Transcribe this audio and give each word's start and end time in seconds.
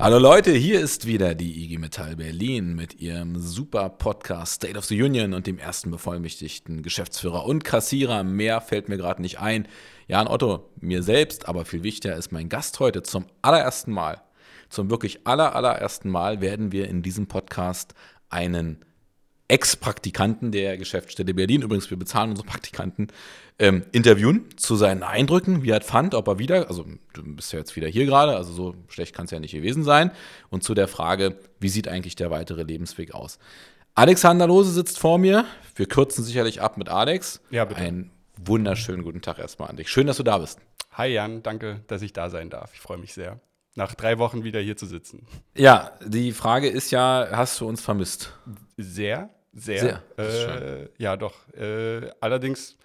Hallo 0.00 0.20
Leute, 0.20 0.52
hier 0.52 0.80
ist 0.80 1.06
wieder 1.08 1.34
die 1.34 1.64
IG 1.64 1.76
Metall 1.76 2.14
Berlin 2.14 2.76
mit 2.76 3.00
ihrem 3.00 3.36
super 3.36 3.88
Podcast 3.88 4.54
State 4.54 4.78
of 4.78 4.84
the 4.84 5.02
Union 5.02 5.34
und 5.34 5.48
dem 5.48 5.58
ersten 5.58 5.90
bevollmächtigten 5.90 6.84
Geschäftsführer 6.84 7.44
und 7.46 7.64
Kassierer. 7.64 8.22
Mehr 8.22 8.60
fällt 8.60 8.88
mir 8.88 8.96
gerade 8.96 9.20
nicht 9.20 9.40
ein. 9.40 9.66
Jan 10.06 10.28
Otto, 10.28 10.70
mir 10.80 11.02
selbst, 11.02 11.48
aber 11.48 11.64
viel 11.64 11.82
wichtiger 11.82 12.14
ist 12.14 12.30
mein 12.30 12.48
Gast 12.48 12.78
heute 12.78 13.02
zum 13.02 13.26
allerersten 13.42 13.90
Mal. 13.90 14.22
Zum 14.68 14.88
wirklich 14.88 15.26
aller, 15.26 15.56
allerersten 15.56 16.10
Mal 16.10 16.40
werden 16.40 16.70
wir 16.70 16.86
in 16.88 17.02
diesem 17.02 17.26
Podcast 17.26 17.94
einen 18.30 18.84
Ex-Praktikanten 19.48 20.52
der 20.52 20.76
Geschäftsstelle 20.76 21.34
Berlin, 21.34 21.62
übrigens 21.62 21.90
wir 21.90 21.98
bezahlen 21.98 22.30
unsere 22.30 22.46
Praktikanten, 22.46 23.08
ähm, 23.58 23.84
interviewen 23.92 24.46
zu 24.56 24.76
seinen 24.76 25.02
Eindrücken, 25.02 25.62
wie 25.62 25.70
er 25.70 25.80
fand, 25.80 26.14
ob 26.14 26.28
er 26.28 26.38
wieder, 26.38 26.68
also 26.68 26.86
du 27.14 27.34
bist 27.34 27.52
ja 27.52 27.58
jetzt 27.58 27.74
wieder 27.74 27.88
hier 27.88 28.06
gerade, 28.06 28.36
also 28.36 28.52
so 28.52 28.74
schlecht 28.88 29.14
kann 29.14 29.24
es 29.24 29.30
ja 29.30 29.40
nicht 29.40 29.52
gewesen 29.52 29.82
sein, 29.84 30.12
und 30.50 30.62
zu 30.62 30.74
der 30.74 30.86
Frage, 30.86 31.38
wie 31.58 31.68
sieht 31.68 31.88
eigentlich 31.88 32.14
der 32.14 32.30
weitere 32.30 32.62
Lebensweg 32.62 33.14
aus. 33.14 33.38
Alexander 33.94 34.46
Lose 34.46 34.70
sitzt 34.70 34.98
vor 34.98 35.18
mir, 35.18 35.44
wir 35.74 35.86
kürzen 35.86 36.22
sicherlich 36.22 36.60
ab 36.60 36.76
mit 36.76 36.88
Alex. 36.88 37.40
Ja, 37.50 37.64
bitte. 37.64 37.80
Einen 37.80 38.12
wunderschönen 38.36 39.02
guten 39.02 39.22
Tag 39.22 39.38
erstmal 39.38 39.70
an 39.70 39.76
dich. 39.76 39.88
Schön, 39.88 40.06
dass 40.06 40.18
du 40.18 40.22
da 40.22 40.38
bist. 40.38 40.60
Hi 40.92 41.08
Jan, 41.08 41.42
danke, 41.42 41.80
dass 41.88 42.02
ich 42.02 42.12
da 42.12 42.30
sein 42.30 42.50
darf. 42.50 42.74
Ich 42.74 42.80
freue 42.80 42.98
mich 42.98 43.14
sehr, 43.14 43.40
nach 43.74 43.94
drei 43.94 44.18
Wochen 44.18 44.44
wieder 44.44 44.60
hier 44.60 44.76
zu 44.76 44.86
sitzen. 44.86 45.26
Ja, 45.56 45.92
die 46.04 46.32
Frage 46.32 46.68
ist 46.68 46.90
ja, 46.90 47.28
hast 47.32 47.60
du 47.60 47.66
uns 47.66 47.80
vermisst? 47.80 48.32
Sehr, 48.76 49.30
sehr. 49.58 50.02
Sehr, 50.16 50.82
Äh, 50.82 50.88
ja, 50.98 51.16
doch. 51.16 51.34
Äh, 51.54 52.10
allerdings, 52.20 52.76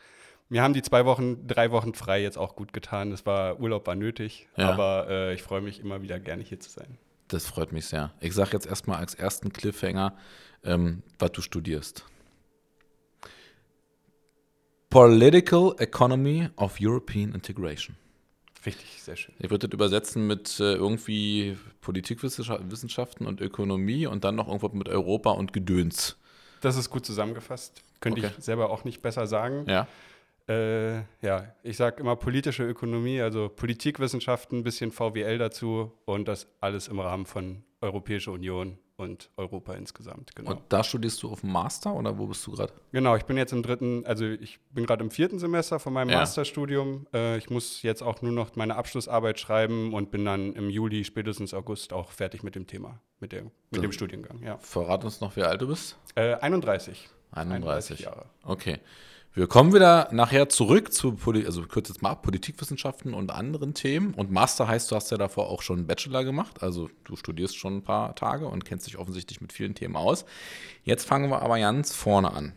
mir 0.49 0.61
haben 0.61 0.73
die 0.73 0.81
zwei 0.81 1.05
Wochen, 1.05 1.47
drei 1.47 1.71
Wochen 1.71 1.93
frei 1.93 2.21
jetzt 2.21 2.37
auch 2.37 2.55
gut 2.55 2.73
getan. 2.73 3.11
Das 3.11 3.25
war, 3.25 3.59
Urlaub 3.59 3.87
war 3.87 3.95
nötig, 3.95 4.47
Ja. 4.57 4.69
aber 4.71 5.07
äh, 5.09 5.33
ich 5.33 5.43
freue 5.43 5.61
mich 5.61 5.79
immer 5.79 6.01
wieder 6.01 6.19
gerne 6.19 6.43
hier 6.43 6.59
zu 6.59 6.69
sein. 6.69 6.97
Das 7.27 7.47
freut 7.47 7.71
mich 7.71 7.85
sehr. 7.85 8.13
Ich 8.19 8.33
sage 8.33 8.51
jetzt 8.53 8.67
erstmal 8.67 8.97
als 8.97 9.15
ersten 9.15 9.51
Cliffhanger, 9.53 10.15
ähm, 10.63 11.01
was 11.19 11.31
du 11.31 11.41
studierst. 11.41 12.05
Political 14.89 15.75
Economy 15.79 16.49
of 16.57 16.77
European 16.79 17.33
Integration. 17.33 17.95
Richtig, 18.65 19.01
sehr 19.01 19.15
schön. 19.15 19.33
Ich 19.39 19.49
würde 19.49 19.67
das 19.67 19.73
übersetzen 19.73 20.27
mit 20.27 20.59
äh, 20.59 20.73
irgendwie 20.75 21.57
Politikwissenschaften 21.81 23.25
und 23.27 23.41
Ökonomie 23.41 24.05
und 24.05 24.23
dann 24.23 24.35
noch 24.35 24.47
irgendwas 24.47 24.73
mit 24.73 24.87
Europa 24.87 25.31
und 25.31 25.51
Gedöns. 25.51 26.17
Das 26.63 26.77
ist 26.77 26.89
gut 26.89 27.05
zusammengefasst. 27.05 27.81
Könnte 27.99 28.21
Okay. 28.21 28.31
ich 28.37 28.43
selber 28.43 28.69
auch 28.69 28.83
nicht 28.85 29.01
besser 29.01 29.27
sagen. 29.27 29.65
Ja, 29.67 29.87
Äh, 30.47 30.97
ja, 31.21 31.53
ich 31.63 31.77
sage 31.77 32.01
immer 32.01 32.17
politische 32.17 32.63
Ökonomie, 32.63 33.21
also 33.21 33.47
Politikwissenschaften, 33.47 34.59
ein 34.59 34.63
bisschen 34.63 34.91
VWL 34.91 35.37
dazu 35.37 35.93
und 36.03 36.27
das 36.27 36.47
alles 36.59 36.89
im 36.89 36.99
Rahmen 36.99 37.25
von 37.25 37.63
Europäischer 37.83 38.31
Union 38.31 38.77
und 38.95 39.29
Europa 39.37 39.73
insgesamt. 39.73 40.35
Genau. 40.35 40.51
und 40.51 40.61
da 40.69 40.83
studierst 40.83 41.21
du 41.23 41.31
auf 41.31 41.41
dem 41.41 41.51
Master 41.51 41.93
oder 41.93 42.17
wo 42.17 42.27
bist 42.27 42.45
du 42.47 42.51
gerade? 42.51 42.71
Genau, 42.91 43.15
ich 43.15 43.23
bin 43.23 43.37
jetzt 43.37 43.51
im 43.51 43.61
dritten, 43.63 44.05
also 44.05 44.25
ich 44.25 44.59
bin 44.71 44.85
gerade 44.85 45.03
im 45.03 45.11
vierten 45.11 45.39
Semester 45.39 45.79
von 45.79 45.93
meinem 45.93 46.09
Ja. 46.09 46.19
Masterstudium. 46.19 47.07
Äh, 47.13 47.37
ich 47.37 47.49
muss 47.49 47.81
jetzt 47.81 48.01
auch 48.01 48.21
nur 48.21 48.31
noch 48.31 48.55
meine 48.55 48.75
Abschlussarbeit 48.75 49.39
schreiben 49.39 49.93
und 49.93 50.11
bin 50.11 50.23
dann 50.25 50.53
im 50.53 50.69
Juli, 50.69 51.03
spätestens 51.03 51.53
August 51.53 51.91
auch 51.91 52.11
fertig 52.11 52.43
mit 52.43 52.55
dem 52.55 52.67
Thema, 52.67 52.99
mit, 53.19 53.31
der, 53.31 53.43
mit 53.71 53.83
dem 53.83 53.91
Studiengang. 53.91 54.41
Ja. 54.43 54.57
Verrat 54.59 55.03
uns 55.03 55.21
noch, 55.21 55.35
wie 55.35 55.43
alt 55.43 55.61
du 55.61 55.67
bist. 55.67 55.97
Äh, 56.15 56.35
31. 56.35 57.09
31. 57.31 57.99
Jahre. 57.99 58.25
Okay. 58.43 58.79
Wir 59.35 59.47
kommen 59.47 59.73
wieder 59.73 60.09
nachher 60.11 60.47
zurück 60.47 60.93
zu, 60.93 61.13
Poli 61.13 61.43
also 61.47 61.63
kurz 61.63 61.89
jetzt 61.89 62.03
mal 62.03 62.11
ab, 62.11 62.21
Politikwissenschaften 62.21 63.15
und 63.15 63.31
anderen 63.31 63.73
Themen. 63.73 64.13
Und 64.13 64.29
Master 64.29 64.67
heißt, 64.67 64.91
du 64.91 64.95
hast 64.95 65.09
ja 65.09 65.17
davor 65.17 65.49
auch 65.49 65.63
schon 65.63 65.79
einen 65.79 65.87
Bachelor 65.87 66.23
gemacht. 66.23 66.61
Also 66.61 66.87
du 67.03 67.15
studierst 67.15 67.57
schon 67.57 67.77
ein 67.77 67.81
paar 67.81 68.13
Tage 68.13 68.45
und 68.45 68.63
kennst 68.63 68.85
dich 68.85 68.99
offensichtlich 68.99 69.41
mit 69.41 69.51
vielen 69.51 69.73
Themen 69.73 69.95
aus. 69.95 70.25
Jetzt 70.83 71.07
fangen 71.07 71.31
wir 71.31 71.41
aber 71.41 71.57
ganz 71.57 71.95
vorne 71.95 72.31
an. 72.31 72.53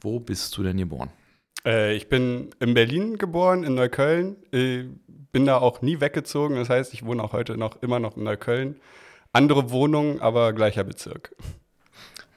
Wo 0.00 0.20
bist 0.20 0.56
du 0.56 0.62
denn 0.62 0.76
geboren? 0.76 1.10
Äh, 1.66 1.96
ich 1.96 2.08
bin 2.08 2.50
in 2.60 2.74
Berlin 2.74 3.18
geboren, 3.18 3.64
in 3.64 3.74
Neukölln. 3.74 4.36
Äh, 4.52 4.84
bin 5.32 5.44
da 5.44 5.58
auch 5.58 5.82
nie 5.82 6.00
weggezogen. 6.00 6.54
Das 6.54 6.70
heißt, 6.70 6.94
ich 6.94 7.04
wohne 7.04 7.20
auch 7.20 7.32
heute 7.32 7.56
noch 7.56 7.82
immer 7.82 7.98
noch 7.98 8.16
in 8.16 8.22
Neukölln. 8.22 8.76
Andere 9.32 9.72
Wohnung, 9.72 10.20
aber 10.20 10.52
gleicher 10.52 10.84
Bezirk. 10.84 11.34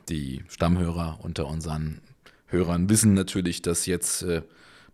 Die 0.09 0.43
Stammhörer 0.47 1.19
unter 1.21 1.45
unseren 1.45 2.01
Hörern 2.47 2.89
wissen 2.89 3.13
natürlich, 3.13 3.61
dass 3.61 3.85
jetzt 3.85 4.23
äh, 4.23 4.41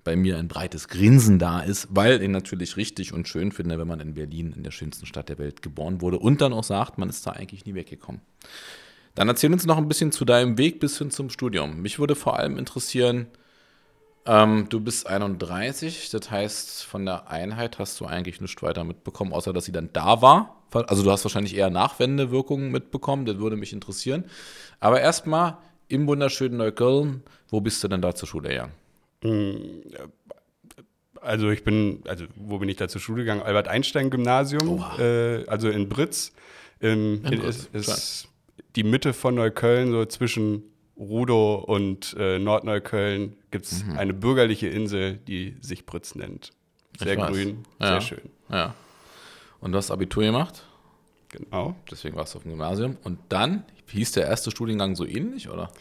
bei 0.04 0.16
mir 0.16 0.38
ein 0.38 0.48
breites 0.48 0.88
Grinsen 0.88 1.40
da 1.40 1.62
ist, 1.62 1.88
weil 1.92 2.22
ich 2.22 2.30
natürlich 2.30 2.78
richtig 2.78 3.14
und 3.14 3.28
schön 3.28 3.52
finde, 3.52 3.80
wenn 3.80 3.88
man 3.88 4.00
in 4.00 4.16
Berlin, 4.16 4.54
in 4.56 4.64
der 4.64 4.72
schönsten 4.72 5.06
Stadt 5.06 5.30
der 5.30 5.38
Welt, 5.38 5.62
geboren 5.62 6.02
wurde 6.02 6.20
und 6.20 6.42
dann 6.42 6.54
auch 6.54 6.64
sagt, 6.64 6.98
man 6.98 7.10
ist 7.10 7.26
da 7.26 7.32
eigentlich 7.32 7.66
nie 7.66 7.76
weggekommen. 7.76 8.22
Dann 9.16 9.28
erzähl 9.28 9.54
uns 9.54 9.66
noch 9.66 9.78
ein 9.78 9.88
bisschen 9.88 10.12
zu 10.12 10.26
deinem 10.26 10.58
Weg 10.58 10.80
bis 10.80 10.98
hin 10.98 11.12
zum 11.12 11.30
Studium. 11.30 11.82
Mich 11.82 12.00
würde 12.00 12.16
vor 12.16 12.38
allem 12.38 12.58
interessieren, 12.58 13.28
ähm, 14.26 14.68
du 14.70 14.80
bist 14.80 15.08
31, 15.08 16.10
das 16.10 16.32
heißt, 16.32 16.84
von 16.84 17.06
der 17.06 17.30
Einheit 17.30 17.78
hast 17.78 18.00
du 18.00 18.06
eigentlich 18.06 18.42
nichts 18.42 18.62
weiter 18.64 18.84
mitbekommen, 18.84 19.34
außer 19.34 19.54
dass 19.54 19.66
sie 19.66 19.72
dann 19.72 19.90
da 19.94 20.22
war. 20.22 20.64
Also 20.72 21.04
du 21.04 21.12
hast 21.12 21.24
wahrscheinlich 21.24 21.56
eher 21.56 21.70
Nachwendewirkungen 21.70 22.72
mitbekommen, 22.72 23.26
das 23.26 23.38
würde 23.38 23.58
mich 23.58 23.74
interessieren. 23.74 24.26
Aber 24.80 25.02
erstmal 25.02 25.58
im 25.94 26.08
wunderschönen 26.08 26.58
Neukölln, 26.58 27.22
wo 27.50 27.62
bist 27.62 27.84
du 27.84 27.88
denn 27.88 28.02
da 28.02 28.16
zur 28.16 28.28
Schule 28.28 28.50
gegangen? 28.50 29.84
Also 31.22 31.50
ich 31.52 31.64
bin, 31.64 32.04
also 32.08 32.26
wo 32.36 32.58
bin 32.58 32.68
ich 32.68 32.76
da 32.78 32.88
zur 32.90 33.00
Schule 33.00 33.22
gegangen? 33.24 33.42
Albert 33.44 33.68
Einstein 33.68 34.10
Gymnasium, 34.10 34.84
äh, 35.00 35.46
also 35.46 35.70
in 35.70 35.88
Britz. 35.88 36.34
Ähm, 36.82 37.22
In 37.24 37.40
Britz, 37.40 37.70
ist, 37.72 37.88
ist 37.90 38.28
die 38.76 38.84
Mitte 38.84 39.14
von 39.14 39.36
Neukölln, 39.36 39.92
so 39.92 40.04
zwischen 40.06 40.64
Rudow 40.98 41.56
und 41.66 42.16
äh, 42.20 42.40
Nordneukölln, 42.40 43.36
gibt 43.52 43.66
es 43.66 43.84
Mhm. 43.86 43.98
eine 43.98 44.14
bürgerliche 44.14 44.68
Insel, 44.68 45.18
die 45.18 45.56
sich 45.62 45.86
Britz 45.86 46.16
nennt. 46.16 46.52
Sehr 47.00 47.16
grün, 47.16 47.66
Ja. 47.80 47.88
sehr 47.88 48.02
schön. 48.02 48.30
Ja. 48.50 48.76
Und 49.62 49.72
du 49.72 49.78
hast 49.78 49.92
Abitur 49.92 50.24
gemacht, 50.24 50.66
Genau. 51.30 51.76
deswegen 51.90 52.16
warst 52.16 52.34
du 52.34 52.38
auf 52.38 52.44
dem 52.44 52.52
Gymnasium. 52.52 52.98
Und 53.04 53.18
dann 53.30 53.64
hieß 53.94 54.12
der 54.14 54.26
erste 54.26 54.52
Studiengang 54.52 54.96
so 54.96 55.06
ähnlich, 55.06 55.50
oder? 55.50 55.72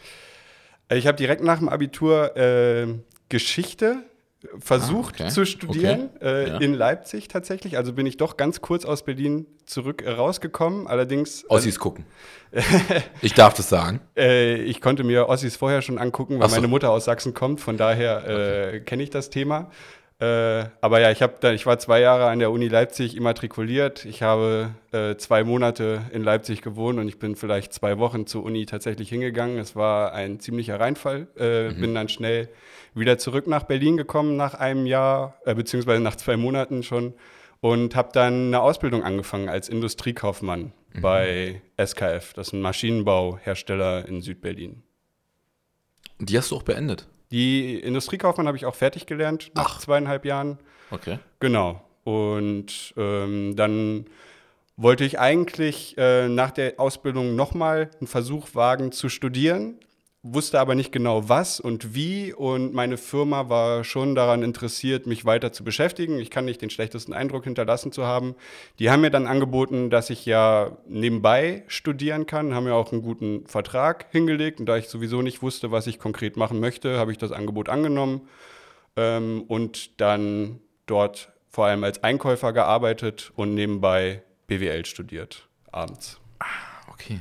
Äh, 0.89 0.97
Ich 0.97 1.07
habe 1.07 1.17
direkt 1.17 1.43
nach 1.43 1.59
dem 1.59 1.69
Abitur 1.69 2.35
äh, 2.37 2.87
Geschichte 3.29 3.97
versucht 4.59 5.15
Ah, 5.21 5.23
okay. 5.25 5.33
zu 5.33 5.45
studieren, 5.45 6.09
Okay. 6.17 6.25
äh, 6.43 6.47
Ja. 6.49 6.57
in 6.57 6.73
Leipzig 6.73 7.29
tatsächlich. 7.29 7.77
Also 7.77 7.93
bin 7.93 8.05
ich 8.05 8.17
doch 8.17 8.35
ganz 8.35 8.59
kurz 8.59 8.83
aus 8.83 9.03
Berlin 9.03 9.45
zurück 9.65 10.01
äh, 10.01 10.09
rausgekommen. 10.11 10.85
Allerdings, 10.87 11.45
Ossis 11.49 11.79
gucken. 11.79 12.05
ich 13.21 13.33
darf 13.33 13.53
das 13.53 13.69
sagen. 13.69 14.01
äh, 14.17 14.55
ich 14.55 14.81
konnte 14.81 15.03
mir 15.05 15.29
Ossis 15.29 15.55
vorher 15.55 15.81
schon 15.81 15.97
angucken, 15.97 16.39
weil 16.41 16.49
so. 16.49 16.55
meine 16.55 16.67
Mutter 16.67 16.89
aus 16.91 17.05
Sachsen 17.05 17.33
kommt. 17.33 17.61
Von 17.61 17.77
daher 17.77 18.73
äh, 18.73 18.79
kenne 18.81 19.03
ich 19.03 19.09
das 19.09 19.29
Thema. 19.29 19.71
Äh, 20.23 20.69
aber 20.79 21.01
ja, 21.01 21.11
ich, 21.11 21.19
da, 21.41 21.51
ich 21.51 21.65
war 21.65 21.79
zwei 21.79 21.99
Jahre 21.99 22.27
an 22.27 22.39
der 22.39 22.49
Uni 22.49 22.69
Leipzig 22.69 23.17
immatrikuliert. 23.17 24.05
Ich 24.05 24.21
habe 24.21 24.69
äh, 24.93 25.17
zwei 25.17 25.43
Monate 25.43 26.03
in 26.13 26.23
Leipzig 26.23 26.61
gewohnt 26.61 26.97
und 26.97 27.09
ich 27.09 27.19
bin 27.19 27.35
vielleicht 27.35 27.73
zwei 27.73 27.97
Wochen 27.97 28.25
zur 28.25 28.45
Uni 28.45 28.65
tatsächlich 28.65 29.09
hingegangen. 29.09 29.57
Es 29.57 29.75
war 29.75 30.13
ein 30.13 30.39
ziemlicher 30.39 30.79
Reinfall. 30.79 31.27
Äh, 31.35 31.73
Bin 31.73 31.93
dann 31.93 32.07
schnell 32.07 32.47
wieder 32.93 33.17
zurück 33.17 33.47
nach 33.47 33.63
Berlin 33.63 33.97
gekommen 33.97 34.37
nach 34.37 34.53
einem 34.53 34.85
Jahr, 34.85 35.35
äh, 35.43 35.55
beziehungsweise 35.55 36.01
nach 36.01 36.15
zwei 36.15 36.37
Monaten 36.37 36.83
schon. 36.83 37.15
Und 37.59 37.95
habe 37.95 38.09
dann 38.13 38.47
eine 38.47 38.61
Ausbildung 38.61 39.03
angefangen 39.03 39.49
als 39.49 39.67
Industriekaufmann 39.67 40.71
bei 41.01 41.61
SKF. 41.77 42.33
Das 42.33 42.47
ist 42.47 42.53
ein 42.53 42.61
Maschinenbauhersteller 42.61 44.07
in 44.07 44.21
Südberlin. 44.21 44.83
Die 46.19 46.37
hast 46.37 46.51
du 46.51 46.57
auch 46.57 46.63
beendet. 46.63 47.07
Die 47.33 47.79
Industriekaufmann 47.79 48.45
habe 48.45 48.57
ich 48.57 48.67
auch 48.67 48.75
fertig 48.75 49.07
gelernt 49.07 49.49
nach 49.55 49.77
Ach. 49.77 49.79
zweieinhalb 49.79 50.23
Jahren. 50.23 50.59
Okay. 50.91 51.17
Genau. 51.39 51.81
Und 52.03 52.93
ähm, 52.95 53.55
dann 53.55 54.05
wollte 54.77 55.03
ich 55.03 55.19
eigentlich 55.19 55.97
äh, 55.97 56.29
nach 56.29 56.51
der 56.51 56.79
Ausbildung 56.79 57.35
nochmal 57.35 57.89
einen 57.99 58.05
Versuch 58.05 58.53
wagen 58.53 58.91
zu 58.91 59.09
studieren, 59.09 59.79
wusste 60.23 60.59
aber 60.59 60.73
nicht 60.73 60.93
genau 60.93 61.27
was 61.27 61.59
und 61.59 61.93
wie. 61.93 62.33
Und 62.33 62.73
meine 62.73 62.97
Firma 62.97 63.49
war 63.49 63.83
schon 63.83 64.15
daran 64.15 64.41
interessiert, 64.41 65.05
mich 65.05 65.25
weiter 65.25 65.51
zu 65.51 65.65
beschäftigen. 65.65 66.17
Ich 66.19 66.29
kann 66.29 66.45
nicht 66.45 66.61
den 66.61 66.69
schlechtesten 66.69 67.13
Eindruck 67.13 67.43
hinterlassen 67.43 67.91
zu 67.91 68.05
haben. 68.05 68.35
Die 68.79 68.89
haben 68.89 69.01
mir 69.01 69.11
dann 69.11 69.27
angeboten, 69.27 69.89
dass 69.89 70.09
ich 70.09 70.25
ja 70.25 70.77
nebenbei 70.87 71.63
studieren 71.67 72.25
kann, 72.25 72.55
haben 72.55 72.63
mir 72.63 72.73
auch 72.73 72.93
einen 72.93 73.01
guten 73.01 73.45
Vertrag 73.47 74.07
hingelegt. 74.11 74.61
Und 74.61 74.65
da 74.65 74.77
ich 74.77 74.87
sowieso 74.87 75.21
nicht 75.21 75.41
wusste, 75.41 75.71
was 75.71 75.87
ich 75.87 75.99
konkret 75.99 76.37
machen 76.37 76.59
möchte, 76.61 76.97
habe 76.97 77.11
ich 77.11 77.17
das 77.17 77.33
Angebot 77.33 77.67
angenommen 77.67 78.21
ähm, 78.95 79.43
und 79.47 79.99
dann 79.99 80.61
dort 80.85 81.33
vor 81.49 81.65
allem 81.65 81.83
als 81.83 82.01
Einkäufer 82.01 82.53
gearbeitet 82.53 83.31
und 83.35 83.53
nebenbei 83.53 84.23
BWL 84.47 84.85
studiert, 84.85 85.47
abends. 85.71 86.19
Okay. 86.89 87.19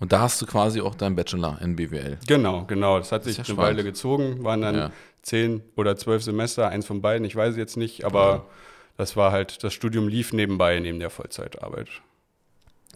Und 0.00 0.12
da 0.12 0.20
hast 0.20 0.40
du 0.42 0.46
quasi 0.46 0.80
auch 0.80 0.94
deinen 0.94 1.14
Bachelor 1.14 1.58
in 1.62 1.76
BWL. 1.76 2.18
Genau, 2.26 2.64
genau. 2.64 2.98
Das 2.98 3.12
hat 3.12 3.20
ist 3.22 3.28
sich 3.28 3.36
ja 3.36 3.44
eine 3.44 3.54
spannend. 3.54 3.76
Weile 3.78 3.84
gezogen, 3.84 4.42
waren 4.42 4.62
dann 4.62 4.74
Ja. 4.74 4.90
zehn 5.22 5.62
oder 5.76 5.96
zwölf 5.96 6.22
Semester, 6.24 6.68
eins 6.68 6.86
von 6.86 7.00
beiden, 7.02 7.24
ich 7.26 7.36
weiß 7.36 7.56
jetzt 7.56 7.76
nicht, 7.76 8.04
aber 8.04 8.46
das 8.96 9.16
war 9.16 9.30
halt, 9.30 9.62
das 9.62 9.72
Studium 9.74 10.08
lief 10.08 10.32
nebenbei, 10.32 10.78
neben 10.80 10.98
der 11.00 11.10
Vollzeitarbeit. 11.10 11.88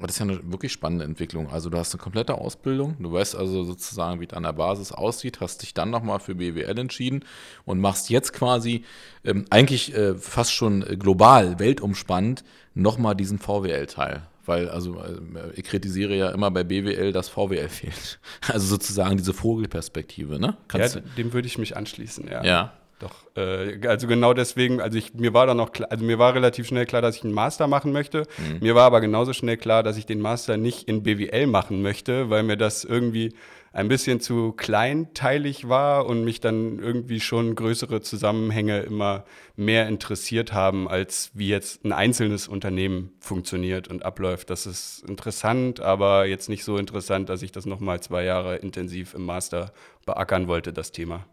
das 0.00 0.10
ist 0.12 0.18
ja 0.18 0.24
eine 0.24 0.40
wirklich 0.50 0.72
spannende 0.72 1.04
Entwicklung. 1.04 1.50
Also 1.50 1.70
du 1.70 1.78
hast 1.78 1.94
eine 1.94 2.02
komplette 2.02 2.34
Ausbildung, 2.34 2.96
du 2.98 3.12
weißt 3.12 3.36
also 3.36 3.62
sozusagen, 3.64 4.20
wie 4.20 4.24
es 4.26 4.32
an 4.32 4.42
der 4.42 4.52
Basis 4.54 4.90
aussieht, 4.90 5.40
hast 5.40 5.62
dich 5.62 5.72
dann 5.72 5.90
nochmal 5.90 6.18
für 6.20 6.34
BWL 6.34 6.78
entschieden 6.78 7.24
und 7.64 7.78
machst 7.80 8.10
jetzt 8.10 8.32
quasi 8.32 8.84
ähm, 9.24 9.44
eigentlich 9.50 9.94
äh, 9.94 10.14
fast 10.16 10.52
schon 10.52 10.80
global, 10.98 11.58
weltumspannend, 11.60 12.42
nochmal 12.74 13.14
diesen 13.14 13.38
VWL-Teil. 13.38 14.22
Weil, 14.46 14.68
also, 14.68 14.96
äh, 14.96 15.52
ich 15.54 15.64
kritisiere 15.64 16.14
ja 16.14 16.30
immer 16.30 16.50
bei 16.50 16.64
BWL, 16.64 17.12
dass 17.12 17.28
VWL 17.28 17.68
fehlt. 17.68 18.18
Also 18.52 18.66
sozusagen 18.66 19.16
diese 19.16 19.32
Vogelperspektive, 19.32 20.38
ne? 20.38 20.56
Kannst 20.68 20.96
ja, 20.96 21.00
dem 21.16 21.32
würde 21.32 21.48
ich 21.48 21.58
mich 21.58 21.76
anschließen, 21.76 22.28
ja. 22.28 22.44
Ja. 22.44 22.72
Doch, 23.00 23.24
äh, 23.36 23.86
also 23.88 24.06
genau 24.06 24.34
deswegen, 24.34 24.80
also 24.80 24.96
ich, 24.96 25.14
mir 25.14 25.34
war 25.34 25.46
dann 25.46 25.58
auch 25.60 25.72
klar, 25.72 25.90
also 25.90 26.04
mir 26.04 26.18
war 26.18 26.34
relativ 26.34 26.68
schnell 26.68 26.86
klar, 26.86 27.02
dass 27.02 27.16
ich 27.16 27.24
einen 27.24 27.32
Master 27.32 27.66
machen 27.66 27.92
möchte. 27.92 28.26
Mhm. 28.38 28.58
Mir 28.60 28.74
war 28.74 28.84
aber 28.84 29.00
genauso 29.00 29.32
schnell 29.32 29.56
klar, 29.56 29.82
dass 29.82 29.96
ich 29.96 30.06
den 30.06 30.20
Master 30.20 30.56
nicht 30.56 30.88
in 30.88 31.02
BWL 31.02 31.46
machen 31.46 31.82
möchte, 31.82 32.30
weil 32.30 32.44
mir 32.44 32.56
das 32.56 32.84
irgendwie 32.84 33.34
ein 33.74 33.88
bisschen 33.88 34.20
zu 34.20 34.52
kleinteilig 34.52 35.68
war 35.68 36.06
und 36.06 36.22
mich 36.22 36.40
dann 36.40 36.78
irgendwie 36.78 37.18
schon 37.18 37.56
größere 37.56 38.00
Zusammenhänge 38.00 38.80
immer 38.82 39.24
mehr 39.56 39.88
interessiert 39.88 40.52
haben, 40.52 40.86
als 40.88 41.32
wie 41.34 41.48
jetzt 41.48 41.84
ein 41.84 41.90
einzelnes 41.90 42.46
Unternehmen 42.46 43.10
funktioniert 43.18 43.88
und 43.88 44.04
abläuft. 44.04 44.48
Das 44.50 44.66
ist 44.66 45.04
interessant, 45.08 45.80
aber 45.80 46.24
jetzt 46.26 46.48
nicht 46.48 46.62
so 46.62 46.78
interessant, 46.78 47.28
dass 47.28 47.42
ich 47.42 47.50
das 47.50 47.66
nochmal 47.66 48.00
zwei 48.00 48.22
Jahre 48.22 48.56
intensiv 48.56 49.12
im 49.12 49.26
Master 49.26 49.72
beackern 50.06 50.46
wollte, 50.46 50.72
das 50.72 50.92
Thema. 50.92 51.26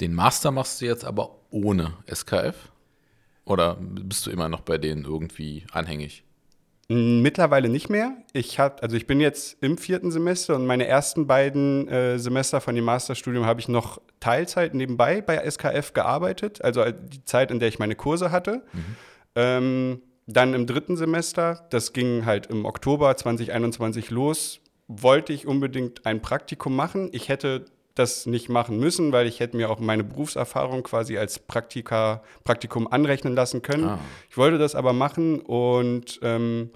Den 0.00 0.14
Master 0.14 0.50
machst 0.50 0.80
du 0.80 0.86
jetzt 0.86 1.04
aber 1.04 1.36
ohne 1.50 1.94
SKF? 2.12 2.56
Oder 3.44 3.76
bist 3.80 4.26
du 4.26 4.32
immer 4.32 4.48
noch 4.48 4.62
bei 4.62 4.78
denen 4.78 5.04
irgendwie 5.04 5.64
anhängig? 5.70 6.24
Mittlerweile 6.90 7.68
nicht 7.68 7.90
mehr. 7.90 8.16
Ich 8.32 8.58
hab, 8.58 8.82
also 8.82 8.96
ich 8.96 9.06
bin 9.06 9.20
jetzt 9.20 9.62
im 9.62 9.76
vierten 9.76 10.10
Semester 10.10 10.56
und 10.56 10.64
meine 10.64 10.86
ersten 10.86 11.26
beiden 11.26 11.86
äh, 11.86 12.18
Semester 12.18 12.62
von 12.62 12.74
dem 12.74 12.84
Masterstudium 12.84 13.44
habe 13.44 13.60
ich 13.60 13.68
noch 13.68 14.00
Teilzeit 14.20 14.72
nebenbei 14.72 15.20
bei 15.20 15.38
SKF 15.38 15.92
gearbeitet, 15.92 16.64
also 16.64 16.82
die 16.90 17.22
Zeit, 17.26 17.50
in 17.50 17.58
der 17.58 17.68
ich 17.68 17.78
meine 17.78 17.94
Kurse 17.94 18.30
hatte. 18.30 18.62
Mhm. 18.72 18.96
Ähm, 19.34 20.02
dann 20.26 20.54
im 20.54 20.66
dritten 20.66 20.96
Semester, 20.96 21.66
das 21.68 21.92
ging 21.92 22.24
halt 22.24 22.46
im 22.46 22.64
Oktober 22.64 23.14
2021 23.14 24.08
los, 24.08 24.60
wollte 24.86 25.34
ich 25.34 25.46
unbedingt 25.46 26.06
ein 26.06 26.22
Praktikum 26.22 26.74
machen. 26.74 27.10
Ich 27.12 27.28
hätte 27.28 27.66
das 27.98 28.26
nicht 28.26 28.48
machen 28.48 28.78
müssen, 28.78 29.12
weil 29.12 29.26
ich 29.26 29.40
hätte 29.40 29.56
mir 29.56 29.70
auch 29.70 29.78
meine 29.80 30.04
Berufserfahrung 30.04 30.82
quasi 30.82 31.18
als 31.18 31.38
Praktika, 31.38 32.22
Praktikum 32.44 32.86
anrechnen 32.86 33.34
lassen 33.34 33.62
können. 33.62 33.84
Ah. 33.84 33.98
Ich 34.30 34.36
wollte 34.36 34.58
das 34.58 34.74
aber 34.74 34.92
machen 34.92 35.40
und 35.40 36.20
ähm, 36.22 36.70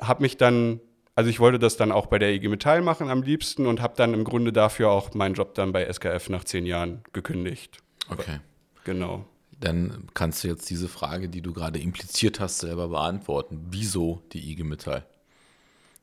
habe 0.00 0.22
mich 0.22 0.36
dann, 0.36 0.80
also 1.14 1.30
ich 1.30 1.40
wollte 1.40 1.58
das 1.58 1.76
dann 1.76 1.92
auch 1.92 2.06
bei 2.06 2.18
der 2.18 2.32
IG 2.32 2.48
Metall 2.48 2.80
machen 2.82 3.10
am 3.10 3.22
liebsten 3.22 3.66
und 3.66 3.80
habe 3.80 3.94
dann 3.96 4.14
im 4.14 4.24
Grunde 4.24 4.52
dafür 4.52 4.90
auch 4.90 5.14
meinen 5.14 5.34
Job 5.34 5.54
dann 5.54 5.72
bei 5.72 5.90
SKF 5.90 6.28
nach 6.30 6.44
zehn 6.44 6.66
Jahren 6.66 7.02
gekündigt. 7.12 7.78
Okay. 8.10 8.40
Genau. 8.84 9.24
Dann 9.60 10.06
kannst 10.14 10.44
du 10.44 10.48
jetzt 10.48 10.70
diese 10.70 10.88
Frage, 10.88 11.28
die 11.28 11.42
du 11.42 11.52
gerade 11.52 11.80
impliziert 11.80 12.40
hast, 12.40 12.58
selber 12.60 12.88
beantworten. 12.88 13.66
Wieso 13.70 14.22
die 14.32 14.52
IG 14.52 14.62
Metall? 14.62 15.04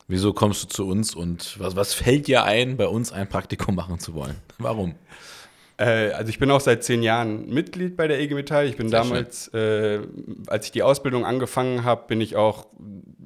Wieso 0.08 0.32
kommst 0.32 0.62
du 0.62 0.68
zu 0.68 0.86
uns 0.86 1.14
und 1.14 1.58
was, 1.58 1.74
was 1.74 1.92
fällt 1.92 2.28
dir 2.28 2.44
ein, 2.44 2.76
bei 2.76 2.86
uns 2.86 3.12
ein 3.12 3.28
Praktikum 3.28 3.74
machen 3.74 3.98
zu 3.98 4.14
wollen? 4.14 4.36
Warum? 4.58 4.94
Äh, 5.78 6.10
also 6.12 6.30
ich 6.30 6.38
bin 6.38 6.50
auch 6.50 6.60
seit 6.60 6.84
zehn 6.84 7.02
Jahren 7.02 7.48
Mitglied 7.48 7.96
bei 7.96 8.06
der 8.06 8.20
EG 8.20 8.34
Metall. 8.34 8.66
Ich 8.66 8.76
bin 8.76 8.88
Sehr 8.88 9.00
damals, 9.00 9.48
äh, 9.48 10.00
als 10.46 10.66
ich 10.66 10.72
die 10.72 10.82
Ausbildung 10.82 11.24
angefangen 11.24 11.84
habe, 11.84 12.04
bin 12.06 12.20
ich 12.20 12.36
auch 12.36 12.66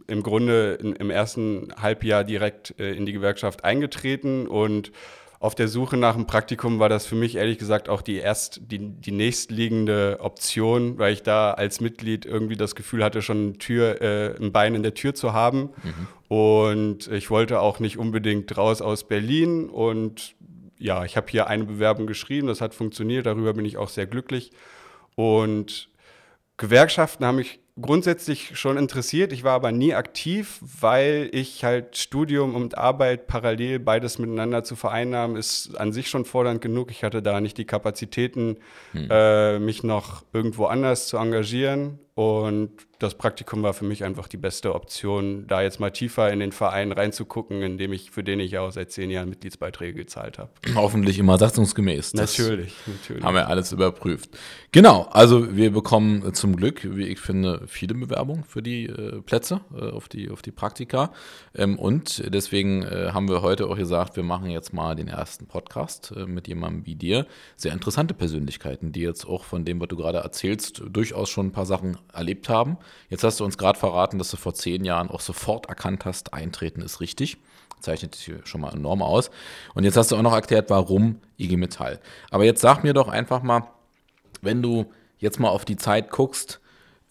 im 0.06 0.22
Grunde 0.22 0.78
in, 0.80 0.94
im 0.94 1.10
ersten 1.10 1.68
Halbjahr 1.80 2.24
direkt 2.24 2.74
äh, 2.80 2.92
in 2.92 3.06
die 3.06 3.12
Gewerkschaft 3.12 3.62
eingetreten 3.62 4.46
und 4.46 4.90
auf 5.40 5.54
der 5.54 5.68
Suche 5.68 5.96
nach 5.96 6.14
einem 6.14 6.26
Praktikum 6.26 6.78
war 6.80 6.90
das 6.90 7.06
für 7.06 7.14
mich 7.14 7.36
ehrlich 7.36 7.56
gesagt 7.56 7.88
auch 7.88 8.02
die 8.02 8.16
erst 8.16 8.60
die, 8.70 8.78
die 8.78 9.10
nächstliegende 9.10 10.18
Option, 10.20 10.98
weil 10.98 11.14
ich 11.14 11.22
da 11.22 11.52
als 11.52 11.80
Mitglied 11.80 12.26
irgendwie 12.26 12.56
das 12.56 12.74
Gefühl 12.74 13.02
hatte, 13.02 13.22
schon 13.22 13.38
eine 13.38 13.52
Tür, 13.54 14.02
äh, 14.02 14.36
ein 14.36 14.52
Bein 14.52 14.74
in 14.74 14.82
der 14.82 14.92
Tür 14.92 15.14
zu 15.14 15.32
haben. 15.32 15.70
Mhm. 15.82 16.36
Und 16.36 17.08
ich 17.08 17.30
wollte 17.30 17.60
auch 17.60 17.80
nicht 17.80 17.96
unbedingt 17.96 18.54
raus 18.58 18.82
aus 18.82 19.08
Berlin. 19.08 19.70
Und 19.70 20.34
ja, 20.78 21.06
ich 21.06 21.16
habe 21.16 21.28
hier 21.30 21.46
eine 21.46 21.64
Bewerbung 21.64 22.06
geschrieben, 22.06 22.46
das 22.46 22.60
hat 22.60 22.74
funktioniert, 22.74 23.24
darüber 23.24 23.54
bin 23.54 23.64
ich 23.64 23.78
auch 23.78 23.88
sehr 23.88 24.06
glücklich. 24.06 24.52
Und 25.14 25.88
Gewerkschaften 26.58 27.24
haben 27.24 27.36
mich 27.36 27.60
grundsätzlich 27.80 28.58
schon 28.58 28.76
interessiert. 28.76 29.32
Ich 29.32 29.44
war 29.44 29.52
aber 29.52 29.72
nie 29.72 29.94
aktiv, 29.94 30.60
weil 30.80 31.28
ich 31.32 31.64
halt 31.64 31.96
Studium 31.96 32.54
und 32.54 32.78
Arbeit 32.78 33.26
parallel 33.26 33.78
beides 33.78 34.18
miteinander 34.18 34.64
zu 34.64 34.76
vereinnahmen, 34.76 35.36
ist 35.36 35.76
an 35.76 35.92
sich 35.92 36.08
schon 36.08 36.24
fordernd 36.24 36.60
genug. 36.60 36.90
Ich 36.90 37.04
hatte 37.04 37.22
da 37.22 37.40
nicht 37.40 37.58
die 37.58 37.64
Kapazitäten, 37.64 38.58
hm. 38.92 39.08
äh, 39.10 39.58
mich 39.58 39.82
noch 39.82 40.24
irgendwo 40.32 40.66
anders 40.66 41.06
zu 41.06 41.16
engagieren. 41.16 41.98
Und 42.20 42.72
das 42.98 43.14
Praktikum 43.14 43.62
war 43.62 43.72
für 43.72 43.86
mich 43.86 44.04
einfach 44.04 44.28
die 44.28 44.36
beste 44.36 44.74
Option, 44.74 45.46
da 45.46 45.62
jetzt 45.62 45.80
mal 45.80 45.90
tiefer 45.90 46.30
in 46.30 46.38
den 46.38 46.52
Verein 46.52 46.92
reinzugucken, 46.92 47.62
in 47.62 47.78
dem 47.78 47.94
ich, 47.94 48.10
für 48.10 48.22
den 48.22 48.40
ich 48.40 48.52
ja 48.52 48.60
auch 48.60 48.72
seit 48.72 48.92
zehn 48.92 49.08
Jahren 49.08 49.30
Mitgliedsbeiträge 49.30 49.94
gezahlt 49.94 50.38
habe. 50.38 50.50
Hoffentlich 50.74 51.18
immer 51.18 51.38
satzungsgemäß. 51.38 52.12
natürlich, 52.12 52.74
natürlich. 52.86 53.24
Haben 53.24 53.36
wir 53.36 53.48
alles 53.48 53.72
überprüft. 53.72 54.36
Genau, 54.70 55.08
also 55.10 55.56
wir 55.56 55.72
bekommen 55.72 56.34
zum 56.34 56.56
Glück, 56.56 56.86
wie 56.94 57.06
ich 57.06 57.20
finde, 57.20 57.62
viele 57.66 57.94
Bewerbungen 57.94 58.44
für 58.44 58.62
die 58.62 58.84
äh, 58.84 59.22
Plätze, 59.22 59.62
äh, 59.74 59.90
auf, 59.90 60.10
die, 60.10 60.28
auf 60.30 60.42
die 60.42 60.52
Praktika. 60.52 61.12
Ähm, 61.54 61.78
und 61.78 62.22
deswegen 62.28 62.82
äh, 62.82 63.12
haben 63.14 63.30
wir 63.30 63.40
heute 63.40 63.66
auch 63.66 63.76
gesagt, 63.76 64.16
wir 64.16 64.24
machen 64.24 64.50
jetzt 64.50 64.74
mal 64.74 64.94
den 64.94 65.08
ersten 65.08 65.46
Podcast 65.46 66.12
äh, 66.14 66.26
mit 66.26 66.48
jemandem 66.48 66.84
wie 66.84 66.96
dir. 66.96 67.26
Sehr 67.56 67.72
interessante 67.72 68.12
Persönlichkeiten, 68.12 68.92
die 68.92 69.00
jetzt 69.00 69.24
auch 69.24 69.44
von 69.44 69.64
dem, 69.64 69.80
was 69.80 69.88
du 69.88 69.96
gerade 69.96 70.18
erzählst, 70.18 70.82
durchaus 70.86 71.30
schon 71.30 71.46
ein 71.46 71.52
paar 71.52 71.64
Sachen 71.64 71.96
erlebt 72.12 72.48
haben. 72.48 72.78
Jetzt 73.08 73.24
hast 73.24 73.40
du 73.40 73.44
uns 73.44 73.58
gerade 73.58 73.78
verraten, 73.78 74.18
dass 74.18 74.30
du 74.30 74.36
vor 74.36 74.54
zehn 74.54 74.84
Jahren 74.84 75.10
auch 75.10 75.20
sofort 75.20 75.66
erkannt 75.66 76.04
hast, 76.04 76.34
eintreten 76.34 76.82
ist 76.82 77.00
richtig. 77.00 77.38
Zeichnet 77.80 78.14
sich 78.14 78.34
schon 78.44 78.60
mal 78.60 78.74
enorm 78.74 79.02
aus. 79.02 79.30
Und 79.74 79.84
jetzt 79.84 79.96
hast 79.96 80.10
du 80.10 80.16
auch 80.16 80.22
noch 80.22 80.34
erklärt, 80.34 80.68
warum 80.70 81.20
IG 81.38 81.56
Metall. 81.56 82.00
Aber 82.30 82.44
jetzt 82.44 82.60
sag 82.60 82.84
mir 82.84 82.92
doch 82.92 83.08
einfach 83.08 83.42
mal, 83.42 83.68
wenn 84.42 84.62
du 84.62 84.86
jetzt 85.18 85.40
mal 85.40 85.48
auf 85.48 85.64
die 85.64 85.76
Zeit 85.76 86.10
guckst, 86.10 86.60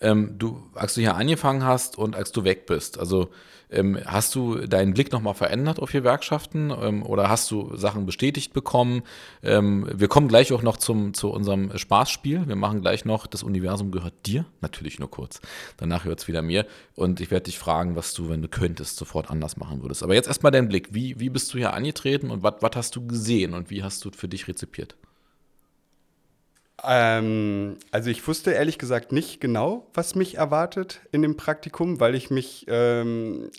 ähm, 0.02 0.36
du, 0.38 0.64
als 0.74 0.96
du 0.96 1.02
hier 1.02 1.16
angefangen 1.16 1.64
hast 1.64 1.98
und 1.98 2.16
als 2.16 2.32
du 2.32 2.44
weg 2.44 2.66
bist, 2.66 3.00
also 3.00 3.30
ähm, 3.72 4.00
hast 4.06 4.34
du 4.34 4.56
deinen 4.66 4.94
Blick 4.94 5.12
nochmal 5.12 5.36
verändert 5.36 5.80
auf 5.80 5.92
Gewerkschaften 5.92 6.72
ähm, 6.82 7.06
oder 7.06 7.30
hast 7.30 7.52
du 7.52 7.76
Sachen 7.76 8.06
bestätigt 8.06 8.52
bekommen? 8.54 9.04
Ähm, 9.44 9.88
wir 9.94 10.08
kommen 10.08 10.28
gleich 10.28 10.52
auch 10.54 10.64
noch 10.64 10.78
zum, 10.78 11.14
zu 11.14 11.30
unserem 11.30 11.78
Spaßspiel. 11.78 12.48
Wir 12.48 12.56
machen 12.56 12.82
gleich 12.82 13.06
noch, 13.06 13.28
das 13.28 13.44
Universum 13.44 13.92
gehört 13.92 14.26
dir, 14.26 14.46
natürlich 14.62 14.98
nur 14.98 15.12
kurz. 15.12 15.40
Danach 15.78 16.04
hört 16.06 16.20
es 16.20 16.28
wieder 16.28 16.42
mir 16.42 16.66
und 16.96 17.22
ich 17.22 17.30
werde 17.30 17.46
dich 17.46 17.60
fragen, 17.60 17.96
was 17.96 18.14
du, 18.14 18.30
wenn 18.30 18.42
du 18.42 18.48
könntest, 18.48 18.98
sofort 18.98 19.30
anders 19.30 19.58
machen 19.58 19.84
würdest. 19.84 20.02
Aber 20.02 20.16
jetzt 20.16 20.28
erstmal 20.28 20.52
dein 20.52 20.68
Blick. 20.68 20.94
Wie, 20.94 21.20
wie 21.20 21.30
bist 21.30 21.54
du 21.54 21.60
hier 21.60 21.74
angetreten 21.74 22.32
und 22.32 22.42
was 22.42 22.72
hast 22.76 22.96
du 22.96 23.06
gesehen 23.06 23.54
und 23.54 23.70
wie 23.70 23.84
hast 23.84 24.04
du 24.04 24.10
für 24.12 24.28
dich 24.28 24.48
rezipiert? 24.48 24.96
Ähm, 26.84 27.78
also 27.92 28.10
ich 28.10 28.28
wusste 28.28 28.52
ehrlich 28.52 28.78
gesagt 28.78 29.12
nicht 29.12 29.42
genau, 29.42 29.88
was 29.94 30.16
mich 30.16 30.36
erwartet 30.36 31.02
in 31.12 31.22
dem 31.22 31.38
Praktikum, 31.38 32.00
weil 32.00 32.16
ich 32.16 32.30
mich, 32.30 32.66
ähm, 32.68 33.50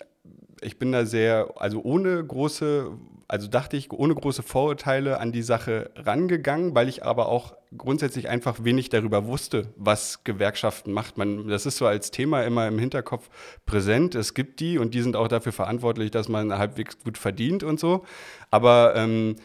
ich 0.61 0.79
bin 0.79 0.91
da 0.91 1.05
sehr, 1.05 1.53
also 1.57 1.81
ohne 1.83 2.23
große, 2.23 2.91
also 3.27 3.47
dachte 3.47 3.77
ich, 3.77 3.91
ohne 3.91 4.13
große 4.15 4.43
Vorurteile 4.43 5.19
an 5.19 5.31
die 5.31 5.41
Sache 5.41 5.91
rangegangen, 5.95 6.75
weil 6.75 6.89
ich 6.89 7.03
aber 7.03 7.29
auch 7.29 7.55
grundsätzlich 7.77 8.27
einfach 8.27 8.63
wenig 8.63 8.89
darüber 8.89 9.25
wusste, 9.25 9.69
was 9.77 10.23
Gewerkschaften 10.23 10.91
macht. 10.91 11.17
Man, 11.17 11.47
das 11.47 11.65
ist 11.65 11.77
so 11.77 11.85
als 11.87 12.11
Thema 12.11 12.43
immer 12.43 12.67
im 12.67 12.77
Hinterkopf 12.77 13.29
präsent. 13.65 14.15
Es 14.15 14.33
gibt 14.33 14.59
die 14.59 14.77
und 14.77 14.93
die 14.93 15.01
sind 15.01 15.15
auch 15.15 15.27
dafür 15.27 15.53
verantwortlich, 15.53 16.11
dass 16.11 16.27
man 16.27 16.57
halbwegs 16.57 16.99
gut 16.99 17.17
verdient 17.17 17.63
und 17.63 17.79
so. 17.79 18.03
Aber 18.49 18.93
ähm, 18.95 19.37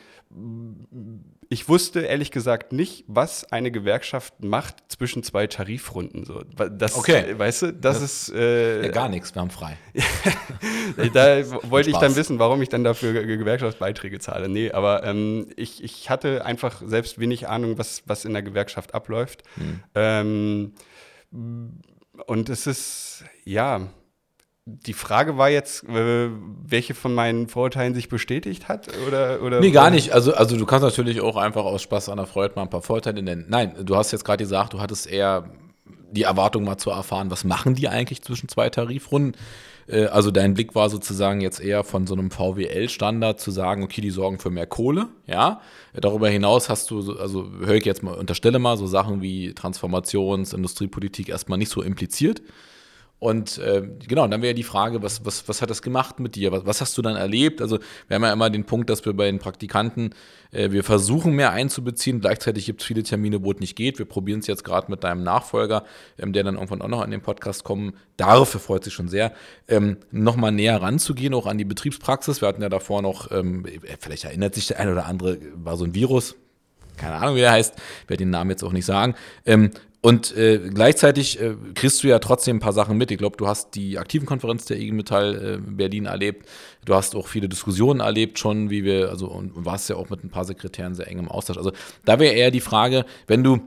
ich 1.49 1.69
wusste 1.69 2.01
ehrlich 2.01 2.31
gesagt 2.31 2.73
nicht, 2.73 3.05
was 3.07 3.51
eine 3.53 3.71
Gewerkschaft 3.71 4.43
macht 4.43 4.77
zwischen 4.89 5.23
zwei 5.23 5.47
Tarifrunden. 5.47 6.25
So, 6.25 6.43
das, 6.43 6.97
okay. 6.97 7.39
Weißt 7.39 7.63
du, 7.63 7.73
das, 7.73 8.01
das 8.01 8.03
ist. 8.03 8.35
Äh, 8.35 8.87
ja, 8.87 8.89
gar 8.89 9.09
nichts, 9.09 9.35
wir 9.35 9.41
haben 9.41 9.51
frei. 9.51 9.79
da 11.15 11.51
wollte 11.71 11.91
ich 11.91 11.97
dann 11.97 12.17
wissen, 12.17 12.39
warum 12.39 12.61
ich 12.61 12.69
dann 12.69 12.83
dafür 12.83 13.25
Gewerkschaftsbeiträge 13.25 14.19
zahle. 14.19 14.49
Nee, 14.49 14.73
aber 14.73 15.05
ähm, 15.05 15.49
ich, 15.57 15.83
ich 15.83 16.11
hatte 16.11 16.45
einfach 16.45 16.83
selbst 16.85 17.19
wenig 17.19 17.49
Ahnung, 17.49 17.79
was, 17.79 18.03
was 18.07 18.25
in 18.25 18.33
der 18.33 18.43
Gewerkschaft 18.43 18.95
abläuft. 18.95 19.43
Hm. 19.55 19.83
Ähm, 19.95 20.73
und 22.27 22.49
es 22.49 22.67
ist, 22.67 23.25
ja, 23.45 23.89
die 24.69 24.95
Frage 24.95 25.39
war 25.39 25.49
jetzt, 25.49 25.85
äh, 25.85 26.29
welche 26.65 26.95
von 26.95 27.15
meinen 27.15 27.47
Vorurteilen 27.47 27.95
sich 27.95 28.09
bestätigt 28.09 28.69
hat? 28.69 28.89
Oder, 29.07 29.41
oder, 29.41 29.61
nee, 29.61 29.71
gar 29.71 29.91
nicht. 29.91 30.13
Also, 30.13 30.35
also 30.35 30.57
du 30.57 30.67
kannst 30.67 30.83
natürlich 30.83 31.21
auch 31.21 31.37
einfach 31.37 31.65
aus 31.65 31.83
Spaß 31.83 32.09
an 32.09 32.17
der 32.17 32.27
Freude 32.27 32.55
mal 32.57 32.63
ein 32.63 32.71
paar 32.71 32.83
Vorurteile 32.83 33.23
nennen. 33.23 33.47
Nein, 33.49 33.77
du 33.85 33.95
hast 33.95 34.11
jetzt 34.11 34.25
gerade 34.25 34.43
gesagt, 34.43 34.73
du 34.73 34.81
hattest 34.81 35.07
eher 35.07 35.49
die 36.11 36.25
Erwartung 36.25 36.65
mal 36.65 36.79
zu 36.79 36.91
erfahren, 36.91 37.31
was 37.31 37.45
machen 37.45 37.77
die 37.77 37.89
eigentlich 37.89 38.23
zwischen 38.23 38.49
zwei 38.49 38.69
Tarifrunden? 38.69 39.41
Äh, 39.87 40.07
also 40.07 40.33
dein 40.33 40.55
Blick 40.55 40.75
war 40.75 40.91
sozusagen 40.91 41.41
jetzt 41.41 41.61
eher 41.61 41.85
von 41.85 42.09
so 42.09 42.15
einem 42.15 42.33
VWL-Standard 42.33 43.39
zu 43.39 43.53
sagen, 43.53 43.85
okay, 43.85 44.01
die 44.01 44.11
sorgen 44.11 44.41
für 44.41 44.51
mehr 44.51 44.67
Kohle, 44.67 45.07
ja. 45.29 45.61
Darüber 45.95 46.29
hinaus 46.29 46.69
hast 46.69 46.91
du, 46.91 47.17
also 47.17 47.49
höre 47.65 47.77
ich 47.77 47.85
jetzt 47.85 48.03
mal, 48.03 48.15
unterstelle 48.15 48.59
mal, 48.59 48.77
so 48.77 48.89
Sachen 48.89 49.23
wie 49.23 49.53
Transformations-, 49.55 50.55
Industriepolitik 50.55 51.29
erstmal 51.29 51.59
nicht 51.59 51.71
so 51.71 51.83
impliziert. 51.83 52.43
Und 53.19 53.57
äh, 53.59 53.83
genau, 54.07 54.27
dann 54.29 54.43
wäre 54.43 54.53
die 54.53 54.63
Frage, 54.63 55.03
was, 55.03 55.25
was, 55.25 55.49
was 55.49 55.63
hat 55.63 55.71
das 55.71 55.81
gemacht 55.81 56.21
mit 56.21 56.35
dir? 56.35 56.53
Was, 56.53 56.67
was 56.67 56.81
hast 56.83 56.99
du 56.99 57.03
dann 57.03 57.17
erlebt? 57.17 57.63
Also 57.63 57.79
wir 58.09 58.15
haben 58.15 58.23
ja 58.23 58.33
immer 58.33 58.51
den 58.51 58.65
Punkt, 58.65 58.91
dass 58.91 59.05
wir 59.07 59.15
bei 59.15 59.25
den 59.25 59.39
Praktikanten, 59.39 60.11
äh, 60.53 60.71
wir 60.71 60.85
versuchen 60.85 61.33
mehr 61.33 61.53
einzubeziehen. 61.53 62.21
Gleichzeitig 62.21 62.67
gibt 62.67 62.83
es 62.83 62.87
viele 62.87 63.03
Termine, 63.03 63.43
wo 63.43 63.53
es 63.53 63.59
nicht 63.59 63.75
geht. 63.75 63.99
Wir 63.99 64.05
probieren 64.05 64.41
es 64.41 64.47
jetzt 64.47 64.65
gerade 64.65 64.91
mit 64.91 65.03
deinem 65.03 65.23
Nachfolger, 65.23 65.85
ähm, 66.19 66.35
der 66.35 66.45
dann 66.45 66.57
irgendwann 66.57 66.83
auch 66.83 66.89
noch 66.89 67.01
an 67.01 67.11
den 67.11 67.23
Podcast 67.23 67.65
kommen 67.65 67.95
darf. 68.19 68.53
Er 68.53 68.61
freut 68.61 68.85
sich 68.85 68.93
schon 68.93 69.09
sehr, 69.09 69.33
ähm, 69.67 69.97
nochmal 70.11 70.53
näher 70.53 70.83
ranzugehen, 70.83 71.33
auch 71.33 71.47
an 71.47 71.57
die 71.57 71.65
Betriebspraxis. 71.65 72.43
Wir 72.43 72.49
hatten 72.49 72.61
ja 72.61 72.69
davor 72.69 73.01
noch, 73.01 73.31
ähm, 73.31 73.65
vielleicht 73.99 74.25
erinnert 74.25 74.55
sich 74.55 74.67
der 74.67 74.79
eine 74.79 74.93
oder 74.93 75.07
andere, 75.07 75.39
war 75.55 75.79
so 75.79 75.85
ein 75.85 75.95
Virus, 75.95 76.37
keine 76.97 77.15
Ahnung, 77.17 77.37
wie 77.37 77.41
er 77.41 77.53
heißt, 77.53 77.75
werde 78.09 78.25
den 78.25 78.31
Namen 78.31 78.51
jetzt 78.51 78.63
auch 78.63 78.73
nicht 78.73 78.87
sagen. 78.87 79.15
Ähm, 79.45 79.71
und 80.03 80.37
äh, 80.37 80.59
gleichzeitig 80.59 81.41
äh, 81.41 81.57
kriegst 81.75 82.03
du 82.03 82.09
ja 82.09 82.19
trotzdem 82.19 82.57
ein 82.57 82.61
paar 82.61 82.73
Sachen 82.73 82.97
mit. 82.97 83.11
Ich 83.11 83.19
glaube, 83.19 83.37
du 83.37 83.49
hast 83.49 83.75
die 83.75 83.99
aktiven 83.99 84.27
Konferenz 84.27 84.65
der 84.67 84.79
IG 84.79 84.93
Metall 84.93 85.59
äh, 85.59 85.59
Berlin 85.59 86.07
erlebt. 86.07 86.49
Du 86.85 86.95
hast 86.95 87.17
auch 87.17 87.27
viele 87.27 87.49
Diskussionen 87.49 88.01
erlebt 88.01 88.39
schon, 88.39 88.71
wie 88.71 88.85
wir, 88.85 89.09
also 89.09 89.27
und, 89.27 89.55
und 89.57 89.65
warst 89.65 89.89
ja 89.89 89.97
auch 89.97 90.09
mit 90.11 90.23
ein 90.23 90.31
paar 90.31 90.45
Sekretären 90.45 90.95
sehr 90.95 91.09
eng 91.09 91.19
im 91.19 91.29
Austausch. 91.29 91.57
Also 91.57 91.73
da 92.05 92.21
wäre 92.21 92.35
eher 92.35 92.51
die 92.51 92.61
Frage, 92.61 93.05
wenn 93.27 93.43
du 93.43 93.61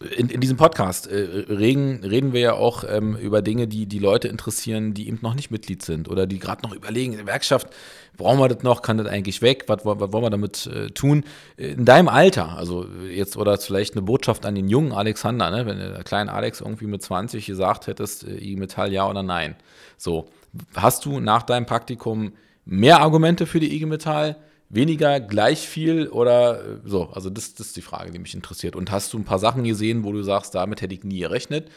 in, 0.00 0.30
in 0.30 0.40
diesem 0.40 0.56
Podcast 0.56 1.08
äh, 1.08 1.44
reden, 1.48 2.02
reden 2.02 2.32
wir 2.32 2.40
ja 2.40 2.52
auch 2.54 2.84
ähm, 2.88 3.16
über 3.16 3.42
Dinge, 3.42 3.68
die 3.68 3.86
die 3.86 3.98
Leute 3.98 4.28
interessieren, 4.28 4.94
die 4.94 5.08
eben 5.08 5.18
noch 5.20 5.34
nicht 5.34 5.50
Mitglied 5.50 5.82
sind 5.82 6.08
oder 6.08 6.26
die 6.26 6.38
gerade 6.38 6.62
noch 6.62 6.74
überlegen, 6.74 7.18
Gewerkschaft, 7.18 7.68
brauchen 8.16 8.38
wir 8.38 8.48
das 8.48 8.62
noch, 8.62 8.80
kann 8.80 8.96
das 8.96 9.06
eigentlich 9.06 9.42
weg, 9.42 9.64
was, 9.66 9.84
was, 9.84 10.00
was 10.00 10.12
wollen 10.12 10.24
wir 10.24 10.30
damit 10.30 10.66
äh, 10.66 10.88
tun? 10.88 11.24
In 11.58 11.84
deinem 11.84 12.08
Alter, 12.08 12.56
also 12.56 12.86
jetzt, 13.10 13.36
oder 13.36 13.58
vielleicht 13.58 13.94
eine 13.94 14.02
Botschaft 14.02 14.46
an 14.46 14.54
den 14.54 14.68
jungen 14.68 14.92
Alexander, 14.92 15.50
ne? 15.50 15.66
wenn 15.66 15.78
der 15.78 16.02
kleine 16.02 16.32
Alex 16.32 16.62
irgendwie 16.62 16.86
mit 16.86 17.02
20 17.02 17.44
gesagt 17.44 17.86
hättest, 17.86 18.26
äh, 18.26 18.38
IG 18.38 18.56
Metall 18.56 18.92
ja 18.92 19.06
oder 19.06 19.22
nein. 19.22 19.54
So, 19.98 20.28
hast 20.74 21.04
du 21.04 21.20
nach 21.20 21.42
deinem 21.42 21.66
Praktikum 21.66 22.32
mehr 22.64 23.00
Argumente 23.00 23.44
für 23.44 23.60
die 23.60 23.74
IG 23.74 23.84
Metall? 23.84 24.36
Weniger, 24.70 25.20
gleich 25.20 25.68
viel 25.68 26.08
oder 26.08 26.64
äh, 26.64 26.78
so? 26.84 27.10
Also 27.10 27.28
das, 27.28 27.54
das 27.54 27.68
ist 27.68 27.76
die 27.76 27.82
Frage, 27.82 28.10
die 28.10 28.18
mich 28.18 28.34
interessiert. 28.34 28.76
Und 28.76 28.90
hast 28.90 29.12
du 29.12 29.18
ein 29.18 29.24
paar 29.24 29.38
Sachen 29.38 29.64
gesehen, 29.64 30.04
wo 30.04 30.12
du 30.12 30.22
sagst, 30.22 30.54
damit 30.54 30.80
hätte 30.80 30.94
ich 30.94 31.04
nie 31.04 31.20
gerechnet? 31.20 31.70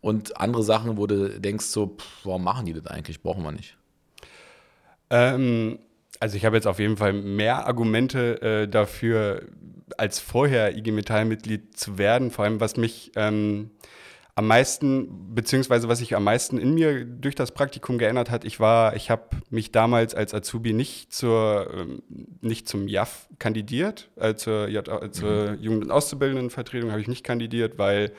Und 0.00 0.40
andere 0.40 0.62
Sachen, 0.62 0.96
wo 0.96 1.06
du 1.06 1.38
denkst, 1.38 1.66
so, 1.66 1.96
pff, 1.98 2.24
warum 2.24 2.44
machen 2.44 2.66
die 2.66 2.72
das 2.72 2.86
eigentlich? 2.86 3.22
Brauchen 3.22 3.42
wir 3.42 3.52
nicht. 3.52 3.76
Ähm, 5.10 5.78
also 6.20 6.36
ich 6.36 6.44
habe 6.44 6.56
jetzt 6.56 6.66
auf 6.66 6.78
jeden 6.78 6.96
Fall 6.96 7.12
mehr 7.12 7.66
Argumente 7.66 8.42
äh, 8.42 8.68
dafür, 8.68 9.42
als 9.96 10.18
vorher 10.18 10.76
IG 10.76 10.92
Metall-Mitglied 10.92 11.76
zu 11.76 11.98
werden. 11.98 12.30
Vor 12.30 12.44
allem, 12.44 12.60
was 12.60 12.76
mich 12.76 13.12
ähm, 13.16 13.70
am 14.38 14.46
meisten, 14.46 15.34
beziehungsweise 15.34 15.88
was 15.88 15.98
sich 15.98 16.14
am 16.14 16.22
meisten 16.22 16.58
in 16.58 16.72
mir 16.72 17.04
durch 17.04 17.34
das 17.34 17.50
Praktikum 17.50 17.98
geändert 17.98 18.30
hat, 18.30 18.44
ich 18.44 18.60
war, 18.60 18.94
ich 18.94 19.10
habe 19.10 19.24
mich 19.50 19.72
damals 19.72 20.14
als 20.14 20.32
Azubi 20.32 20.72
nicht 20.72 21.12
zur, 21.12 21.68
ähm, 21.76 22.04
nicht 22.40 22.68
zum 22.68 22.86
JAF 22.86 23.26
kandidiert, 23.40 24.08
äh, 24.14 24.36
zur, 24.36 24.68
äh, 24.68 25.10
zur 25.10 25.50
mhm. 25.50 25.60
Jugend- 25.60 25.84
und 25.86 25.90
Auszubildendenvertretung 25.90 26.92
habe 26.92 27.00
ich 27.00 27.08
nicht 27.08 27.24
kandidiert, 27.24 27.78
weil 27.78 28.12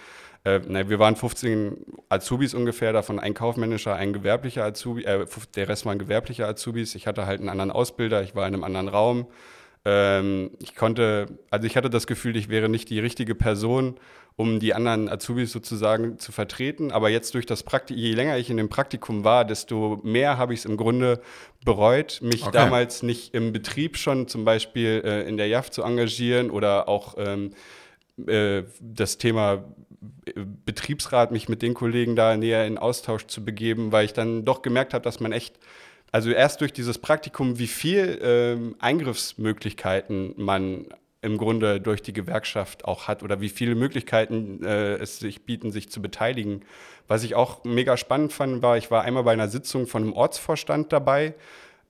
äh, 0.43 0.59
na, 0.67 0.89
wir 0.89 0.99
waren 0.99 1.15
15 1.15 1.85
Azubis 2.09 2.53
ungefähr, 2.53 2.91
davon 2.91 3.17
ein 3.17 3.33
kaufmännischer, 3.33 3.95
ein 3.95 4.11
gewerblicher 4.11 4.65
Azubi, 4.65 5.05
äh, 5.05 5.25
der 5.55 5.69
Rest 5.69 5.85
waren 5.85 5.99
gewerbliche 5.99 6.45
Azubis. 6.45 6.95
Ich 6.95 7.07
hatte 7.07 7.27
halt 7.27 7.39
einen 7.39 7.47
anderen 7.47 7.71
Ausbilder, 7.71 8.23
ich 8.23 8.35
war 8.35 8.45
in 8.45 8.55
einem 8.55 8.65
anderen 8.65 8.89
Raum. 8.89 9.27
Ähm, 9.85 10.51
ich 10.59 10.75
konnte, 10.75 11.27
also 11.49 11.65
ich 11.65 11.77
hatte 11.77 11.89
das 11.89 12.07
Gefühl, 12.07 12.35
ich 12.35 12.49
wäre 12.49 12.67
nicht 12.67 12.89
die 12.89 12.99
richtige 12.99 13.35
Person, 13.35 13.95
um 14.39 14.61
die 14.61 14.73
anderen 14.73 15.09
Azubis 15.09 15.51
sozusagen 15.51 16.17
zu 16.17 16.31
vertreten. 16.31 16.93
Aber 16.93 17.09
jetzt 17.09 17.33
durch 17.33 17.45
das 17.45 17.61
Praktikum, 17.61 18.01
je 18.01 18.13
länger 18.13 18.37
ich 18.37 18.49
in 18.49 18.55
dem 18.55 18.69
Praktikum 18.69 19.25
war, 19.25 19.43
desto 19.43 19.99
mehr 20.01 20.37
habe 20.37 20.53
ich 20.53 20.61
es 20.61 20.65
im 20.65 20.77
Grunde 20.77 21.19
bereut, 21.65 22.21
mich 22.21 22.43
okay. 22.43 22.53
damals 22.53 23.03
nicht 23.03 23.33
im 23.33 23.51
Betrieb 23.51 23.97
schon 23.97 24.29
zum 24.29 24.45
Beispiel 24.45 25.01
äh, 25.03 25.27
in 25.27 25.35
der 25.35 25.47
JAF 25.47 25.71
zu 25.71 25.83
engagieren 25.83 26.51
oder 26.51 26.87
auch 26.87 27.15
ähm, 27.17 27.51
äh, 28.27 28.63
das 28.79 29.17
Thema 29.17 29.65
äh, 30.25 30.31
Betriebsrat, 30.65 31.33
mich 31.33 31.49
mit 31.49 31.61
den 31.61 31.73
Kollegen 31.73 32.15
da 32.15 32.37
näher 32.37 32.65
in 32.65 32.77
Austausch 32.77 33.27
zu 33.27 33.43
begeben, 33.43 33.91
weil 33.91 34.05
ich 34.05 34.13
dann 34.13 34.45
doch 34.45 34.61
gemerkt 34.61 34.93
habe, 34.93 35.03
dass 35.03 35.19
man 35.19 35.33
echt 35.33 35.59
also 36.13 36.29
erst 36.31 36.61
durch 36.61 36.71
dieses 36.71 36.97
Praktikum, 36.97 37.59
wie 37.59 37.67
viel 37.67 38.17
ähm, 38.23 38.77
Eingriffsmöglichkeiten 38.79 40.33
man 40.37 40.85
im 41.21 41.37
Grunde 41.37 41.81
durch 41.81 42.01
die 42.01 42.13
Gewerkschaft 42.13 42.85
auch 42.85 43.07
hat 43.07 43.23
oder 43.23 43.41
wie 43.41 43.49
viele 43.49 43.75
Möglichkeiten 43.75 44.63
äh, 44.63 44.95
es 44.95 45.19
sich 45.19 45.45
bieten, 45.45 45.71
sich 45.71 45.89
zu 45.89 46.01
beteiligen. 46.01 46.61
Was 47.07 47.23
ich 47.23 47.35
auch 47.35 47.63
mega 47.63 47.97
spannend 47.97 48.31
fand, 48.31 48.61
war, 48.61 48.77
ich 48.77 48.89
war 48.89 49.03
einmal 49.03 49.23
bei 49.23 49.33
einer 49.33 49.49
Sitzung 49.49 49.87
von 49.87 50.03
einem 50.03 50.13
Ortsvorstand 50.13 50.93
dabei 50.93 51.35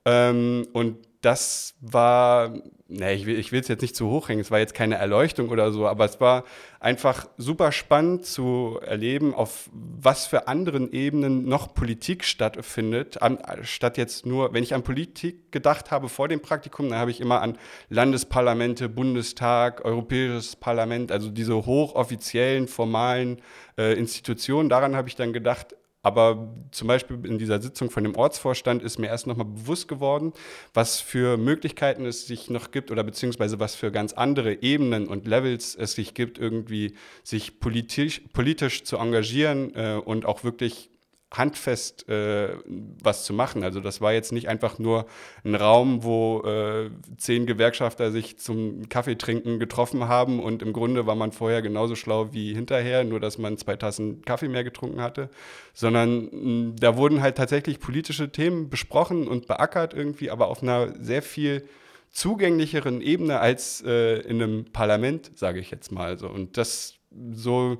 ähm, 0.05 0.67
und 0.73 0.97
das 1.21 1.75
war 1.81 2.53
nee, 2.89 3.13
ich 3.13 3.25
will 3.25 3.39
es 3.39 3.51
ich 3.51 3.69
jetzt 3.69 3.81
nicht 3.81 3.95
zu 3.95 4.09
hoch 4.09 4.29
hängen, 4.29 4.41
es 4.41 4.51
war 4.51 4.59
jetzt 4.59 4.73
keine 4.73 4.95
Erleuchtung 4.95 5.49
oder 5.49 5.71
so, 5.71 5.87
aber 5.87 6.05
es 6.05 6.19
war 6.19 6.43
einfach 6.79 7.27
super 7.37 7.71
spannend 7.71 8.25
zu 8.25 8.79
erleben, 8.83 9.33
auf 9.33 9.69
was 9.71 10.25
für 10.25 10.47
anderen 10.47 10.91
Ebenen 10.91 11.45
noch 11.45 11.73
Politik 11.73 12.23
stattfindet, 12.23 13.19
statt 13.61 13.97
jetzt 13.97 14.25
nur, 14.25 14.53
wenn 14.53 14.63
ich 14.63 14.73
an 14.73 14.83
Politik 14.83 15.51
gedacht 15.51 15.91
habe 15.91 16.09
vor 16.09 16.27
dem 16.27 16.41
Praktikum, 16.41 16.89
dann 16.89 16.99
habe 16.99 17.11
ich 17.11 17.21
immer 17.21 17.41
an 17.41 17.57
Landesparlamente, 17.89 18.89
Bundestag, 18.89 19.85
Europäisches 19.85 20.55
Parlament, 20.55 21.11
also 21.11 21.29
diese 21.29 21.65
hochoffiziellen, 21.65 22.67
formalen 22.67 23.41
äh, 23.77 23.93
Institutionen, 23.93 24.69
daran 24.69 24.95
habe 24.95 25.07
ich 25.07 25.15
dann 25.15 25.31
gedacht, 25.31 25.75
aber 26.01 26.55
zum 26.71 26.87
Beispiel 26.87 27.25
in 27.25 27.37
dieser 27.37 27.61
Sitzung 27.61 27.89
von 27.89 28.03
dem 28.03 28.15
Ortsvorstand 28.15 28.81
ist 28.83 28.99
mir 28.99 29.07
erst 29.07 29.27
nochmal 29.27 29.47
bewusst 29.47 29.87
geworden, 29.87 30.33
was 30.73 31.01
für 31.01 31.37
Möglichkeiten 31.37 32.05
es 32.05 32.25
sich 32.25 32.49
noch 32.49 32.71
gibt 32.71 32.89
oder 32.91 33.03
beziehungsweise 33.03 33.59
was 33.59 33.75
für 33.75 33.91
ganz 33.91 34.13
andere 34.13 34.61
Ebenen 34.61 35.07
und 35.07 35.27
Levels 35.27 35.75
es 35.75 35.93
sich 35.93 36.13
gibt, 36.13 36.37
irgendwie 36.37 36.95
sich 37.23 37.59
politisch, 37.59 38.21
politisch 38.33 38.83
zu 38.83 38.97
engagieren 38.97 39.75
äh, 39.75 40.01
und 40.03 40.25
auch 40.25 40.43
wirklich 40.43 40.89
handfest 41.31 42.09
äh, 42.09 42.55
was 43.03 43.23
zu 43.23 43.33
machen. 43.33 43.63
Also 43.63 43.79
das 43.79 44.01
war 44.01 44.13
jetzt 44.13 44.31
nicht 44.31 44.49
einfach 44.49 44.79
nur 44.79 45.05
ein 45.43 45.53
Raum, 45.55 46.03
wo 46.03 46.41
äh, 46.43 46.89
zehn 47.17 47.45
Gewerkschafter 47.45 48.11
sich 48.11 48.39
zum 48.39 48.89
Kaffeetrinken 48.89 49.59
getroffen 49.59 50.07
haben 50.07 50.39
und 50.39 50.63
im 50.63 50.73
Grunde 50.73 51.05
war 51.05 51.15
man 51.15 51.31
vorher 51.31 51.61
genauso 51.61 51.95
schlau 51.95 52.33
wie 52.33 52.53
hinterher, 52.53 53.03
nur 53.03 53.19
dass 53.19 53.37
man 53.37 53.57
zwei 53.57 53.75
Tassen 53.75 54.23
Kaffee 54.23 54.47
mehr 54.47 54.63
getrunken 54.63 55.01
hatte, 55.01 55.29
sondern 55.73 56.29
mh, 56.31 56.75
da 56.79 56.97
wurden 56.97 57.21
halt 57.21 57.37
tatsächlich 57.37 57.79
politische 57.79 58.31
Themen 58.31 58.69
besprochen 58.69 59.27
und 59.27 59.45
beackert 59.45 59.93
irgendwie, 59.93 60.31
aber 60.31 60.47
auf 60.47 60.63
einer 60.63 60.93
sehr 60.99 61.21
viel 61.21 61.63
zugänglicheren 62.11 63.01
Ebene 63.01 63.39
als 63.39 63.83
äh, 63.85 64.19
in 64.21 64.41
einem 64.41 64.65
Parlament, 64.65 65.29
sage 65.35 65.59
ich 65.59 65.69
jetzt 65.69 65.91
mal 65.91 66.17
so. 66.17 66.27
Und 66.27 66.57
das 66.57 66.95
so 67.31 67.77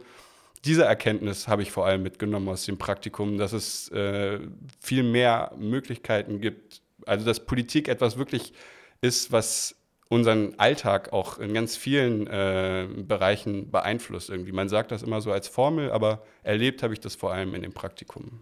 diese 0.66 0.84
Erkenntnis 0.84 1.48
habe 1.48 1.62
ich 1.62 1.72
vor 1.72 1.86
allem 1.86 2.04
mitgenommen 2.04 2.50
aus 2.50 2.66
dem 2.66 2.78
Praktikum, 2.78 3.38
dass 3.38 3.54
es 3.54 3.89
äh, 3.89 4.39
viel 4.80 5.04
mehr 5.04 5.54
Möglichkeiten 5.58 6.42
gibt. 6.42 6.82
Also, 7.06 7.25
dass 7.25 7.46
Politik 7.46 7.88
etwas 7.88 8.18
wirklich 8.18 8.54
ist, 9.01 9.32
was 9.32 9.75
unseren 10.10 10.56
Alltag 10.58 11.13
auch 11.13 11.38
in 11.38 11.54
ganz 11.54 11.78
vielen 11.78 12.28
äh, 12.28 12.88
Bereichen 12.98 13.72
beeinflusst. 13.72 14.30
Irgendwie. 14.30 14.51
Man 14.51 14.68
sagt 14.68 14.92
das 14.92 15.04
immer 15.04 15.22
so 15.22 15.32
als 15.32 15.48
Formel, 15.48 15.92
aber 15.92 16.24
erlebt 16.44 16.84
habe 16.84 16.94
ich 16.94 17.00
das 17.00 17.16
vor 17.16 17.32
allem 17.32 17.56
in 17.56 17.62
dem 17.62 17.74
Praktikum. 17.74 18.42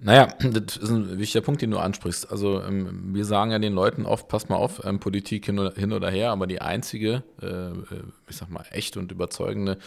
Naja, 0.00 0.28
das 0.38 0.76
ist 0.76 0.90
ein 0.90 1.18
wichtiger 1.18 1.44
Punkt, 1.44 1.60
den 1.60 1.72
du 1.72 1.78
ansprichst. 1.78 2.30
Also 2.30 2.62
ähm, 2.62 3.14
wir 3.14 3.24
sagen 3.24 3.50
ja 3.50 3.58
den 3.58 3.72
Leuten 3.72 4.06
oft, 4.06 4.28
pass 4.28 4.48
mal 4.48 4.54
auf, 4.54 4.84
ähm, 4.84 5.00
Politik 5.00 5.46
hin 5.46 5.58
oder, 5.58 5.74
hin 5.74 5.92
oder, 5.92 6.08
her, 6.08 6.30
aber 6.30 6.46
die 6.46 6.60
einzige, 6.60 7.24
äh, 7.42 7.46
äh 7.46 8.02
ich 8.28 8.36
sag 8.36 8.48
mal, 8.48 8.64
echte 8.70 9.00
und 9.00 9.10
überzeugende 9.10 9.78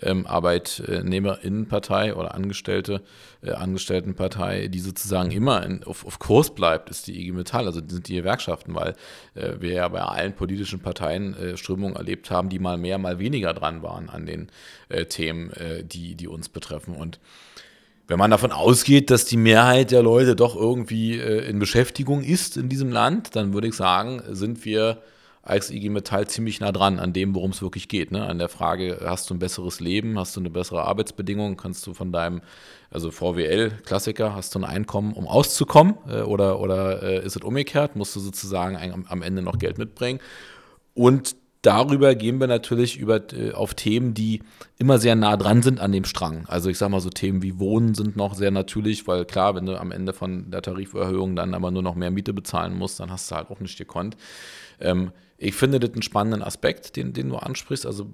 ähm, 0.00 0.24
Arbeitnehmerinnenpartei 0.24 2.14
oder 2.14 2.34
Angestellte, 2.34 3.02
äh, 3.42 3.52
Angestelltenpartei, 3.52 4.68
die 4.68 4.78
sozusagen 4.78 5.32
immer 5.32 5.64
in, 5.64 5.82
auf, 5.82 6.06
auf, 6.06 6.20
Kurs 6.20 6.54
bleibt, 6.54 6.88
ist 6.88 7.08
die 7.08 7.20
IG 7.20 7.32
Metall, 7.32 7.66
also 7.66 7.80
sind 7.80 8.06
die 8.06 8.14
Gewerkschaften, 8.14 8.72
weil 8.76 8.94
äh, 9.34 9.54
wir 9.58 9.72
ja 9.72 9.88
bei 9.88 10.00
allen 10.00 10.34
politischen 10.34 10.78
Parteien 10.78 11.34
äh, 11.34 11.56
Strömungen 11.56 11.96
erlebt 11.96 12.30
haben, 12.30 12.50
die 12.50 12.60
mal 12.60 12.78
mehr, 12.78 12.98
mal 12.98 13.18
weniger 13.18 13.52
dran 13.52 13.82
waren 13.82 14.10
an 14.10 14.26
den 14.26 14.48
äh, 14.90 15.06
Themen, 15.06 15.50
die, 15.84 16.14
die 16.14 16.28
uns 16.28 16.48
betreffen. 16.48 16.94
Und 16.94 17.18
wenn 18.08 18.18
man 18.18 18.30
davon 18.30 18.52
ausgeht, 18.52 19.10
dass 19.10 19.24
die 19.24 19.36
Mehrheit 19.36 19.90
der 19.90 20.02
Leute 20.02 20.36
doch 20.36 20.56
irgendwie 20.56 21.18
äh, 21.18 21.48
in 21.48 21.58
Beschäftigung 21.58 22.22
ist 22.22 22.56
in 22.56 22.68
diesem 22.68 22.90
Land, 22.90 23.34
dann 23.34 23.52
würde 23.52 23.68
ich 23.68 23.74
sagen, 23.74 24.22
sind 24.30 24.64
wir 24.64 25.02
als 25.42 25.70
IG 25.70 25.90
Metall 25.90 26.26
ziemlich 26.26 26.58
nah 26.58 26.72
dran 26.72 26.98
an 26.98 27.12
dem, 27.12 27.34
worum 27.34 27.52
es 27.52 27.62
wirklich 27.62 27.88
geht. 27.88 28.10
Ne? 28.10 28.26
An 28.26 28.38
der 28.38 28.48
Frage, 28.48 29.00
hast 29.04 29.30
du 29.30 29.34
ein 29.34 29.38
besseres 29.38 29.78
Leben, 29.78 30.18
hast 30.18 30.34
du 30.34 30.40
eine 30.40 30.50
bessere 30.50 30.82
Arbeitsbedingung, 30.82 31.56
kannst 31.56 31.86
du 31.86 31.94
von 31.94 32.10
deinem, 32.10 32.42
also 32.90 33.12
VWL, 33.12 33.70
Klassiker, 33.84 34.34
hast 34.34 34.54
du 34.54 34.58
ein 34.58 34.64
Einkommen, 34.64 35.12
um 35.12 35.28
auszukommen 35.28 35.94
äh, 36.08 36.22
oder, 36.22 36.58
oder 36.60 37.02
äh, 37.02 37.24
ist 37.24 37.36
es 37.36 37.42
umgekehrt, 37.42 37.94
musst 37.94 38.16
du 38.16 38.20
sozusagen 38.20 38.76
am, 38.76 39.06
am 39.08 39.22
Ende 39.22 39.40
noch 39.40 39.58
Geld 39.58 39.78
mitbringen. 39.78 40.18
Und 40.94 41.36
darüber 41.66 42.14
gehen 42.14 42.38
wir 42.38 42.46
natürlich 42.46 42.96
über, 42.98 43.20
äh, 43.32 43.52
auf 43.52 43.74
Themen, 43.74 44.14
die 44.14 44.42
immer 44.78 44.98
sehr 44.98 45.16
nah 45.16 45.36
dran 45.36 45.62
sind 45.62 45.80
an 45.80 45.92
dem 45.92 46.04
Strang. 46.04 46.44
Also 46.46 46.70
ich 46.70 46.78
sage 46.78 46.92
mal 46.92 47.00
so 47.00 47.10
Themen 47.10 47.42
wie 47.42 47.58
Wohnen 47.58 47.94
sind 47.94 48.16
noch 48.16 48.34
sehr 48.34 48.50
natürlich, 48.50 49.06
weil 49.08 49.24
klar, 49.24 49.54
wenn 49.54 49.66
du 49.66 49.78
am 49.78 49.90
Ende 49.90 50.12
von 50.12 50.50
der 50.50 50.62
Tariferhöhung 50.62 51.34
dann 51.34 51.54
aber 51.54 51.70
nur 51.70 51.82
noch 51.82 51.96
mehr 51.96 52.10
Miete 52.10 52.32
bezahlen 52.32 52.74
musst, 52.74 53.00
dann 53.00 53.10
hast 53.10 53.30
du 53.30 53.34
halt 53.34 53.50
auch 53.50 53.60
nicht 53.60 53.78
gekonnt. 53.78 54.16
Ähm, 54.80 55.10
ich 55.38 55.54
finde 55.54 55.78
das 55.78 55.92
einen 55.92 56.02
spannenden 56.02 56.42
Aspekt, 56.42 56.96
den, 56.96 57.12
den 57.12 57.28
du 57.28 57.36
ansprichst, 57.36 57.84
also 57.84 58.08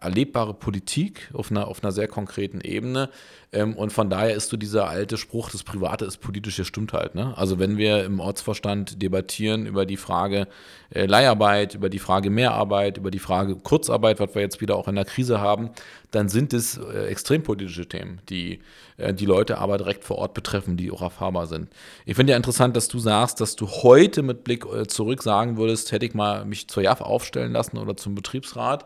erlebbare 0.00 0.54
Politik 0.54 1.30
auf 1.32 1.50
einer, 1.50 1.66
auf 1.66 1.82
einer 1.82 1.90
sehr 1.90 2.06
konkreten 2.06 2.60
Ebene. 2.60 3.10
Ähm, 3.52 3.74
und 3.74 3.92
von 3.92 4.08
daher 4.08 4.34
ist 4.34 4.50
so 4.50 4.56
dieser 4.56 4.88
alte 4.88 5.16
Spruch, 5.16 5.50
das 5.50 5.64
Private 5.64 6.04
ist 6.04 6.18
politisch, 6.18 6.56
der 6.56 6.64
stimmt 6.64 6.92
halt. 6.92 7.16
Ne? 7.16 7.36
Also 7.36 7.58
wenn 7.58 7.76
wir 7.76 8.04
im 8.04 8.20
Ortsverstand 8.20 9.02
debattieren 9.02 9.66
über 9.66 9.84
die 9.84 9.96
Frage 9.96 10.46
äh, 10.90 11.06
Leiharbeit, 11.06 11.74
über 11.74 11.88
die 11.88 11.98
Frage 11.98 12.30
Mehrarbeit, 12.30 12.98
über 12.98 13.10
die 13.10 13.18
Frage 13.18 13.56
Kurzarbeit, 13.56 14.20
was 14.20 14.34
wir 14.36 14.42
jetzt 14.42 14.60
wieder 14.60 14.76
auch 14.76 14.86
in 14.86 14.94
der 14.94 15.04
Krise 15.04 15.40
haben, 15.40 15.70
dann 16.12 16.28
sind 16.28 16.52
es 16.52 16.78
äh, 16.78 17.06
extrem 17.06 17.42
politische 17.42 17.88
Themen, 17.88 18.20
die 18.28 18.60
äh, 18.96 19.14
die 19.14 19.26
Leute 19.26 19.58
aber 19.58 19.78
direkt 19.78 20.04
vor 20.04 20.18
Ort 20.18 20.34
betreffen, 20.34 20.76
die 20.76 20.90
auch 20.90 21.02
erfahrbar 21.02 21.46
sind. 21.46 21.68
Ich 22.06 22.16
finde 22.16 22.32
ja 22.32 22.36
interessant, 22.36 22.76
dass 22.76 22.88
du 22.88 22.98
sagst, 22.98 23.40
dass 23.40 23.56
du 23.56 23.66
heute 23.68 24.22
mit 24.22 24.44
Blick 24.44 24.64
äh, 24.64 24.86
zurück 24.86 25.22
sagen 25.22 25.56
würdest, 25.56 25.92
hätte 25.92 26.06
ich 26.06 26.14
mal 26.14 26.44
mich 26.44 26.59
zur 26.68 26.82
JAF 26.82 27.00
aufstellen 27.00 27.52
lassen 27.52 27.78
oder 27.78 27.96
zum 27.96 28.14
Betriebsrat. 28.14 28.84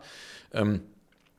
Ähm, 0.53 0.81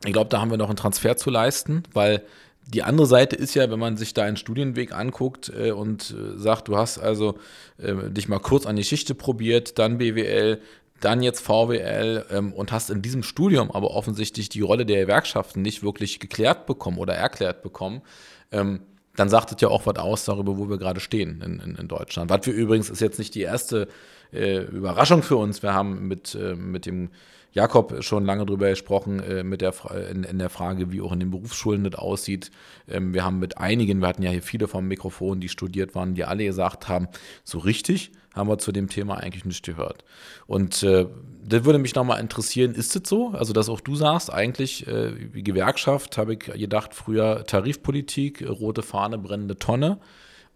ich 0.04 0.12
glaube, 0.12 0.28
da 0.28 0.40
haben 0.40 0.50
wir 0.50 0.58
noch 0.58 0.68
einen 0.68 0.76
Transfer 0.76 1.16
zu 1.16 1.30
leisten, 1.30 1.82
weil 1.92 2.22
die 2.68 2.82
andere 2.82 3.06
Seite 3.06 3.36
ist 3.36 3.54
ja, 3.54 3.70
wenn 3.70 3.78
man 3.78 3.96
sich 3.96 4.12
da 4.12 4.24
einen 4.24 4.36
Studienweg 4.36 4.92
anguckt 4.92 5.52
äh, 5.56 5.70
und 5.70 6.10
äh, 6.10 6.38
sagt, 6.38 6.68
du 6.68 6.76
hast 6.76 6.98
also 6.98 7.38
äh, 7.78 8.10
dich 8.10 8.28
mal 8.28 8.40
kurz 8.40 8.66
an 8.66 8.76
die 8.76 8.82
Geschichte 8.82 9.14
probiert, 9.14 9.78
dann 9.78 9.98
BWL, 9.98 10.60
dann 11.00 11.22
jetzt 11.22 11.40
VWL 11.40 12.26
ähm, 12.30 12.52
und 12.52 12.72
hast 12.72 12.90
in 12.90 13.02
diesem 13.02 13.22
Studium 13.22 13.70
aber 13.70 13.92
offensichtlich 13.92 14.48
die 14.48 14.62
Rolle 14.62 14.84
der 14.84 15.02
Gewerkschaften 15.02 15.62
nicht 15.62 15.82
wirklich 15.82 16.18
geklärt 16.18 16.66
bekommen 16.66 16.98
oder 16.98 17.14
erklärt 17.14 17.62
bekommen, 17.62 18.02
ähm, 18.50 18.80
dann 19.14 19.28
sagt 19.28 19.52
es 19.52 19.60
ja 19.60 19.68
auch 19.68 19.86
was 19.86 19.96
aus 19.96 20.24
darüber, 20.24 20.58
wo 20.58 20.68
wir 20.68 20.78
gerade 20.78 21.00
stehen 21.00 21.40
in, 21.42 21.60
in, 21.60 21.76
in, 21.76 21.88
Deutschland. 21.88 22.30
Was 22.30 22.46
wir 22.46 22.52
übrigens 22.52 22.90
ist 22.90 23.00
jetzt 23.00 23.18
nicht 23.18 23.34
die 23.34 23.42
erste 23.42 23.88
äh, 24.32 24.58
Überraschung 24.58 25.22
für 25.22 25.36
uns. 25.36 25.62
Wir 25.62 25.74
haben 25.74 26.08
mit, 26.08 26.34
äh, 26.34 26.54
mit 26.54 26.86
dem 26.86 27.10
Jakob 27.52 28.04
schon 28.04 28.26
lange 28.26 28.44
darüber 28.44 28.68
gesprochen, 28.68 29.20
äh, 29.20 29.42
mit 29.42 29.62
der, 29.62 29.72
in, 30.10 30.24
in, 30.24 30.38
der 30.38 30.50
Frage, 30.50 30.92
wie 30.92 31.00
auch 31.00 31.12
in 31.12 31.20
den 31.20 31.30
Berufsschulen 31.30 31.84
das 31.84 31.94
aussieht. 31.94 32.50
Ähm, 32.86 33.14
wir 33.14 33.24
haben 33.24 33.38
mit 33.38 33.56
einigen, 33.56 34.00
wir 34.00 34.08
hatten 34.08 34.22
ja 34.22 34.30
hier 34.30 34.42
viele 34.42 34.68
vom 34.68 34.86
Mikrofon, 34.86 35.40
die 35.40 35.48
studiert 35.48 35.94
waren, 35.94 36.14
die 36.14 36.24
alle 36.24 36.44
gesagt 36.44 36.88
haben, 36.88 37.08
so 37.44 37.58
richtig 37.58 38.12
haben 38.34 38.50
wir 38.50 38.58
zu 38.58 38.70
dem 38.70 38.90
Thema 38.90 39.16
eigentlich 39.16 39.46
nicht 39.46 39.64
gehört. 39.64 40.04
Und 40.46 40.82
äh, 40.82 41.06
das 41.42 41.64
würde 41.64 41.78
mich 41.78 41.94
nochmal 41.94 42.20
interessieren, 42.20 42.74
ist 42.74 42.94
es 42.94 43.08
so? 43.08 43.28
Also, 43.28 43.54
dass 43.54 43.70
auch 43.70 43.80
du 43.80 43.96
sagst, 43.96 44.30
eigentlich 44.30 44.86
äh, 44.86 45.12
Gewerkschaft, 45.32 46.18
habe 46.18 46.34
ich 46.34 46.40
gedacht, 46.40 46.94
früher 46.94 47.44
Tarifpolitik, 47.46 48.46
rote 48.46 48.82
Fahne, 48.82 49.16
brennende 49.16 49.56
Tonne. 49.56 49.98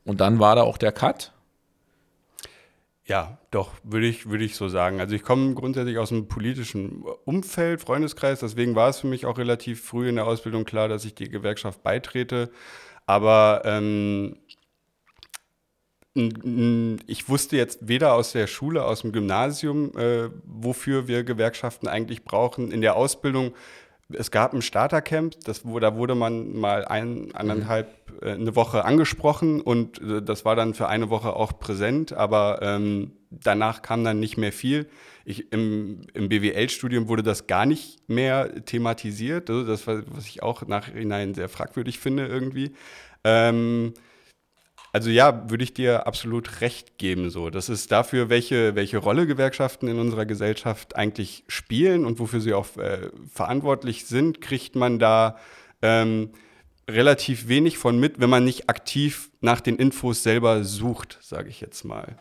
Und 0.04 0.20
dann 0.20 0.38
war 0.38 0.56
da 0.56 0.62
auch 0.62 0.76
der 0.76 0.92
Cut. 0.92 1.32
Ja, 3.07 3.38
doch, 3.50 3.73
würde 3.83 4.07
ich, 4.07 4.28
würde 4.30 4.45
ich 4.45 4.54
so 4.54 4.69
sagen. 4.69 5.00
Also 5.00 5.14
ich 5.14 5.23
komme 5.23 5.54
grundsätzlich 5.54 5.99
aus 5.99 6.12
einem 6.12 6.28
politischen 6.28 7.02
Umfeld, 7.25 7.80
Freundeskreis, 7.80 8.40
deswegen 8.40 8.75
war 8.75 8.90
es 8.90 9.00
für 9.00 9.09
mich 9.09 9.26
auch 9.26 9.38
relativ 9.38 9.83
früh 9.83 10.09
in 10.09 10.16
der 10.16 10.26
Ausbildung 10.26 10.64
klar, 10.64 10.88
dass 10.88 11.04
ich 11.04 11.14
die 11.14 11.28
Gewerkschaft 11.28 11.83
beitrete. 11.83 12.50
Aber 13.07 13.62
ähm, 13.64 14.37
ich 16.14 17.28
wusste 17.28 17.57
jetzt 17.57 17.87
weder 17.87 18.14
aus 18.14 18.33
der 18.33 18.47
Schule, 18.47 18.85
aus 18.85 19.02
dem 19.02 19.12
Gymnasium, 19.12 19.96
äh, 19.96 20.29
wofür 20.44 21.07
wir 21.09 21.22
Gewerkschaften 21.22 21.88
eigentlich 21.88 22.24
brauchen. 22.24 22.72
In 22.72 22.81
der 22.81 22.96
Ausbildung, 22.96 23.55
es 24.12 24.31
gab 24.31 24.53
ein 24.55 24.62
Startercamp, 24.62 25.37
das, 25.44 25.62
da 25.62 25.96
wurde 25.96 26.14
man 26.14 26.57
mal 26.57 26.85
ein, 26.85 27.35
anderthalb, 27.35 27.88
äh, 28.23 28.33
eine 28.33 28.55
Woche 28.57 28.85
angesprochen 28.85 29.61
und 29.61 30.01
äh, 30.01 30.23
das 30.23 30.44
war 30.44 30.57
dann 30.57 30.75
für 30.75 30.88
eine 30.88 31.11
Woche 31.11 31.35
auch 31.35 31.59
präsent, 31.59 32.12
aber 32.12 32.61
ähm, 32.62 33.12
danach 33.31 33.83
kam 33.83 34.05
dann 34.05 34.20
nicht 34.20 34.37
mehr 34.37 34.53
viel. 34.53 34.88
Ich, 35.25 35.53
Im 35.53 36.03
im 36.14 36.29
BWL-Studium 36.29 37.09
wurde 37.09 37.23
das 37.23 37.46
gar 37.46 37.66
nicht 37.66 38.09
mehr 38.09 38.64
thematisiert, 38.64 39.51
also 39.51 39.64
das 39.64 39.87
was 39.87 40.27
ich 40.27 40.42
auch 40.42 40.66
nachhinein 40.66 41.35
sehr 41.35 41.49
fragwürdig 41.49 41.99
finde 41.99 42.27
irgendwie. 42.27 42.73
Ähm, 43.23 43.94
also 44.92 45.11
ja, 45.11 45.48
würde 45.50 45.64
ich 45.64 45.72
dir 45.72 46.07
absolut 46.07 46.61
recht 46.61 46.98
geben. 46.98 47.31
So, 47.31 47.50
das 47.50 47.68
ist 47.68 47.92
dafür, 47.92 48.29
welche, 48.29 48.74
welche 48.74 48.98
Rolle 48.98 49.26
Gewerkschaften 49.26 49.88
in 49.88 49.98
unserer 49.98 50.26
Gesellschaft 50.26 50.96
eigentlich 50.96 51.44
spielen 51.48 52.05
und 52.05 52.18
wofür 52.18 52.40
sie 52.40 52.55
auch 52.55 52.76
äh, 52.76 53.11
verantwortlich 53.33 54.07
sind, 54.07 54.40
kriegt 54.40 54.74
man 54.74 54.98
da 54.98 55.37
ähm, 55.83 56.31
relativ 56.88 57.48
wenig 57.48 57.79
von 57.79 57.98
mit, 58.00 58.20
wenn 58.20 58.31
man 58.31 58.44
nicht 58.44 58.68
aktiv 58.68 59.31
nach 59.40 59.61
den 59.61 59.76
Infos 59.76 60.22
selber 60.22 60.64
sucht, 60.64 61.18
sage 61.22 61.48
ich 61.48 61.61
jetzt 61.61 61.85
mal. 61.85 62.16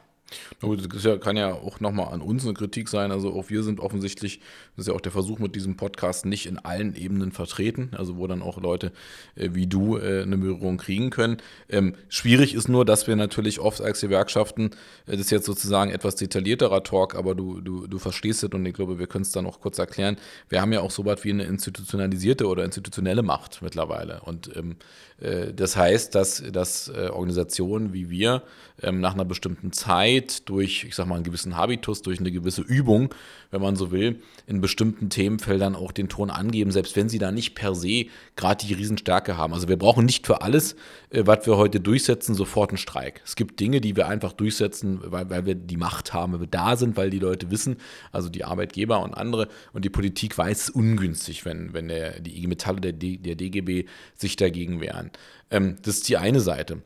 Das 0.62 1.22
kann 1.22 1.38
ja 1.38 1.54
auch 1.54 1.80
nochmal 1.80 2.14
an 2.14 2.22
uns 2.22 2.44
eine 2.44 2.54
Kritik 2.54 2.90
sein. 2.90 3.12
Also 3.12 3.34
auch 3.34 3.50
wir 3.50 3.64
sind 3.64 3.80
offensichtlich, 3.80 4.40
das 4.76 4.84
ist 4.84 4.88
ja 4.88 4.94
auch 4.94 5.02
der 5.02 5.12
Versuch 5.12 5.40
mit 5.40 5.56
diesem 5.56 5.78
Podcast, 5.78 6.26
nicht 6.26 6.46
in 6.46 6.58
allen 6.58 6.96
Ebenen 6.96 7.32
vertreten, 7.32 7.92
also 7.98 8.18
wo 8.18 8.28
dann 8.28 8.42
auch 8.42 8.62
Leute 8.62 8.92
äh, 9.36 9.50
wie 9.54 9.68
du 9.68 9.98
äh, 9.98 10.24
eine 10.24 10.38
Berührung 10.38 10.78
kriegen 10.78 11.10
können. 11.10 11.38
Ähm, 11.70 11.96
schwierig 12.10 12.54
ist 12.54 12.70
nur, 12.70 12.86
dass 12.86 13.08
wir 13.08 13.16
natürlich 13.16 13.60
oft 13.60 13.82
als 13.82 14.02
Gewerkschaften, 14.02 14.72
äh, 15.06 15.12
das 15.12 15.22
ist 15.22 15.32
jetzt 15.32 15.46
sozusagen 15.46 15.92
etwas 15.92 16.16
detaillierterer 16.16 16.84
Talk, 16.84 17.16
aber 17.16 17.36
du, 17.36 17.62
du, 17.62 17.88
du 17.88 18.00
verstehst 18.00 18.44
es 18.44 18.50
und 18.50 18.66
ich 18.66 18.74
glaube, 18.74 19.00
wir 19.00 19.08
können 19.08 19.24
es 19.24 19.32
dann 19.32 19.46
auch 19.46 19.60
kurz 19.60 19.78
erklären. 19.80 20.18
Wir 20.50 20.62
haben 20.62 20.74
ja 20.74 20.82
auch 20.82 20.92
so 20.92 21.06
was 21.06 21.24
wie 21.24 21.32
eine 21.32 21.44
institutionalisierte 21.44 22.48
oder 22.48 22.66
institutionelle 22.66 23.24
Macht 23.24 23.62
mittlerweile. 23.62 24.22
Und 24.22 24.56
ähm, 24.56 24.72
äh, 24.72 24.76
das 25.54 25.76
heißt, 25.76 26.16
dass, 26.16 26.44
dass 26.52 26.88
äh, 26.88 27.10
Organisationen 27.10 27.94
wie 27.94 28.10
wir 28.10 28.44
ähm, 28.82 29.02
nach 29.02 29.14
einer 29.14 29.26
bestimmten 29.26 29.72
Zeit 29.72 30.48
durch, 30.48 30.86
ich 30.86 30.96
sag 30.96 31.08
mal, 31.08 31.16
einen 31.16 31.24
gewissen 31.24 31.58
Habitus, 31.58 32.02
durch 32.02 32.20
eine 32.20 32.32
gewisse 32.32 32.62
Übung, 32.62 33.14
wenn 33.52 33.62
man 33.62 33.76
so 33.76 33.92
will, 33.92 34.22
in 34.48 34.62
bestimmten 34.62 35.10
Themenfeldern 35.10 35.76
auch 35.76 35.92
den 35.92 36.10
Ton 36.10 36.30
angeben, 36.30 36.72
selbst 36.72 36.96
wenn 36.96 37.10
sie 37.10 37.20
da 37.20 37.32
nicht 37.32 37.56
per 37.56 37.76
se 37.76 38.06
gerade 38.36 38.66
die 38.66 38.74
Riesenstärke 38.74 39.38
haben. 39.38 39.54
Also 39.54 39.68
wir 39.68 39.78
brauchen 39.78 40.06
nicht 40.06 40.28
für 40.28 40.42
alles, 40.42 40.76
äh, 41.10 41.24
was 41.26 41.46
wir 41.46 41.58
heute 41.58 41.80
durchsetzen, 41.80 42.36
sofort 42.36 42.72
einen 42.72 42.78
Streik. 42.78 43.22
Es 43.26 43.36
gibt 43.36 43.60
Dinge, 43.60 43.82
die 43.82 43.96
wir 43.96 44.08
einfach 44.08 44.34
durchsetzen, 44.34 45.00
weil, 45.04 45.30
weil 45.30 45.46
wir 45.46 45.56
die 45.56 45.78
Macht 45.78 46.14
haben, 46.14 46.34
weil 46.34 46.42
wir 46.42 46.48
da 46.48 46.76
sind, 46.76 46.98
weil 46.98 47.10
die 47.10 47.20
Leute 47.20 47.52
wissen, 47.52 47.78
also 48.12 48.30
die 48.30 48.44
Arbeitgeber 48.44 49.02
und 49.02 49.14
andere 49.14 49.48
und 49.74 49.86
die 49.86 49.90
Politik 49.90 50.38
weiß 50.38 50.70
ungünstig, 50.70 51.46
wenn, 51.46 51.74
wenn 51.74 51.88
der, 51.88 52.20
die 52.20 52.38
IG 52.38 52.48
Metalle 52.48 52.80
der, 52.82 52.94
der 52.94 53.36
DGB 53.36 53.86
sich 54.16 54.36
dagegen 54.36 54.82
wehren. 54.82 55.12
Ähm, 55.52 55.78
das 55.82 55.98
ist 55.98 56.10
die 56.10 56.18
eine 56.18 56.40
Seite. 56.40 56.82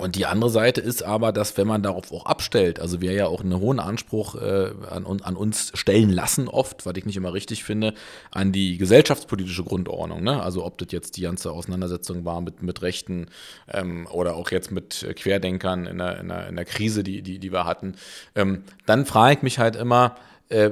Und 0.00 0.14
die 0.14 0.26
andere 0.26 0.48
Seite 0.48 0.80
ist 0.80 1.02
aber, 1.02 1.32
dass 1.32 1.56
wenn 1.56 1.66
man 1.66 1.82
darauf 1.82 2.12
auch 2.12 2.24
abstellt, 2.24 2.78
also 2.78 3.00
wir 3.00 3.12
ja 3.12 3.26
auch 3.26 3.40
einen 3.40 3.58
hohen 3.58 3.80
Anspruch 3.80 4.36
äh, 4.36 4.70
an, 4.88 5.04
an, 5.04 5.36
uns 5.36 5.72
stellen 5.74 6.10
lassen, 6.10 6.46
oft, 6.46 6.86
was 6.86 6.96
ich 6.96 7.04
nicht 7.04 7.16
immer 7.16 7.34
richtig 7.34 7.64
finde, 7.64 7.94
an 8.30 8.52
die 8.52 8.78
gesellschaftspolitische 8.78 9.64
Grundordnung. 9.64 10.22
Ne? 10.22 10.40
Also 10.40 10.64
ob 10.64 10.78
das 10.78 10.92
jetzt 10.92 11.16
die 11.16 11.22
ganze 11.22 11.50
Auseinandersetzung 11.50 12.24
war 12.24 12.40
mit, 12.40 12.62
mit 12.62 12.80
Rechten 12.80 13.26
ähm, 13.66 14.06
oder 14.12 14.36
auch 14.36 14.52
jetzt 14.52 14.70
mit 14.70 15.04
Querdenkern 15.16 15.86
in 15.86 15.98
der, 15.98 16.20
in 16.20 16.28
der, 16.28 16.48
in 16.48 16.54
der 16.54 16.64
Krise, 16.64 17.02
die, 17.02 17.22
die, 17.22 17.40
die 17.40 17.50
wir 17.50 17.64
hatten, 17.64 17.96
ähm, 18.36 18.62
dann 18.86 19.04
frage 19.04 19.38
ich 19.38 19.42
mich 19.42 19.58
halt 19.58 19.74
immer, 19.74 20.14
äh, 20.48 20.70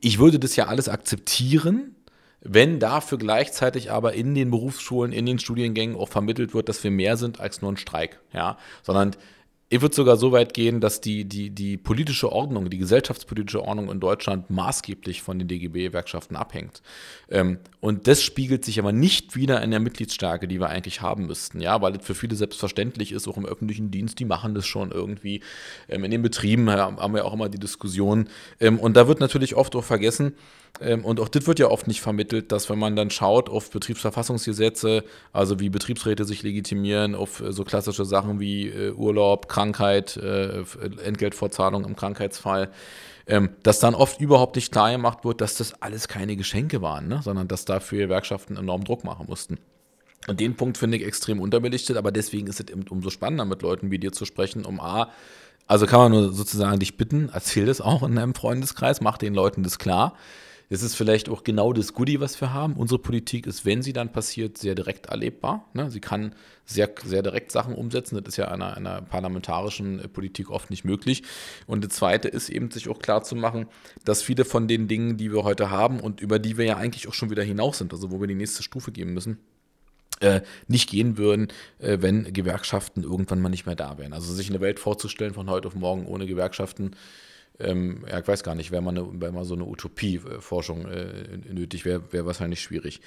ich 0.00 0.18
würde 0.18 0.40
das 0.40 0.56
ja 0.56 0.66
alles 0.66 0.88
akzeptieren, 0.88 1.94
wenn 2.42 2.78
dafür 2.78 3.18
gleichzeitig 3.18 3.90
aber 3.90 4.14
in 4.14 4.34
den 4.34 4.50
Berufsschulen, 4.50 5.12
in 5.12 5.26
den 5.26 5.38
Studiengängen 5.38 5.96
auch 5.96 6.08
vermittelt 6.08 6.54
wird, 6.54 6.68
dass 6.68 6.82
wir 6.82 6.90
mehr 6.90 7.16
sind 7.16 7.40
als 7.40 7.62
nur 7.62 7.72
ein 7.72 7.76
Streik, 7.76 8.20
ja, 8.32 8.56
sondern 8.82 9.14
ich 9.72 9.80
würde 9.80 9.94
sogar 9.94 10.16
so 10.16 10.32
weit 10.32 10.52
gehen, 10.52 10.80
dass 10.80 11.00
die, 11.00 11.24
die, 11.24 11.50
die 11.50 11.76
politische 11.76 12.32
Ordnung, 12.32 12.68
die 12.70 12.78
gesellschaftspolitische 12.78 13.62
Ordnung 13.62 13.88
in 13.88 14.00
Deutschland 14.00 14.50
maßgeblich 14.50 15.22
von 15.22 15.38
den 15.38 15.46
DGB-Gewerkschaften 15.46 16.34
abhängt. 16.34 16.82
Ähm, 17.30 17.58
und 17.78 18.08
das 18.08 18.20
spiegelt 18.20 18.64
sich 18.64 18.80
aber 18.80 18.90
nicht 18.90 19.36
wieder 19.36 19.62
in 19.62 19.70
der 19.70 19.78
Mitgliedsstärke, 19.78 20.48
die 20.48 20.58
wir 20.58 20.68
eigentlich 20.68 21.02
haben 21.02 21.26
müssten, 21.26 21.60
ja, 21.60 21.80
weil 21.80 21.94
es 21.94 22.04
für 22.04 22.16
viele 22.16 22.34
selbstverständlich 22.34 23.12
ist, 23.12 23.28
auch 23.28 23.36
im 23.36 23.46
öffentlichen 23.46 23.92
Dienst, 23.92 24.18
die 24.18 24.24
machen 24.24 24.56
das 24.56 24.66
schon 24.66 24.90
irgendwie. 24.90 25.40
Ähm, 25.88 26.02
in 26.02 26.10
den 26.10 26.22
Betrieben 26.22 26.68
haben 26.68 27.14
wir 27.14 27.24
auch 27.24 27.32
immer 27.32 27.48
die 27.48 27.60
Diskussion. 27.60 28.28
Ähm, 28.58 28.80
und 28.80 28.96
da 28.96 29.06
wird 29.06 29.20
natürlich 29.20 29.54
oft 29.54 29.76
auch 29.76 29.84
vergessen, 29.84 30.34
und 30.78 31.20
auch 31.20 31.28
das 31.28 31.46
wird 31.46 31.58
ja 31.58 31.68
oft 31.68 31.88
nicht 31.88 32.00
vermittelt, 32.00 32.52
dass 32.52 32.70
wenn 32.70 32.78
man 32.78 32.96
dann 32.96 33.10
schaut 33.10 33.50
auf 33.50 33.70
Betriebsverfassungsgesetze, 33.70 35.04
also 35.32 35.60
wie 35.60 35.68
Betriebsräte 35.68 36.24
sich 36.24 36.42
legitimieren, 36.42 37.14
auf 37.14 37.40
äh, 37.40 37.52
so 37.52 37.64
klassische 37.64 38.04
Sachen 38.04 38.40
wie 38.40 38.68
äh, 38.68 38.92
Urlaub, 38.92 39.48
Krankheit, 39.48 40.16
äh, 40.16 40.64
Entgeltvorzahlung 41.04 41.84
im 41.84 41.96
Krankheitsfall, 41.96 42.70
ähm, 43.26 43.50
dass 43.62 43.78
dann 43.78 43.94
oft 43.94 44.20
überhaupt 44.20 44.56
nicht 44.56 44.72
klar 44.72 44.90
gemacht 44.90 45.24
wird, 45.24 45.40
dass 45.40 45.56
das 45.56 45.82
alles 45.82 46.08
keine 46.08 46.36
Geschenke 46.36 46.80
waren, 46.80 47.08
ne? 47.08 47.20
sondern 47.22 47.48
dass 47.48 47.64
dafür 47.64 48.06
Gewerkschaften 48.06 48.56
enorm 48.56 48.84
Druck 48.84 49.04
machen 49.04 49.26
mussten. 49.28 49.58
Und 50.28 50.40
den 50.40 50.56
Punkt 50.56 50.78
finde 50.78 50.96
ich 50.96 51.04
extrem 51.04 51.40
unterbelichtet, 51.40 51.96
aber 51.96 52.12
deswegen 52.12 52.46
ist 52.46 52.60
es 52.60 52.68
eben 52.68 52.84
umso 52.88 53.10
spannender, 53.10 53.44
mit 53.44 53.62
Leuten 53.62 53.90
wie 53.90 53.98
dir 53.98 54.12
zu 54.12 54.24
sprechen, 54.24 54.64
um 54.64 54.80
A, 54.80 55.10
also 55.70 55.86
kann 55.86 56.00
man 56.00 56.10
nur 56.10 56.32
sozusagen 56.32 56.80
dich 56.80 56.96
bitten, 56.96 57.30
erzähl 57.32 57.66
das 57.66 57.80
auch 57.80 58.02
in 58.02 58.16
deinem 58.16 58.34
Freundeskreis, 58.34 59.00
mach 59.00 59.18
den 59.18 59.34
Leuten 59.34 59.62
das 59.62 59.78
klar. 59.78 60.14
Das 60.70 60.82
ist 60.82 60.94
vielleicht 60.94 61.28
auch 61.28 61.42
genau 61.42 61.72
das 61.72 61.94
Goodie, 61.94 62.20
was 62.20 62.40
wir 62.40 62.54
haben. 62.54 62.74
Unsere 62.74 63.00
Politik 63.00 63.48
ist, 63.48 63.66
wenn 63.66 63.82
sie 63.82 63.92
dann 63.92 64.12
passiert, 64.12 64.56
sehr 64.56 64.76
direkt 64.76 65.06
erlebbar. 65.06 65.68
Ne? 65.74 65.90
Sie 65.90 65.98
kann 65.98 66.32
sehr, 66.64 66.88
sehr 67.04 67.22
direkt 67.22 67.50
Sachen 67.50 67.74
umsetzen. 67.74 68.14
Das 68.14 68.28
ist 68.28 68.36
ja 68.36 68.46
einer, 68.46 68.76
einer 68.76 69.02
parlamentarischen 69.02 69.98
äh, 69.98 70.06
Politik 70.06 70.48
oft 70.48 70.70
nicht 70.70 70.84
möglich. 70.84 71.24
Und 71.66 71.84
das 71.84 71.94
Zweite 71.94 72.28
ist 72.28 72.50
eben, 72.50 72.70
sich 72.70 72.88
auch 72.88 73.00
klar 73.00 73.24
zu 73.24 73.34
machen, 73.34 73.66
dass 74.04 74.22
viele 74.22 74.44
von 74.44 74.68
den 74.68 74.86
Dingen, 74.86 75.16
die 75.16 75.32
wir 75.32 75.42
heute 75.42 75.70
haben 75.70 75.98
und 75.98 76.20
über 76.20 76.38
die 76.38 76.56
wir 76.56 76.66
ja 76.66 76.76
eigentlich 76.76 77.08
auch 77.08 77.14
schon 77.14 77.30
wieder 77.30 77.42
hinaus 77.42 77.78
sind, 77.78 77.92
also 77.92 78.12
wo 78.12 78.20
wir 78.20 78.28
die 78.28 78.36
nächste 78.36 78.62
Stufe 78.62 78.92
geben 78.92 79.12
müssen, 79.12 79.38
äh, 80.20 80.42
nicht 80.68 80.88
gehen 80.88 81.18
würden, 81.18 81.48
äh, 81.80 81.98
wenn 82.00 82.32
Gewerkschaften 82.32 83.02
irgendwann 83.02 83.40
mal 83.40 83.48
nicht 83.48 83.66
mehr 83.66 83.74
da 83.74 83.98
wären. 83.98 84.12
Also 84.12 84.32
sich 84.32 84.48
eine 84.48 84.60
Welt 84.60 84.78
vorzustellen 84.78 85.34
von 85.34 85.50
heute 85.50 85.66
auf 85.66 85.74
morgen 85.74 86.06
ohne 86.06 86.26
Gewerkschaften, 86.26 86.92
ähm, 87.60 88.04
ja, 88.08 88.18
ich 88.18 88.28
weiß 88.28 88.42
gar 88.42 88.54
nicht, 88.54 88.70
wäre 88.70 88.82
mal, 88.82 88.92
mal 88.92 89.44
so 89.44 89.54
eine 89.54 89.64
Utopie-Forschung 89.64 90.86
äh, 90.86 91.38
nötig, 91.52 91.84
wäre 91.84 92.02
wär 92.12 92.26
wahrscheinlich 92.26 92.60
schwierig. 92.60 93.00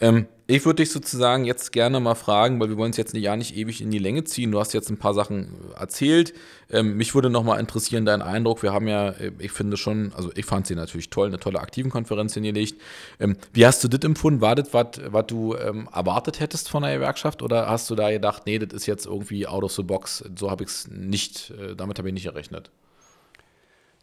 Ähm, 0.00 0.26
ich 0.46 0.64
würde 0.64 0.82
dich 0.82 0.90
sozusagen 0.90 1.44
jetzt 1.44 1.70
gerne 1.72 2.00
mal 2.00 2.16
fragen, 2.16 2.58
weil 2.60 2.68
wir 2.68 2.76
wollen 2.76 2.90
es 2.90 2.96
jetzt 2.96 3.14
ja 3.14 3.36
nicht 3.36 3.56
ewig 3.56 3.80
in 3.80 3.90
die 3.90 3.98
Länge 3.98 4.24
ziehen. 4.24 4.50
Du 4.50 4.58
hast 4.58 4.72
jetzt 4.72 4.90
ein 4.90 4.98
paar 4.98 5.14
Sachen 5.14 5.54
erzählt. 5.78 6.34
Ähm, 6.70 6.96
mich 6.96 7.14
würde 7.14 7.30
noch 7.30 7.44
mal 7.44 7.60
interessieren, 7.60 8.04
dein 8.04 8.20
Eindruck. 8.20 8.62
Wir 8.62 8.72
haben 8.72 8.88
ja, 8.88 9.10
äh, 9.10 9.32
ich 9.38 9.52
finde 9.52 9.76
schon, 9.76 10.12
also 10.14 10.30
ich 10.34 10.44
fand 10.44 10.66
sie 10.66 10.74
natürlich 10.74 11.10
toll, 11.10 11.28
eine 11.28 11.38
tolle 11.38 11.60
Aktivenkonferenz 11.60 12.34
hingelegt. 12.34 12.80
Ähm, 13.20 13.36
wie 13.52 13.64
hast 13.64 13.84
du 13.84 13.88
das 13.88 14.00
empfunden? 14.04 14.40
War 14.40 14.56
das, 14.56 14.72
was 14.72 15.26
du 15.26 15.54
ähm, 15.54 15.88
erwartet 15.92 16.40
hättest 16.40 16.68
von 16.68 16.82
der 16.82 16.94
Gewerkschaft? 16.94 17.42
Oder 17.42 17.68
hast 17.68 17.88
du 17.90 17.94
da 17.94 18.10
gedacht, 18.10 18.42
nee, 18.46 18.58
das 18.58 18.72
ist 18.72 18.86
jetzt 18.86 19.06
irgendwie 19.06 19.46
out 19.46 19.62
of 19.62 19.72
the 19.72 19.82
box? 19.82 20.24
So 20.36 20.50
habe 20.50 20.64
ich 20.64 20.70
es 20.70 20.88
nicht, 20.88 21.50
äh, 21.50 21.76
damit 21.76 21.98
habe 21.98 22.08
ich 22.08 22.14
nicht 22.14 22.26
errechnet. 22.26 22.70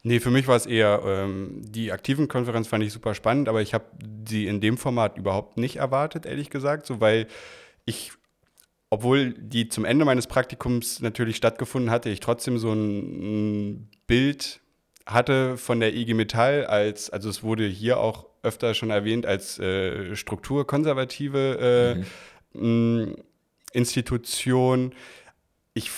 Nee, 0.07 0.21
für 0.21 0.31
mich 0.31 0.47
war 0.47 0.55
es 0.55 0.65
eher, 0.65 1.01
ähm, 1.05 1.61
die 1.65 1.91
aktiven 1.91 2.29
Konferenz 2.29 2.69
fand 2.69 2.81
ich 2.81 2.93
super 2.93 3.13
spannend, 3.13 3.49
aber 3.49 3.61
ich 3.61 3.73
habe 3.73 3.83
sie 4.25 4.47
in 4.47 4.61
dem 4.61 4.77
Format 4.77 5.17
überhaupt 5.17 5.57
nicht 5.57 5.75
erwartet, 5.75 6.25
ehrlich 6.25 6.49
gesagt, 6.49 6.85
so 6.85 7.01
weil 7.01 7.27
ich, 7.83 8.13
obwohl 8.89 9.33
die 9.33 9.67
zum 9.67 9.83
Ende 9.83 10.05
meines 10.05 10.25
Praktikums 10.27 11.01
natürlich 11.01 11.35
stattgefunden 11.35 11.91
hatte, 11.91 12.09
ich 12.09 12.21
trotzdem 12.21 12.57
so 12.57 12.71
ein, 12.71 13.89
Bild 14.07 14.61
hatte 15.05 15.57
von 15.57 15.81
der 15.81 15.93
IG 15.93 16.13
Metall 16.13 16.65
als, 16.65 17.09
also 17.09 17.29
es 17.29 17.43
wurde 17.43 17.67
hier 17.67 17.99
auch 17.99 18.27
öfter 18.43 18.73
schon 18.75 18.91
erwähnt, 18.91 19.25
als 19.25 19.59
äh, 19.59 20.15
strukturkonservative 20.15 22.05
äh, 22.55 22.57
mhm. 22.57 23.17
Institution 23.73 24.93
ich, 25.77 25.91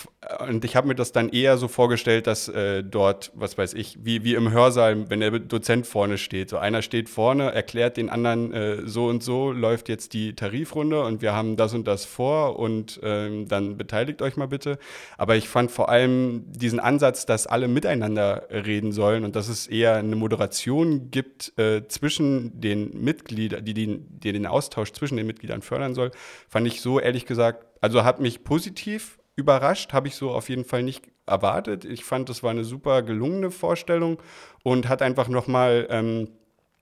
und 0.47 0.65
ich 0.65 0.75
habe 0.75 0.87
mir 0.87 0.95
das 0.95 1.11
dann 1.11 1.29
eher 1.29 1.57
so 1.57 1.67
vorgestellt, 1.67 2.27
dass 2.27 2.49
äh, 2.49 2.83
dort, 2.83 3.31
was 3.33 3.57
weiß 3.57 3.73
ich, 3.73 3.97
wie, 4.03 4.23
wie 4.23 4.35
im 4.35 4.51
Hörsaal, 4.51 5.09
wenn 5.09 5.21
der 5.21 5.31
Dozent 5.39 5.87
vorne 5.87 6.17
steht. 6.17 6.49
So 6.49 6.57
einer 6.57 6.81
steht 6.81 7.09
vorne, 7.09 7.51
erklärt 7.53 7.97
den 7.97 8.09
anderen, 8.09 8.53
äh, 8.53 8.77
so 8.85 9.07
und 9.07 9.23
so 9.23 9.51
läuft 9.51 9.89
jetzt 9.89 10.13
die 10.13 10.35
Tarifrunde 10.35 11.03
und 11.03 11.21
wir 11.21 11.33
haben 11.33 11.55
das 11.55 11.73
und 11.73 11.87
das 11.87 12.05
vor 12.05 12.59
und 12.59 12.99
ähm, 13.03 13.47
dann 13.47 13.77
beteiligt 13.77 14.21
euch 14.21 14.35
mal 14.35 14.47
bitte. 14.47 14.77
Aber 15.17 15.35
ich 15.35 15.47
fand 15.47 15.71
vor 15.71 15.89
allem 15.89 16.43
diesen 16.51 16.79
Ansatz, 16.79 17.25
dass 17.25 17.47
alle 17.47 17.67
miteinander 17.67 18.47
reden 18.51 18.91
sollen 18.91 19.23
und 19.23 19.35
dass 19.35 19.47
es 19.47 19.67
eher 19.67 19.95
eine 19.95 20.15
Moderation 20.15 21.09
gibt 21.11 21.57
äh, 21.57 21.87
zwischen 21.87 22.59
den 22.59 23.01
Mitgliedern, 23.01 23.63
die, 23.63 23.73
die, 23.73 23.99
die 23.99 24.33
den 24.33 24.45
Austausch 24.45 24.91
zwischen 24.91 25.15
den 25.15 25.25
Mitgliedern 25.25 25.61
fördern 25.61 25.95
soll, 25.95 26.11
fand 26.49 26.67
ich 26.67 26.81
so 26.81 26.99
ehrlich 26.99 27.25
gesagt, 27.25 27.65
also 27.81 28.03
hat 28.03 28.19
mich 28.19 28.43
positiv 28.43 29.18
überrascht, 29.39 29.93
habe 29.93 30.07
ich 30.07 30.15
so 30.15 30.31
auf 30.31 30.49
jeden 30.49 30.65
Fall 30.65 30.83
nicht 30.83 31.07
erwartet. 31.25 31.85
Ich 31.85 32.03
fand, 32.03 32.29
das 32.29 32.43
war 32.43 32.51
eine 32.51 32.63
super 32.63 33.01
gelungene 33.01 33.49
Vorstellung 33.51 34.21
und 34.63 34.89
hat 34.89 35.01
einfach 35.01 35.27
nochmal 35.27 35.87
ähm, 35.89 36.29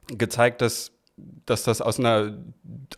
gezeigt, 0.08 0.62
dass, 0.62 0.92
dass 1.46 1.64
das 1.64 1.82
aus, 1.82 2.00
einer, 2.00 2.38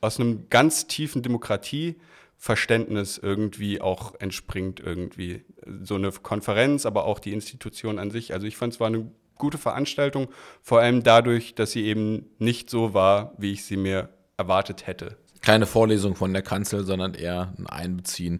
aus 0.01 0.19
einem 0.19 0.49
ganz 0.49 0.87
tiefen 0.87 1.21
Demokratieverständnis 1.21 3.17
irgendwie 3.17 3.81
auch 3.81 4.15
entspringt, 4.19 4.79
irgendwie. 4.79 5.43
So 5.83 5.95
eine 5.95 6.11
Konferenz, 6.11 6.85
aber 6.85 7.05
auch 7.05 7.19
die 7.19 7.33
Institution 7.33 7.99
an 7.99 8.11
sich. 8.11 8.33
Also 8.33 8.47
ich 8.47 8.57
fand, 8.57 8.73
es 8.73 8.79
war 8.79 8.87
eine 8.87 9.11
gute 9.35 9.57
Veranstaltung, 9.57 10.29
vor 10.61 10.79
allem 10.79 11.03
dadurch, 11.03 11.55
dass 11.55 11.71
sie 11.71 11.85
eben 11.85 12.25
nicht 12.39 12.69
so 12.69 12.93
war, 12.93 13.33
wie 13.37 13.53
ich 13.53 13.65
sie 13.65 13.77
mir 13.77 14.09
erwartet 14.37 14.87
hätte 14.87 15.17
keine 15.41 15.65
Vorlesung 15.65 16.15
von 16.15 16.33
der 16.33 16.41
Kanzel, 16.41 16.85
sondern 16.85 17.13
eher 17.13 17.53
ein 17.57 17.67
Einbeziehen 17.67 18.39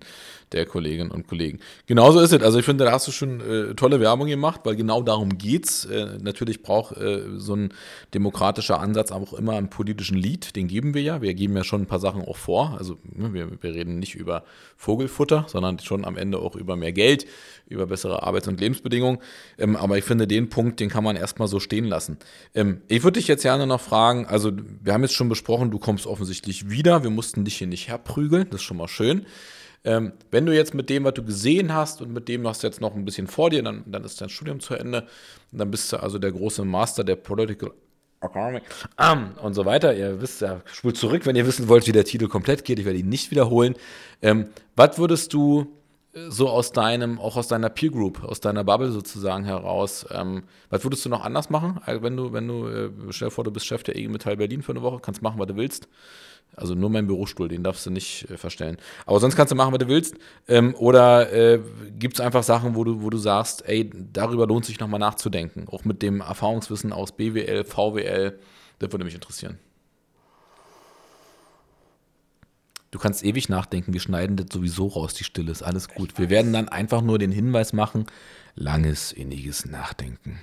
der 0.52 0.66
Kolleginnen 0.66 1.12
und 1.12 1.28
Kollegen. 1.28 1.60
Genauso 1.86 2.20
ist 2.20 2.34
es. 2.34 2.42
Also 2.42 2.60
ich 2.60 2.66
finde, 2.66 2.86
da 2.86 2.92
hast 2.92 3.08
du 3.08 3.12
schon 3.12 3.40
äh, 3.42 3.76
tolle 3.76 4.00
Werbung 4.00 4.28
gemacht, 4.28 4.62
weil 4.64 4.76
genau 4.76 5.02
darum 5.02 5.38
geht's. 5.38 5.86
Äh, 5.86 6.18
natürlich 6.22 6.64
braucht 6.64 6.98
äh, 6.98 7.22
so 7.38 7.56
ein 7.56 7.70
demokratischer 8.14 8.80
Ansatz 8.80 9.12
auch 9.12 9.34
immer 9.34 9.54
einen 9.54 9.70
politischen 9.70 10.18
Lied. 10.18 10.56
Den 10.56 10.68
geben 10.68 10.94
wir 10.94 11.02
ja. 11.02 11.22
Wir 11.22 11.34
geben 11.34 11.56
ja 11.56 11.64
schon 11.64 11.82
ein 11.82 11.88
paar 11.88 12.00
Sachen 12.00 12.24
auch 12.24 12.38
vor. 12.38 12.76
Also 12.78 12.98
ne, 13.04 13.34
wir, 13.34 13.62
wir 13.62 13.74
reden 13.74 14.00
nicht 14.00 14.16
über 14.16 14.44
Vogelfutter, 14.76 15.46
sondern 15.48 15.80
schon 15.80 16.06
am 16.06 16.18
Ende 16.18 16.40
auch 16.40 16.56
über 16.56 16.76
mehr 16.76 16.94
Geld, 16.94 17.26
über 17.68 17.86
bessere 17.86 18.24
Arbeits- 18.24 18.48
und 18.48 18.60
Lebensbedingungen. 18.60 19.20
Ähm, 19.58 19.76
aber 19.76 19.98
ich 19.98 20.04
finde, 20.04 20.26
den 20.26 20.50
Punkt, 20.50 20.80
den 20.80 20.90
kann 20.90 21.04
man 21.04 21.16
erstmal 21.16 21.48
so 21.48 21.60
stehen 21.60 21.86
lassen. 21.86 22.18
Ähm, 22.56 22.82
ich 22.88 23.04
würde 23.04 23.20
dich 23.20 23.28
jetzt 23.28 23.44
gerne 23.44 23.68
noch 23.68 23.82
fragen, 23.82 24.26
also 24.26 24.52
wir 24.82 24.94
haben 24.94 25.04
jetzt 25.04 25.14
schon 25.14 25.30
besprochen, 25.30 25.70
du 25.70 25.78
kommst 25.78 26.08
offensichtlich 26.08 26.70
wieder. 26.70 26.89
Wir 27.04 27.10
mussten 27.10 27.46
dich 27.46 27.58
hier 27.58 27.68
nicht 27.68 27.88
herprügeln. 27.88 28.48
Das 28.50 28.62
ist 28.62 28.66
schon 28.66 28.78
mal 28.78 28.88
schön. 28.88 29.26
Ähm, 29.86 30.14
wenn 30.32 30.46
du 30.46 30.54
jetzt 30.54 30.74
mit 30.74 30.90
dem, 30.90 31.06
was 31.06 31.14
du 31.14 31.24
gesehen 31.24 31.74
hast 31.74 32.02
und 32.02 32.12
mit 32.12 32.28
dem 32.28 32.46
hast 32.48 32.64
du 32.64 32.68
jetzt 32.68 32.82
noch 32.82 32.96
ein 32.96 33.06
bisschen 33.06 33.28
vor 33.28 33.50
dir, 33.50 33.64
dann, 33.64 33.84
dann 33.86 34.04
ist 34.04 34.20
dein 34.20 34.30
Studium 34.30 34.60
zu 34.60 34.76
Ende. 34.76 35.08
Und 35.52 35.60
dann 35.60 35.72
bist 35.72 35.92
du 35.94 35.98
also 35.98 36.20
der 36.20 36.32
große 36.32 36.66
Master 36.66 37.04
der 37.04 37.16
Political 37.16 37.72
Economy 38.22 38.62
um, 38.98 39.32
und 39.42 39.54
so 39.54 39.66
weiter. 39.66 39.96
Ihr 39.96 40.22
wisst 40.22 40.42
ja, 40.42 40.62
spult 40.66 40.98
zurück, 40.98 41.26
wenn 41.26 41.36
ihr 41.36 41.48
wissen 41.48 41.70
wollt, 41.70 41.88
wie 41.88 41.94
der 41.94 42.04
Titel 42.04 42.28
komplett 42.28 42.66
geht. 42.66 42.80
Ich 42.80 42.86
werde 42.86 43.00
ihn 43.00 43.10
nicht 43.10 43.32
wiederholen. 43.32 43.76
Ähm, 44.22 44.48
was 44.76 44.98
würdest 44.98 45.34
du 45.34 45.68
so 46.14 46.50
aus 46.50 46.72
deinem, 46.72 47.20
auch 47.20 47.38
aus 47.38 47.48
deiner 47.48 47.70
Peer 47.70 47.92
Group, 47.92 48.24
aus 48.24 48.40
deiner 48.40 48.64
Bubble 48.64 48.92
sozusagen 48.92 49.46
heraus, 49.46 50.06
ähm, 50.12 50.44
was 50.70 50.84
würdest 50.84 51.06
du 51.06 51.10
noch 51.10 51.24
anders 51.24 51.50
machen, 51.50 51.80
äh, 51.86 52.02
wenn 52.02 52.18
du, 52.18 52.34
wenn 52.34 52.48
du, 52.48 52.68
äh, 52.68 52.90
stell 53.12 53.28
dir 53.28 53.32
vor, 53.32 53.44
du 53.44 53.52
bist 53.52 53.68
Chef 53.68 53.84
der 53.84 53.96
IG 53.96 54.08
Metall 54.08 54.38
Berlin 54.38 54.64
für 54.64 54.72
eine 54.72 54.82
Woche, 54.82 55.00
kannst 55.02 55.22
machen, 55.22 55.40
was 55.40 55.48
du 55.48 55.56
willst. 55.56 55.88
Also 56.56 56.74
nur 56.74 56.90
mein 56.90 57.06
Bürostuhl, 57.06 57.48
den 57.48 57.64
darfst 57.64 57.86
du 57.86 57.92
nicht 57.92 58.30
äh, 58.30 58.38
verstellen. 58.38 58.78
Aber 59.06 59.20
sonst 59.20 59.36
kannst 59.36 59.52
du 59.52 59.56
machen, 59.56 59.72
was 59.72 59.80
du 59.80 59.88
willst. 59.88 60.16
Ähm, 60.48 60.74
oder 60.76 61.32
äh, 61.32 61.60
gibt 61.98 62.16
es 62.16 62.22
einfach 62.22 62.42
Sachen, 62.42 62.76
wo 62.76 62.84
du, 62.84 63.04
wo 63.04 63.12
du 63.12 63.18
sagst, 63.18 63.68
ey, 63.68 63.92
darüber 63.94 64.48
lohnt 64.48 64.66
sich 64.66 64.80
nochmal 64.80 65.00
nachzudenken. 65.00 65.68
Auch 65.70 65.86
mit 65.86 66.02
dem 66.02 66.22
Erfahrungswissen 66.22 66.92
aus 66.92 67.12
BWL, 67.12 67.64
VWL. 67.64 68.40
Das 68.80 68.92
würde 68.92 69.06
mich 69.06 69.14
interessieren. 69.14 69.60
Du 72.92 72.98
kannst 72.98 73.24
ewig 73.24 73.50
nachdenken, 73.50 73.94
wir 73.94 74.00
schneiden 74.00 74.36
das 74.36 74.48
sowieso 74.52 74.88
raus, 74.88 75.14
die 75.14 75.24
Stille 75.24 75.52
ist 75.52 75.62
alles 75.62 75.90
gut. 75.90 76.18
Wir 76.18 76.30
werden 76.30 76.54
dann 76.54 76.70
einfach 76.70 77.02
nur 77.02 77.20
den 77.20 77.32
Hinweis 77.32 77.72
machen, 77.72 78.08
langes, 78.56 79.12
inniges 79.12 79.66
Nachdenken. 79.66 80.40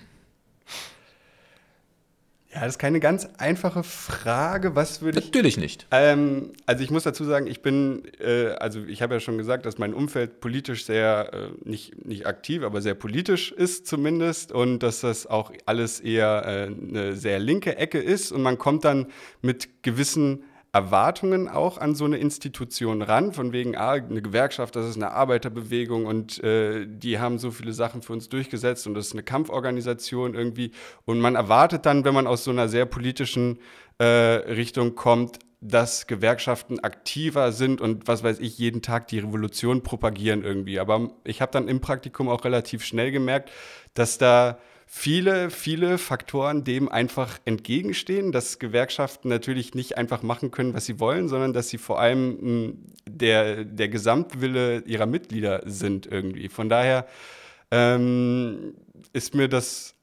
Ja, 2.57 2.63
das 2.63 2.75
ist 2.75 2.79
keine 2.79 3.01
ganz 3.01 3.29
einfache 3.37 3.83
Frage. 3.83 4.75
Was 4.75 5.03
würde 5.03 5.19
ich. 5.19 5.27
Natürlich 5.27 5.59
nicht. 5.59 5.87
Ähm, 5.91 6.53
also 6.65 6.83
ich 6.83 6.91
muss 6.91 7.03
dazu 7.03 7.23
sagen, 7.25 7.47
ich 7.49 7.61
bin, 7.61 8.05
äh, 8.19 8.47
also 8.53 8.83
ich 8.85 9.03
habe 9.03 9.13
ja 9.13 9.21
schon 9.21 9.37
gesagt, 9.37 9.67
dass 9.67 9.77
mein 9.77 9.93
Umfeld 9.93 10.41
politisch 10.41 10.87
sehr, 10.87 11.31
äh, 11.35 11.69
nicht, 11.69 12.07
nicht 12.07 12.27
aktiv, 12.27 12.63
aber 12.63 12.81
sehr 12.81 12.95
politisch 12.95 13.53
ist 13.53 13.87
zumindest 13.87 14.53
und 14.53 14.79
dass 14.79 15.01
das 15.01 15.27
auch 15.27 15.53
alles 15.67 16.01
eher 16.01 16.45
äh, 16.47 16.67
eine 16.69 17.15
sehr 17.15 17.41
linke 17.41 17.77
Ecke 17.77 17.99
ist 17.99 18.33
und 18.33 18.41
man 18.41 18.57
kommt 18.57 18.87
dann 18.87 19.09
mit 19.43 19.83
gewissen 19.83 20.45
Erwartungen 20.77 21.49
auch 21.49 21.79
an 21.79 21.95
so 21.95 22.05
eine 22.05 22.19
Institution 22.19 23.01
ran, 23.01 23.33
von 23.33 23.55
wegen, 23.55 23.77
ah, 23.77 23.93
eine 23.93 24.21
Gewerkschaft, 24.21 24.77
das 24.77 24.87
ist 24.87 24.97
eine 24.97 25.11
Arbeiterbewegung 25.11 26.05
und 26.05 26.45
äh, 26.45 26.87
die 26.87 27.19
haben 27.19 27.39
so 27.39 27.51
viele 27.51 27.73
Sachen 27.73 28.03
für 28.03 28.13
uns 28.13 28.29
durchgesetzt 28.29 28.87
und 28.87 28.93
das 28.93 29.07
ist 29.07 29.13
eine 29.15 29.23
Kampforganisation 29.23 30.35
irgendwie. 30.35 30.73
Und 31.07 31.21
man 31.21 31.35
erwartet 31.35 31.87
dann, 31.87 32.05
wenn 32.05 32.13
man 32.13 32.27
aus 32.27 32.45
so 32.45 32.51
einer 32.51 32.69
sehr 32.69 32.85
politischen 32.85 33.59
äh, 33.97 34.05
Richtung 34.05 34.97
kommt, 34.97 35.39
dass 35.63 36.07
Gewerkschaften 36.07 36.81
aktiver 36.81 37.53
sind 37.53 37.81
und 37.81 38.07
was 38.07 38.23
weiß 38.23 38.39
ich, 38.41 38.59
jeden 38.59 38.83
Tag 38.83 39.09
die 39.09 39.21
Revolution 39.21 39.83
propagieren 39.83 40.45
irgendwie. 40.45 40.79
Aber 40.79 41.09
ich 41.25 41.41
habe 41.41 41.53
dann 41.53 41.69
im 41.69 41.81
Praktikum 41.81 42.29
auch 42.29 42.45
relativ 42.45 42.85
schnell 42.85 43.13
gemerkt, 43.13 43.51
dass 43.95 44.19
da 44.19 44.59
viele, 44.87 45.51
viele 45.51 45.99
Faktoren 45.99 46.65
dem 46.65 46.89
einfach 46.89 47.39
entgegenstehen, 47.45 48.33
dass 48.33 48.59
Gewerkschaften 48.59 49.29
natürlich 49.29 49.75
nicht 49.75 49.99
einfach 49.99 50.23
machen 50.23 50.51
können, 50.51 50.75
was 50.75 50.87
sie 50.87 51.01
wollen, 51.01 51.29
sondern 51.29 51.53
dass 51.53 51.69
sie 51.69 51.79
vor 51.79 52.01
allem 52.01 52.29
mh, 52.29 52.41
hm, 52.41 52.79
der, 53.09 53.65
der 53.65 53.89
Gesamtwille 53.89 54.81
ihrer 54.87 55.07
Mitglieder 55.07 55.63
sind 55.65 56.07
irgendwie. 56.07 56.49
Von 56.49 56.69
daher 56.69 57.07
ähm, 57.71 58.75
ist 59.13 59.35
mir 59.35 59.49
das 59.49 59.95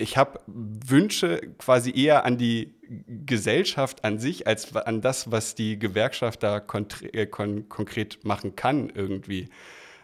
ich 0.00 0.16
habe 0.16 0.40
Wünsche 0.46 1.40
quasi 1.58 1.92
eher 1.94 2.24
an 2.24 2.38
die 2.38 2.74
Gesellschaft 3.06 4.02
an 4.02 4.18
sich 4.18 4.46
als 4.46 4.74
an 4.74 5.00
das, 5.02 5.30
was 5.30 5.54
die 5.54 5.78
Gewerkschaft 5.78 6.42
da 6.42 6.62
äh, 7.12 7.26
kon 7.26 7.68
konkret 7.68 8.24
machen 8.24 8.56
kann 8.56 8.90
irgendwie. 8.90 9.48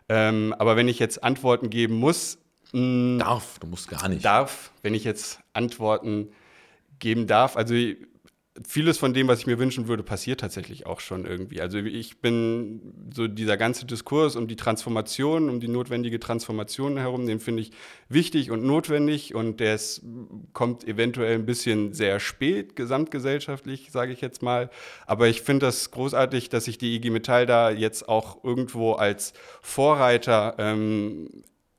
Ähm, 0.09 0.55
aber 0.59 0.77
wenn 0.77 0.89
ich 0.89 0.99
jetzt 0.99 1.25
Antworten 1.25 1.71
geben 1.71 1.95
muss, 1.95 2.39
mh, 2.77 3.13
hm, 3.13 3.19
darf, 3.19 3.59
du 3.59 3.67
musst 3.67 3.89
gar 3.89 4.09
nicht. 4.09 4.25
Darf, 4.25 4.73
wenn 4.83 4.95
ich 4.95 5.05
jetzt 5.05 5.41
Antworten 5.53 6.29
geben 6.99 7.27
darf, 7.27 7.57
also 7.57 7.75
vieles 8.67 8.99
von 8.99 9.13
dem, 9.13 9.29
was 9.29 9.41
ich 9.41 9.47
mir 9.47 9.59
wünschen 9.59 9.89
würde, 9.89 10.03
passiert 10.03 10.41
tatsächlich 10.41 10.87
auch 10.87 11.01
schon 11.01 11.27
irgendwie. 11.27 11.61
Also 11.61 11.79
ich 11.79 12.21
bin 12.21 13.11
so 13.15 13.27
dieser 13.29 13.57
ganze 13.57 13.87
Diskurs 13.87 14.37
um 14.37 14.47
die 14.47 14.57
Transformation, 14.57 15.51
um 15.51 15.61
die 15.61 15.69
notwendige 15.69 16.19
Transformation 16.19 16.97
herum, 16.97 17.27
den 17.27 17.41
finde 17.41 17.63
ich 17.63 17.73
wichtig 18.09 18.51
und 18.51 18.65
notwendig 18.65 19.35
und 19.35 19.61
der 19.61 19.79
kommt 20.53 20.87
eventuell 20.87 21.35
ein 21.35 21.47
bisschen 21.47 21.93
sehr 21.93 22.21
spät, 22.21 22.77
gesamtgesellschaftlich, 22.77 23.91
sage 23.91 24.13
ich 24.13 24.21
jetzt 24.21 24.43
mal. 24.43 24.71
Aber 25.07 25.29
ich 25.29 25.43
finde 25.43 25.67
das 25.67 25.91
großartig, 25.91 26.49
dass 26.49 26.65
sich 26.65 26.79
die 26.79 26.97
IG 26.97 27.11
Metall 27.11 27.47
da 27.47 27.71
jetzt 27.71 28.09
auch 28.09 28.43
irgendwo 28.43 28.93
als 28.93 29.35
Vorreiter 29.61 30.55
ähm, 30.59 31.29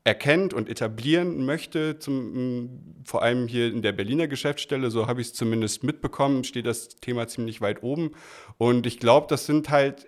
erkennt 0.08 0.54
und 0.54 0.70
etablieren 0.70 1.46
möchte, 1.46 2.00
zum, 2.00 2.80
vor 3.04 3.24
allem 3.24 3.50
hier 3.50 3.68
in 3.68 3.82
der 3.82 3.92
Berliner 3.92 4.30
Geschäftsstelle, 4.30 4.90
so 4.90 5.06
habe 5.06 5.20
ich 5.20 5.28
es 5.28 5.34
zumindest 5.34 5.84
mitbekommen, 5.84 6.46
steht 6.46 6.66
das 6.66 6.88
Thema 6.88 7.28
ziemlich 7.28 7.60
weit 7.60 7.84
oben. 7.84 8.12
Und 8.58 8.88
ich 8.88 9.00
glaube, 9.00 9.28
das 9.30 9.46
sind 9.46 9.70
halt 9.70 10.08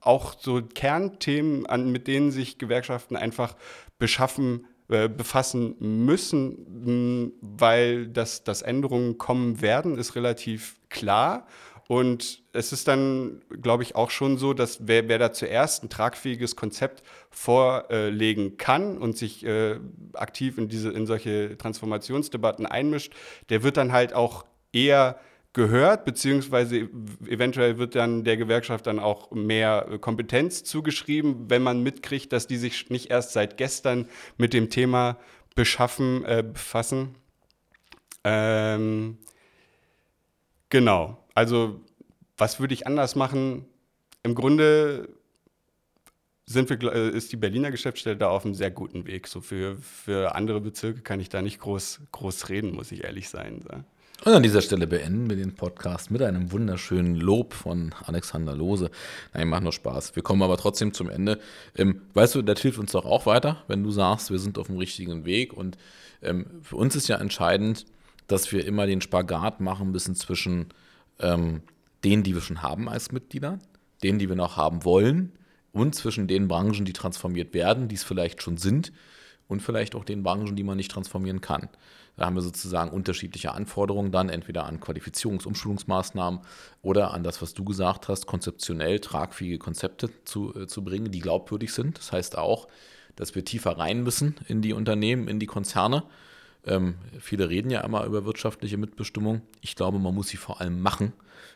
auch 0.00 0.34
so 0.38 0.62
Kernthemen, 0.62 1.66
an, 1.66 1.92
mit 1.92 2.06
denen 2.06 2.30
sich 2.30 2.56
Gewerkschaften 2.56 3.16
einfach 3.16 3.54
beschaffen 3.98 4.66
äh, 4.88 5.10
befassen 5.10 5.76
müssen, 5.78 7.32
weil 7.42 8.06
das, 8.08 8.44
dass 8.44 8.62
Änderungen 8.62 9.18
kommen 9.18 9.60
werden, 9.60 9.98
ist 9.98 10.14
relativ 10.14 10.76
klar. 10.88 11.46
Und 11.86 12.42
es 12.52 12.72
ist 12.72 12.88
dann, 12.88 13.42
glaube 13.60 13.82
ich, 13.82 13.94
auch 13.94 14.10
schon 14.10 14.38
so, 14.38 14.54
dass 14.54 14.86
wer, 14.86 15.08
wer 15.08 15.18
da 15.18 15.32
zuerst 15.32 15.82
ein 15.82 15.90
tragfähiges 15.90 16.56
Konzept 16.56 17.02
vorlegen 17.30 18.56
kann 18.56 18.96
und 18.96 19.18
sich 19.18 19.44
äh, 19.44 19.78
aktiv 20.14 20.56
in, 20.56 20.68
diese, 20.68 20.90
in 20.90 21.06
solche 21.06 21.58
Transformationsdebatten 21.58 22.64
einmischt, 22.64 23.12
der 23.50 23.62
wird 23.62 23.76
dann 23.76 23.92
halt 23.92 24.14
auch 24.14 24.46
eher 24.72 25.18
gehört, 25.52 26.04
beziehungsweise 26.04 26.88
eventuell 27.28 27.78
wird 27.78 27.94
dann 27.94 28.24
der 28.24 28.36
Gewerkschaft 28.36 28.86
dann 28.86 28.98
auch 28.98 29.30
mehr 29.30 29.98
Kompetenz 30.00 30.64
zugeschrieben, 30.64 31.48
wenn 31.48 31.62
man 31.62 31.82
mitkriegt, 31.82 32.32
dass 32.32 32.46
die 32.46 32.56
sich 32.56 32.90
nicht 32.90 33.10
erst 33.10 33.32
seit 33.32 33.56
gestern 33.56 34.08
mit 34.36 34.52
dem 34.52 34.68
Thema 34.68 35.16
beschaffen, 35.54 36.24
äh, 36.24 36.42
befassen. 36.42 37.14
Ähm, 38.24 39.18
genau. 40.70 41.23
Also, 41.34 41.80
was 42.36 42.60
würde 42.60 42.74
ich 42.74 42.86
anders 42.86 43.16
machen? 43.16 43.66
Im 44.22 44.34
Grunde 44.34 45.08
sind 46.46 46.68
wir, 46.68 46.92
äh, 46.92 47.10
ist 47.10 47.32
die 47.32 47.36
Berliner 47.36 47.70
Geschäftsstelle 47.70 48.16
da 48.16 48.28
auf 48.28 48.44
einem 48.44 48.54
sehr 48.54 48.70
guten 48.70 49.06
Weg. 49.06 49.26
So 49.26 49.40
für, 49.40 49.76
für 49.76 50.34
andere 50.34 50.60
Bezirke 50.60 51.00
kann 51.00 51.20
ich 51.20 51.28
da 51.28 51.42
nicht 51.42 51.60
groß, 51.60 52.00
groß 52.12 52.48
reden, 52.48 52.72
muss 52.72 52.92
ich 52.92 53.04
ehrlich 53.04 53.28
sein. 53.28 53.62
Und 54.24 54.32
an 54.32 54.42
dieser 54.42 54.62
Stelle 54.62 54.86
beenden 54.86 55.28
wir 55.28 55.36
den 55.36 55.54
Podcast 55.54 56.10
mit 56.10 56.22
einem 56.22 56.52
wunderschönen 56.52 57.16
Lob 57.16 57.52
von 57.52 57.94
Alexander 58.04 58.54
Lose. 58.54 58.90
Nein, 59.32 59.48
macht 59.48 59.62
nur 59.62 59.72
Spaß. 59.72 60.16
Wir 60.16 60.22
kommen 60.22 60.42
aber 60.42 60.56
trotzdem 60.56 60.92
zum 60.92 61.10
Ende. 61.10 61.40
Ähm, 61.76 62.02
weißt 62.14 62.36
du, 62.36 62.42
das 62.42 62.60
hilft 62.60 62.78
uns 62.78 62.92
doch 62.92 63.04
auch 63.04 63.26
weiter, 63.26 63.62
wenn 63.66 63.82
du 63.82 63.90
sagst, 63.90 64.30
wir 64.30 64.38
sind 64.38 64.58
auf 64.58 64.68
dem 64.68 64.78
richtigen 64.78 65.24
Weg. 65.24 65.52
Und 65.52 65.76
ähm, 66.22 66.46
für 66.62 66.76
uns 66.76 66.94
ist 66.96 67.08
ja 67.08 67.16
entscheidend, 67.16 67.86
dass 68.26 68.50
wir 68.52 68.64
immer 68.66 68.86
den 68.86 69.00
Spagat 69.00 69.60
machen, 69.60 69.88
ein 69.88 69.92
bisschen 69.92 70.14
zwischen 70.14 70.68
ähm, 71.18 71.62
denen, 72.04 72.22
die 72.22 72.34
wir 72.34 72.42
schon 72.42 72.62
haben 72.62 72.88
als 72.88 73.12
Mitglieder, 73.12 73.58
denen, 74.02 74.18
die 74.18 74.28
wir 74.28 74.36
noch 74.36 74.56
haben 74.56 74.84
wollen 74.84 75.32
und 75.72 75.94
zwischen 75.94 76.28
den 76.28 76.48
Branchen, 76.48 76.84
die 76.84 76.92
transformiert 76.92 77.54
werden, 77.54 77.88
die 77.88 77.94
es 77.96 78.04
vielleicht 78.04 78.42
schon 78.42 78.56
sind 78.56 78.92
und 79.48 79.60
vielleicht 79.60 79.94
auch 79.94 80.04
den 80.04 80.22
Branchen, 80.22 80.56
die 80.56 80.62
man 80.62 80.76
nicht 80.76 80.90
transformieren 80.90 81.40
kann. 81.40 81.68
Da 82.16 82.26
haben 82.26 82.36
wir 82.36 82.42
sozusagen 82.42 82.90
unterschiedliche 82.90 83.52
Anforderungen 83.52 84.12
dann, 84.12 84.28
entweder 84.28 84.66
an 84.66 84.80
Qualifizierungs-, 84.80 85.46
Umschulungsmaßnahmen 85.46 86.40
oder 86.82 87.12
an 87.12 87.24
das, 87.24 87.42
was 87.42 87.54
du 87.54 87.64
gesagt 87.64 88.08
hast, 88.08 88.26
konzeptionell 88.26 89.00
tragfähige 89.00 89.58
Konzepte 89.58 90.10
zu, 90.24 90.54
äh, 90.54 90.66
zu 90.68 90.84
bringen, 90.84 91.10
die 91.10 91.18
glaubwürdig 91.18 91.72
sind. 91.72 91.98
Das 91.98 92.12
heißt 92.12 92.38
auch, 92.38 92.68
dass 93.16 93.34
wir 93.34 93.44
tiefer 93.44 93.78
rein 93.78 94.02
müssen 94.02 94.36
in 94.46 94.62
die 94.62 94.72
Unternehmen, 94.72 95.26
in 95.26 95.40
die 95.40 95.46
Konzerne 95.46 96.04
ähm, 96.66 96.94
viele 97.20 97.48
reden 97.48 97.70
ja 97.70 97.80
immer 97.80 98.04
über 98.04 98.24
wirtschaftliche 98.24 98.76
Mitbestimmung. 98.76 99.42
Ich 99.60 99.76
glaube, 99.76 99.98
man 99.98 100.14
muss 100.14 100.28
sie 100.28 100.36
vor 100.36 100.60
allem 100.60 100.80
machen, 100.80 101.12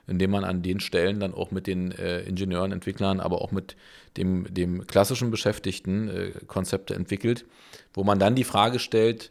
indem 0.06 0.30
man 0.30 0.44
an 0.44 0.62
den 0.62 0.80
Stellen 0.80 1.20
dann 1.20 1.34
auch 1.34 1.50
mit 1.50 1.66
den 1.66 1.92
äh, 1.92 2.20
Ingenieuren, 2.20 2.72
Entwicklern, 2.72 3.20
aber 3.20 3.40
auch 3.40 3.52
mit 3.52 3.76
dem, 4.16 4.52
dem 4.52 4.86
klassischen 4.86 5.30
Beschäftigten 5.30 6.08
äh, 6.08 6.32
Konzepte 6.46 6.94
entwickelt, 6.94 7.46
wo 7.94 8.04
man 8.04 8.18
dann 8.18 8.34
die 8.34 8.44
Frage 8.44 8.78
stellt, 8.78 9.30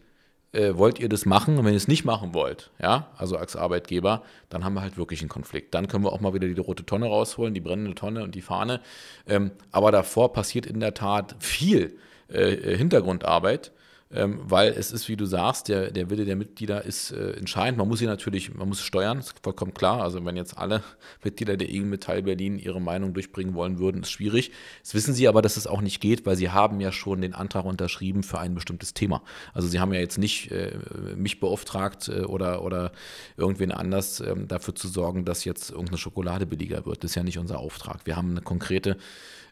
äh, 0.53 0.75
wollt 0.75 0.99
ihr 0.99 1.09
das 1.09 1.25
machen? 1.25 1.57
Und 1.57 1.65
wenn 1.65 1.73
ihr 1.73 1.77
es 1.77 1.87
nicht 1.87 2.05
machen 2.05 2.33
wollt, 2.33 2.71
ja, 2.81 3.11
also 3.17 3.37
als 3.37 3.55
Arbeitgeber, 3.55 4.23
dann 4.49 4.63
haben 4.63 4.73
wir 4.73 4.81
halt 4.81 4.97
wirklich 4.97 5.21
einen 5.21 5.29
Konflikt. 5.29 5.75
Dann 5.75 5.87
können 5.87 6.03
wir 6.03 6.13
auch 6.13 6.21
mal 6.21 6.33
wieder 6.33 6.47
die 6.47 6.59
rote 6.59 6.85
Tonne 6.85 7.05
rausholen, 7.05 7.53
die 7.53 7.61
brennende 7.61 7.95
Tonne 7.95 8.23
und 8.23 8.33
die 8.33 8.41
Fahne. 8.41 8.81
Ähm, 9.27 9.51
aber 9.71 9.91
davor 9.91 10.33
passiert 10.33 10.65
in 10.65 10.79
der 10.79 10.93
Tat 10.93 11.35
viel 11.39 11.97
äh, 12.29 12.75
Hintergrundarbeit 12.77 13.71
ähm, 14.09 14.39
weil 14.43 14.71
es 14.71 14.91
ist, 14.91 15.09
wie 15.09 15.17
du 15.17 15.25
sagst, 15.25 15.67
der, 15.67 15.91
der 15.91 16.09
Wille 16.09 16.23
der 16.23 16.37
Mitglieder 16.37 16.85
ist 16.85 17.11
äh, 17.11 17.31
entscheidend. 17.31 17.77
Man 17.77 17.89
muss 17.89 17.99
sie 17.99 18.05
natürlich, 18.05 18.53
man 18.53 18.69
muss 18.69 18.81
steuern, 18.81 19.19
ist 19.19 19.35
vollkommen 19.43 19.73
klar. 19.73 20.01
Also 20.01 20.23
wenn 20.23 20.37
jetzt 20.37 20.57
alle 20.57 20.81
Mitglieder 21.23 21.57
der 21.57 21.69
IG 21.69 21.81
Metall 21.81 22.23
Berlin 22.23 22.57
ihre 22.57 22.79
Meinung 22.79 23.13
durchbringen 23.13 23.53
wollen 23.53 23.79
würden, 23.79 24.03
ist 24.03 24.11
schwierig. 24.11 24.51
Das 24.81 24.93
wissen 24.93 25.13
sie 25.13 25.27
aber, 25.27 25.41
dass 25.41 25.57
es 25.57 25.67
auch 25.67 25.81
nicht 25.81 25.99
geht, 25.99 26.25
weil 26.25 26.37
sie 26.37 26.49
haben 26.49 26.79
ja 26.79 26.93
schon 26.93 27.21
den 27.21 27.33
Antrag 27.33 27.65
unterschrieben 27.65 28.23
für 28.23 28.39
ein 28.39 28.55
bestimmtes 28.55 28.93
Thema. 28.93 29.21
Also 29.53 29.67
sie 29.67 29.79
haben 29.81 29.93
ja 29.93 29.99
jetzt 29.99 30.17
nicht 30.17 30.51
äh, 30.51 30.77
mich 31.17 31.41
beauftragt 31.41 32.07
äh, 32.07 32.21
oder, 32.21 32.63
oder 32.63 32.93
irgendwen 33.35 33.71
anders 33.73 34.21
ähm, 34.21 34.47
dafür 34.47 34.73
zu 34.73 34.87
sorgen, 34.87 35.25
dass 35.25 35.43
jetzt 35.43 35.71
irgendeine 35.71 35.97
Schokolade 35.97 36.45
billiger 36.45 36.85
wird. 36.85 37.03
Das 37.03 37.11
ist 37.11 37.15
ja 37.15 37.23
nicht 37.23 37.39
unser 37.39 37.59
Auftrag. 37.59 38.05
Wir 38.05 38.15
haben 38.15 38.31
eine 38.31 38.41
konkrete 38.41 38.95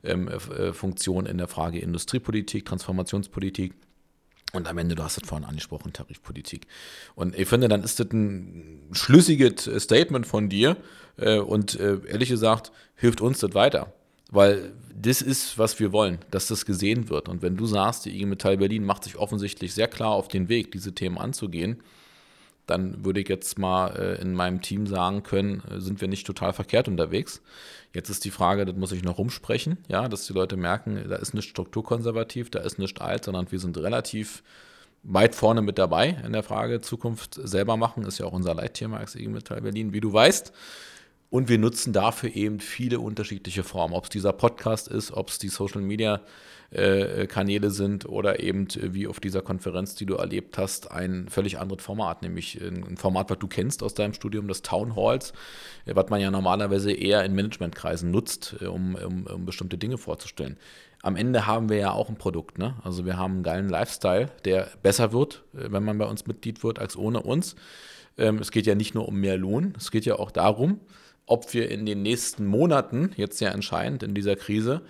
ähm, 0.04 0.30
äh, 0.30 0.72
Funktion 0.72 1.26
in 1.26 1.38
der 1.38 1.50
Frage 1.50 1.80
Industriepolitik, 1.80 2.66
Transformationspolitik 2.66 3.74
und 4.54 4.68
am 4.68 4.78
Ende, 4.78 4.96
du 4.96 5.04
hast 5.04 5.18
es 5.18 5.28
vorhin 5.28 5.48
angesprochen, 5.48 5.92
Tarifpolitik. 5.92 6.68
Und 7.16 7.38
ich 7.38 7.48
finde, 7.48 7.68
dann 7.68 7.84
ist 7.84 8.00
das 8.00 8.12
ein 8.12 8.88
schlüssiges 8.92 9.70
Statement 9.84 10.26
von 10.26 10.50
dir 10.50 10.78
äh, 11.18 11.40
und 11.40 11.80
äh, 11.80 12.00
ehrlich 12.08 12.30
gesagt 12.30 12.72
hilft 12.96 13.22
uns 13.22 13.40
das 13.40 13.54
weiter. 13.54 13.94
Weil 14.32 14.74
das 14.94 15.22
ist, 15.22 15.58
was 15.58 15.80
wir 15.80 15.92
wollen, 15.92 16.20
dass 16.32 16.48
das 16.48 16.66
gesehen 16.66 17.10
wird. 17.10 17.30
Und 17.30 17.42
wenn 17.42 17.58
du 17.58 17.66
sagst, 17.66 18.06
die 18.06 18.16
IG 18.16 18.26
Metall 18.26 18.58
Berlin 18.58 18.86
macht 18.86 19.04
sich 19.04 19.18
offensichtlich 19.18 19.74
sehr 19.74 19.88
klar 19.88 20.12
auf 20.12 20.28
den 20.28 20.50
Weg, 20.50 20.72
diese 20.72 20.94
Themen 20.94 21.18
anzugehen, 21.18 21.82
dann 22.66 23.06
würde 23.06 23.20
ich 23.20 23.30
jetzt 23.30 23.60
mal 23.60 23.96
äh, 23.96 24.22
in 24.22 24.34
meinem 24.34 24.62
Team 24.62 24.88
sagen 24.88 25.24
können, 25.24 25.64
äh, 25.70 25.80
sind 25.80 26.02
wir 26.02 26.08
nicht 26.08 26.26
total 26.26 26.54
verkehrt 26.54 26.88
unterwegs. 26.88 27.42
Jetzt 27.94 28.10
ist 28.10 28.26
die 28.26 28.32
Frage, 28.32 28.66
das 28.66 28.76
muss 28.76 28.92
ich 28.92 29.04
noch 29.04 29.18
rumsprechen, 29.18 29.78
ja, 29.88 30.08
dass 30.08 30.28
die 30.28 30.34
Leute 30.34 30.58
merken, 30.58 31.06
da 31.10 31.16
ist 31.16 31.34
nicht 31.34 31.50
strukturkonservativ, 31.50 32.50
da 32.50 32.60
ist 32.60 32.80
nicht 32.80 33.02
alt, 33.02 33.26
sondern 33.26 33.52
wir 33.52 33.60
sind 33.60 33.78
relativ 33.78 34.44
weit 35.04 35.36
vorne 35.36 35.62
mit 35.62 35.78
dabei 35.78 36.18
in 36.26 36.34
der 36.34 36.44
Frage 36.44 36.82
Zukunft 36.82 37.40
selber 37.42 37.78
machen, 37.78 38.04
ist 38.04 38.18
ja 38.18 38.26
auch 38.26 38.34
unser 38.34 38.56
Leitthema 38.56 38.98
als 38.98 39.16
IG 39.16 39.28
Metall 39.30 39.62
Berlin, 39.62 39.94
wie 39.94 40.02
du 40.02 40.12
weißt. 40.12 40.52
Und 41.30 41.50
wir 41.50 41.58
nutzen 41.58 41.94
dafür 41.94 42.36
eben 42.36 42.60
viele 42.60 43.00
unterschiedliche 43.00 43.64
Formen. 43.64 43.94
Ob 43.94 44.06
es 44.06 44.10
dieser 44.10 44.34
Podcast 44.34 44.88
ist, 44.88 45.12
ob 45.12 45.30
es 45.30 45.38
die 45.38 45.50
Social 45.50 45.82
Media 45.82 46.22
äh, 46.76 47.28
Kanäle 47.28 47.72
sind 47.72 48.06
oder 48.06 48.40
eben 48.42 48.68
äh, 48.68 48.94
wie 48.94 49.08
auf 49.08 49.20
dieser 49.20 49.42
Konferenz, 49.42 49.96
die 49.96 50.06
du 50.06 50.16
erlebt 50.16 50.58
hast, 50.58 50.92
ein 50.92 51.28
völlig 51.30 51.60
anderes 51.60 51.84
Format, 51.84 52.22
nämlich 52.22 52.62
ein 52.62 52.98
Format, 52.98 53.30
was 53.30 53.40
du 53.40 53.48
kennst 53.48 53.84
aus 53.84 53.94
deinem 53.94 54.14
Studium, 54.14 54.48
das 54.48 54.62
Town 54.62 54.96
Halls, 54.96 55.34
äh, 55.86 55.96
was 55.96 56.10
man 56.10 56.22
ja 56.22 56.32
normalerweise 56.32 56.92
eher 56.92 57.24
in 57.24 57.36
Managementkreisen 57.36 58.12
nutzt, 58.12 58.62
um, 58.62 58.96
um, 58.96 59.28
um 59.28 59.46
bestimmte 59.46 59.78
Dinge 59.78 59.98
vorzustellen 59.98 60.58
am 61.02 61.16
Ende 61.16 61.46
haben 61.46 61.70
wir 61.70 61.78
ja 61.78 61.92
auch 61.92 62.10
ein 62.10 62.18
Produkt. 62.18 62.58
Ne? 62.58 62.74
Also 62.84 63.06
wir 63.06 63.16
haben 63.16 63.34
einen 63.34 63.44
geilen 63.44 63.70
Lifestyle, 63.70 64.32
der 64.44 64.70
besser 64.82 65.14
wird, 65.14 65.44
wenn 65.54 65.84
man 65.84 66.00
bei 66.00 66.06
uns 66.06 66.26
Mitglied 66.26 66.64
wird, 66.64 66.80
als 66.80 66.98
ohne 66.98 67.22
uns. 67.22 67.56
Ähm, 68.18 68.40
es 68.40 68.50
geht 68.50 68.66
ja 68.66 68.74
nicht 68.74 68.96
nur 68.96 69.08
um 69.08 69.20
mehr 69.20 69.38
Lohn, 69.38 69.76
es 69.78 69.92
geht 69.92 70.06
ja 70.06 70.16
auch 70.16 70.32
darum, 70.32 70.80
ob 71.28 71.54
wir 71.54 71.70
in 71.70 71.86
den 71.86 72.02
nächsten 72.02 72.46
Monaten, 72.46 73.12
jetzt 73.18 73.38
sehr 73.38 73.52
entscheidend 73.52 74.04
in 74.04 74.14
dieser 74.16 74.36
Krise, 74.36 74.82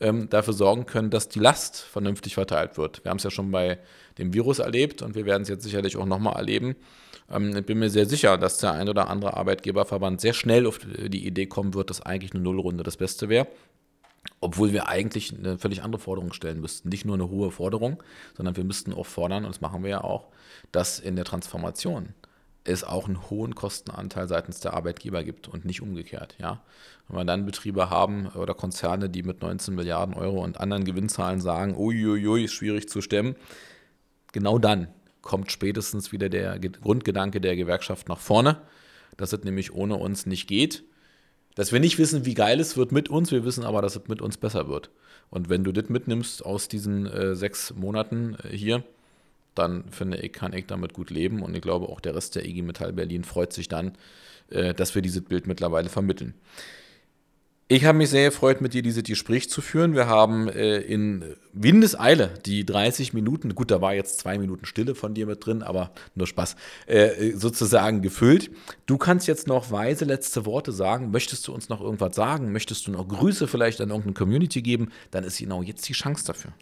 ähm, 0.00 0.28
dafür 0.28 0.54
sorgen 0.54 0.86
können, 0.86 1.10
dass 1.10 1.28
die 1.28 1.38
Last 1.38 1.78
vernünftig 1.78 2.34
verteilt 2.34 2.76
wird. 2.76 3.04
Wir 3.04 3.10
haben 3.10 3.18
es 3.18 3.24
ja 3.24 3.30
schon 3.30 3.50
bei 3.50 3.78
dem 4.18 4.34
Virus 4.34 4.58
erlebt 4.58 5.02
und 5.02 5.14
wir 5.14 5.26
werden 5.26 5.42
es 5.42 5.48
jetzt 5.48 5.64
sicherlich 5.64 5.96
auch 5.96 6.06
nochmal 6.06 6.36
erleben. 6.36 6.76
Ähm, 7.30 7.56
ich 7.56 7.64
bin 7.64 7.78
mir 7.78 7.90
sehr 7.90 8.06
sicher, 8.06 8.36
dass 8.38 8.58
der 8.58 8.72
ein 8.72 8.88
oder 8.88 9.08
andere 9.08 9.36
Arbeitgeberverband 9.36 10.20
sehr 10.20 10.34
schnell 10.34 10.66
auf 10.66 10.78
die 10.78 11.26
Idee 11.26 11.46
kommen 11.46 11.74
wird, 11.74 11.90
dass 11.90 12.02
eigentlich 12.02 12.34
eine 12.34 12.42
Nullrunde 12.42 12.82
das 12.82 12.96
Beste 12.96 13.28
wäre. 13.28 13.46
Obwohl 14.40 14.72
wir 14.72 14.88
eigentlich 14.88 15.34
eine 15.36 15.58
völlig 15.58 15.82
andere 15.82 16.00
Forderung 16.00 16.32
stellen 16.32 16.60
müssten. 16.60 16.88
Nicht 16.88 17.04
nur 17.04 17.14
eine 17.14 17.28
hohe 17.28 17.50
Forderung, 17.50 18.02
sondern 18.34 18.56
wir 18.56 18.64
müssten 18.64 18.92
auch 18.92 19.06
fordern, 19.06 19.44
und 19.44 19.54
das 19.54 19.60
machen 19.60 19.82
wir 19.82 19.90
ja 19.90 20.04
auch, 20.04 20.28
dass 20.72 20.98
in 20.98 21.16
der 21.16 21.26
Transformation 21.26 22.14
es 22.64 22.82
auch 22.82 23.06
einen 23.06 23.30
hohen 23.30 23.54
Kostenanteil 23.54 24.26
seitens 24.26 24.60
der 24.60 24.74
Arbeitgeber 24.74 25.22
gibt 25.22 25.48
und 25.48 25.64
nicht 25.64 25.82
umgekehrt. 25.82 26.34
Ja? 26.38 26.62
Wenn 27.08 27.18
wir 27.18 27.24
dann 27.24 27.46
Betriebe 27.46 27.90
haben 27.90 28.28
oder 28.28 28.54
Konzerne, 28.54 29.10
die 29.10 29.22
mit 29.22 29.42
19 29.42 29.74
Milliarden 29.74 30.14
Euro 30.14 30.42
und 30.42 30.58
anderen 30.60 30.84
Gewinnzahlen 30.84 31.40
sagen, 31.40 31.76
uiuiui, 31.76 32.44
ist 32.44 32.54
schwierig 32.54 32.88
zu 32.88 33.02
stemmen, 33.02 33.36
genau 34.32 34.58
dann 34.58 34.88
kommt 35.20 35.52
spätestens 35.52 36.12
wieder 36.12 36.28
der 36.28 36.58
Grundgedanke 36.58 37.40
der 37.40 37.56
Gewerkschaft 37.56 38.08
nach 38.08 38.18
vorne, 38.18 38.60
dass 39.16 39.32
es 39.32 39.44
nämlich 39.44 39.74
ohne 39.74 39.96
uns 39.96 40.26
nicht 40.26 40.46
geht, 40.46 40.84
dass 41.54 41.72
wir 41.72 41.80
nicht 41.80 41.98
wissen, 41.98 42.24
wie 42.24 42.34
geil 42.34 42.60
es 42.60 42.76
wird 42.76 42.92
mit 42.92 43.08
uns, 43.08 43.30
wir 43.30 43.44
wissen 43.44 43.64
aber, 43.64 43.80
dass 43.80 43.96
es 43.96 44.08
mit 44.08 44.20
uns 44.20 44.36
besser 44.36 44.68
wird. 44.68 44.90
Und 45.30 45.48
wenn 45.48 45.64
du 45.64 45.72
das 45.72 45.88
mitnimmst 45.88 46.44
aus 46.44 46.68
diesen 46.68 47.06
äh, 47.06 47.34
sechs 47.34 47.74
Monaten 47.74 48.36
äh, 48.42 48.56
hier, 48.56 48.84
dann 49.54 49.84
finde 49.90 50.18
ich, 50.18 50.32
kann 50.32 50.52
ich 50.52 50.66
damit 50.66 50.92
gut 50.92 51.10
leben 51.10 51.42
und 51.42 51.54
ich 51.54 51.62
glaube 51.62 51.88
auch 51.88 52.00
der 52.00 52.14
Rest 52.14 52.34
der 52.34 52.44
IG 52.44 52.62
Metall 52.62 52.92
Berlin 52.92 53.24
freut 53.24 53.52
sich 53.52 53.68
dann, 53.68 53.92
äh, 54.50 54.74
dass 54.74 54.94
wir 54.94 55.02
dieses 55.02 55.22
Bild 55.22 55.46
mittlerweile 55.46 55.88
vermitteln. 55.88 56.34
Ich 57.66 57.86
habe 57.86 57.96
mich 57.96 58.10
sehr 58.10 58.28
gefreut, 58.28 58.60
mit 58.60 58.74
dir 58.74 58.82
dieses 58.82 59.04
Gespräch 59.04 59.48
zu 59.48 59.62
führen. 59.62 59.94
Wir 59.94 60.06
haben 60.06 60.50
äh, 60.50 60.80
in 60.80 61.24
Windeseile 61.54 62.34
die 62.44 62.66
30 62.66 63.14
Minuten, 63.14 63.54
gut, 63.54 63.70
da 63.70 63.80
war 63.80 63.94
jetzt 63.94 64.18
zwei 64.18 64.36
Minuten 64.36 64.66
Stille 64.66 64.94
von 64.94 65.14
dir 65.14 65.24
mit 65.24 65.46
drin, 65.46 65.62
aber 65.62 65.90
nur 66.14 66.26
Spaß, 66.26 66.56
äh, 66.84 67.32
sozusagen 67.32 68.02
gefüllt. 68.02 68.50
Du 68.84 68.98
kannst 68.98 69.26
jetzt 69.26 69.46
noch 69.46 69.70
weise 69.70 70.04
letzte 70.04 70.44
Worte 70.44 70.72
sagen. 70.72 71.10
Möchtest 71.10 71.48
du 71.48 71.54
uns 71.54 71.70
noch 71.70 71.80
irgendwas 71.80 72.14
sagen? 72.14 72.52
Möchtest 72.52 72.86
du 72.86 72.90
noch 72.90 73.08
Grüße 73.08 73.48
vielleicht 73.48 73.80
an 73.80 73.88
irgendeine 73.88 74.12
Community 74.12 74.60
geben? 74.60 74.90
Dann 75.10 75.24
ist 75.24 75.38
genau 75.38 75.62
jetzt 75.62 75.88
die 75.88 75.94
Chance 75.94 76.26
dafür. 76.26 76.52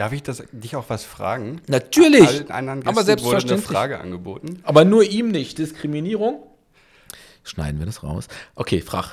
Darf 0.00 0.14
ich 0.14 0.22
das, 0.22 0.42
dich 0.50 0.76
auch 0.76 0.88
was 0.88 1.04
fragen? 1.04 1.60
Natürlich. 1.66 2.50
Allen 2.50 2.50
anderen 2.50 2.86
aber 2.86 3.04
selbstverständlich. 3.04 3.50
wurde 3.50 3.52
eine 3.52 3.62
Frage 3.62 4.00
angeboten. 4.00 4.60
Aber 4.62 4.86
nur 4.86 5.04
ihm 5.04 5.28
nicht. 5.30 5.58
Diskriminierung? 5.58 6.42
Schneiden 7.44 7.80
wir 7.80 7.84
das 7.84 8.02
raus. 8.02 8.26
Okay, 8.54 8.80
frag. 8.80 9.10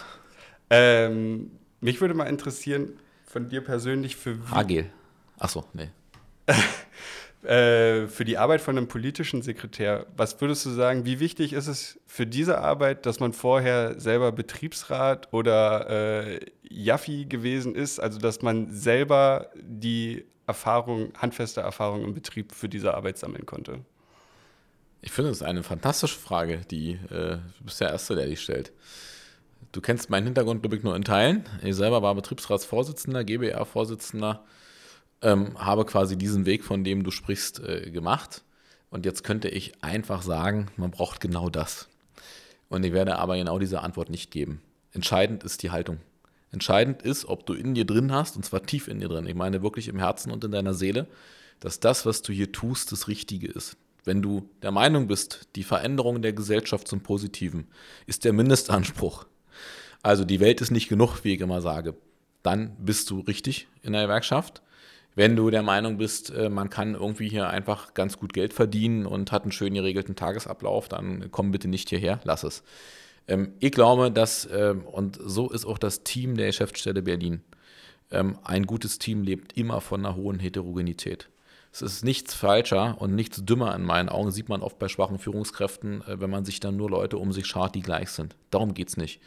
Ähm, 0.70 1.52
mich 1.82 2.00
würde 2.00 2.14
mal 2.14 2.28
interessieren, 2.28 2.94
von 3.26 3.50
dir 3.50 3.60
persönlich 3.60 4.16
für. 4.16 4.38
Hagel. 4.50 4.90
Achso, 5.38 5.66
nee. 5.74 5.90
äh, 7.46 8.08
für 8.08 8.24
die 8.24 8.38
Arbeit 8.38 8.62
von 8.62 8.78
einem 8.78 8.88
politischen 8.88 9.42
Sekretär, 9.42 10.06
was 10.16 10.40
würdest 10.40 10.66
du 10.66 10.70
sagen, 10.70 11.04
wie 11.04 11.20
wichtig 11.20 11.52
ist 11.52 11.68
es 11.68 12.00
für 12.06 12.26
diese 12.26 12.60
Arbeit, 12.60 13.06
dass 13.06 13.20
man 13.20 13.34
vorher 13.34 14.00
selber 14.00 14.32
Betriebsrat 14.32 15.34
oder 15.34 15.90
äh, 16.30 16.40
Jaffi 16.62 17.26
gewesen 17.26 17.76
ist, 17.76 18.00
also 18.00 18.20
dass 18.20 18.42
man 18.42 18.72
selber 18.72 19.50
die 19.62 20.24
Erfahrung, 20.48 21.12
handfeste 21.18 21.62
Erfahrung 21.62 22.04
im 22.04 22.14
Betrieb 22.14 22.54
für 22.54 22.70
diese 22.70 22.94
Arbeit 22.94 23.18
sammeln 23.18 23.46
konnte? 23.46 23.82
Ich 25.02 25.12
finde, 25.12 25.32
es 25.32 25.38
ist 25.38 25.44
eine 25.44 25.64
fantastische 25.64 26.18
Frage, 26.18 26.62
die 26.72 26.94
äh, 26.94 27.38
du 27.38 27.64
bist 27.64 27.80
der 27.82 27.90
Erste, 27.90 28.16
der 28.16 28.28
die 28.28 28.38
stellt. 28.38 28.72
Du 29.72 29.82
kennst 29.82 30.10
meinen 30.10 30.26
Hintergrund, 30.26 30.62
glaube 30.62 30.78
ich, 30.78 30.84
nur 30.84 30.96
in 30.96 31.04
Teilen. 31.04 31.44
Ich 31.62 31.76
selber 31.76 32.02
war 32.02 32.16
Betriebsratsvorsitzender, 32.16 33.24
GBR-Vorsitzender, 33.24 34.44
ähm, 35.22 35.58
habe 35.60 35.86
quasi 35.86 36.18
diesen 36.18 36.46
Weg, 36.46 36.64
von 36.64 36.84
dem 36.84 37.04
du 37.04 37.12
sprichst, 37.12 37.60
äh, 37.60 37.92
gemacht. 37.92 38.44
Und 38.90 39.06
jetzt 39.06 39.24
könnte 39.24 39.50
ich 39.50 39.84
einfach 39.84 40.22
sagen, 40.22 40.68
man 40.78 40.92
braucht 40.92 41.20
genau 41.20 41.50
das. 41.50 41.90
Und 42.70 42.86
ich 42.86 42.94
werde 42.94 43.20
aber 43.20 43.38
genau 43.38 43.60
diese 43.60 43.82
Antwort 43.82 44.10
nicht 44.10 44.32
geben. 44.32 44.62
Entscheidend 44.94 45.44
ist 45.44 45.64
die 45.64 45.72
Haltung. 45.72 46.00
Entscheidend 46.52 47.02
ist, 47.02 47.26
ob 47.26 47.46
du 47.46 47.54
in 47.54 47.76
dir 47.76 47.86
drin 47.86 48.12
hast, 48.12 48.36
und 48.36 48.44
zwar 48.44 48.64
tief 48.64 48.88
in 48.88 49.00
dir 49.00 49.10
drin, 49.10 49.28
ich 49.28 49.36
meine 49.36 49.62
wirklich 49.62 49.88
im 49.88 50.00
Herzen 50.00 50.32
und 50.32 50.44
in 50.44 50.52
deiner 50.52 50.74
Seele, 50.74 51.08
dass 51.60 51.80
das, 51.80 52.06
was 52.06 52.22
du 52.22 52.32
hier 52.32 52.52
tust, 52.52 52.92
das 52.92 53.08
Richtige 53.08 53.48
ist. 53.48 53.78
Wenn 54.06 54.22
du 54.22 54.50
der 54.62 54.72
Meinung 54.72 55.08
bist, 55.08 55.50
die 55.56 55.64
Veränderung 55.64 56.22
der 56.22 56.32
Gesellschaft 56.32 56.88
zum 56.88 57.02
Positiven 57.02 57.68
ist 58.06 58.24
der 58.24 58.32
Mindestanspruch. 58.32 59.26
Also 60.02 60.24
die 60.24 60.40
Welt 60.40 60.62
ist 60.62 60.72
nicht 60.72 60.88
genug, 60.88 61.24
wie 61.24 61.34
ich 61.34 61.42
immer 61.42 61.60
sage. 61.60 61.96
Dann 62.42 62.78
bist 62.80 63.10
du 63.10 63.20
richtig 63.20 63.68
in 63.82 63.92
der 63.92 64.04
Gewerkschaft. 64.04 64.62
Wenn 65.16 65.36
du 65.36 65.50
der 65.50 65.64
Meinung 65.64 65.98
bist, 65.98 66.30
äh, 66.30 66.48
man 66.48 66.70
kann 66.70 66.94
irgendwie 66.94 67.28
hier 67.28 67.50
einfach 67.50 67.94
ganz 67.96 68.18
gut 68.18 68.34
Geld 68.34 68.54
verdienen 68.54 69.06
und 69.06 69.32
hat 69.32 69.42
einen 69.42 69.52
schön 69.52 69.74
geregelten 69.74 70.16
Tagesablauf, 70.16 70.88
dann 70.88 71.30
komm 71.32 71.52
bitte 71.52 71.68
nicht 71.68 71.90
hierher, 71.90 72.22
lass 72.24 72.44
es. 72.44 72.64
Ähm, 73.28 73.54
ich 73.60 73.72
glaube, 73.72 74.12
dass, 74.12 74.48
ähm, 74.52 74.84
und 74.86 75.20
so 75.24 75.50
ist 75.50 75.66
auch 75.66 75.78
das 75.78 76.04
Team 76.04 76.38
der 76.38 76.48
Geschäftsstelle 76.48 77.02
Berlin, 77.02 77.42
ähm, 78.12 78.38
ein 78.44 78.66
gutes 78.66 79.00
Team 79.00 79.24
lebt 79.24 79.58
immer 79.58 79.82
von 79.82 80.06
einer 80.06 80.16
hohen 80.16 80.40
Heterogenität. 80.40 81.30
Es 81.74 81.82
ist 81.82 82.04
nichts 82.04 82.34
falscher 82.34 83.00
und 83.00 83.14
nichts 83.14 83.44
dümmer 83.44 83.76
in 83.76 83.84
meinen 83.84 84.10
Augen, 84.10 84.32
sieht 84.32 84.50
man 84.50 84.62
oft 84.62 84.80
bei 84.80 84.88
schwachen 84.88 85.20
Führungskräften, 85.20 86.02
äh, 86.08 86.20
wenn 86.20 86.30
man 86.30 86.46
sich 86.46 86.60
dann 86.60 86.78
nur 86.78 86.90
Leute 86.90 87.18
um 87.18 87.34
sich 87.34 87.46
schart, 87.46 87.76
die 87.76 87.82
gleich 87.82 88.10
sind. 88.10 88.36
Darum 88.50 88.74
geht 88.74 88.90
es 88.90 88.98
nicht. 88.98 89.22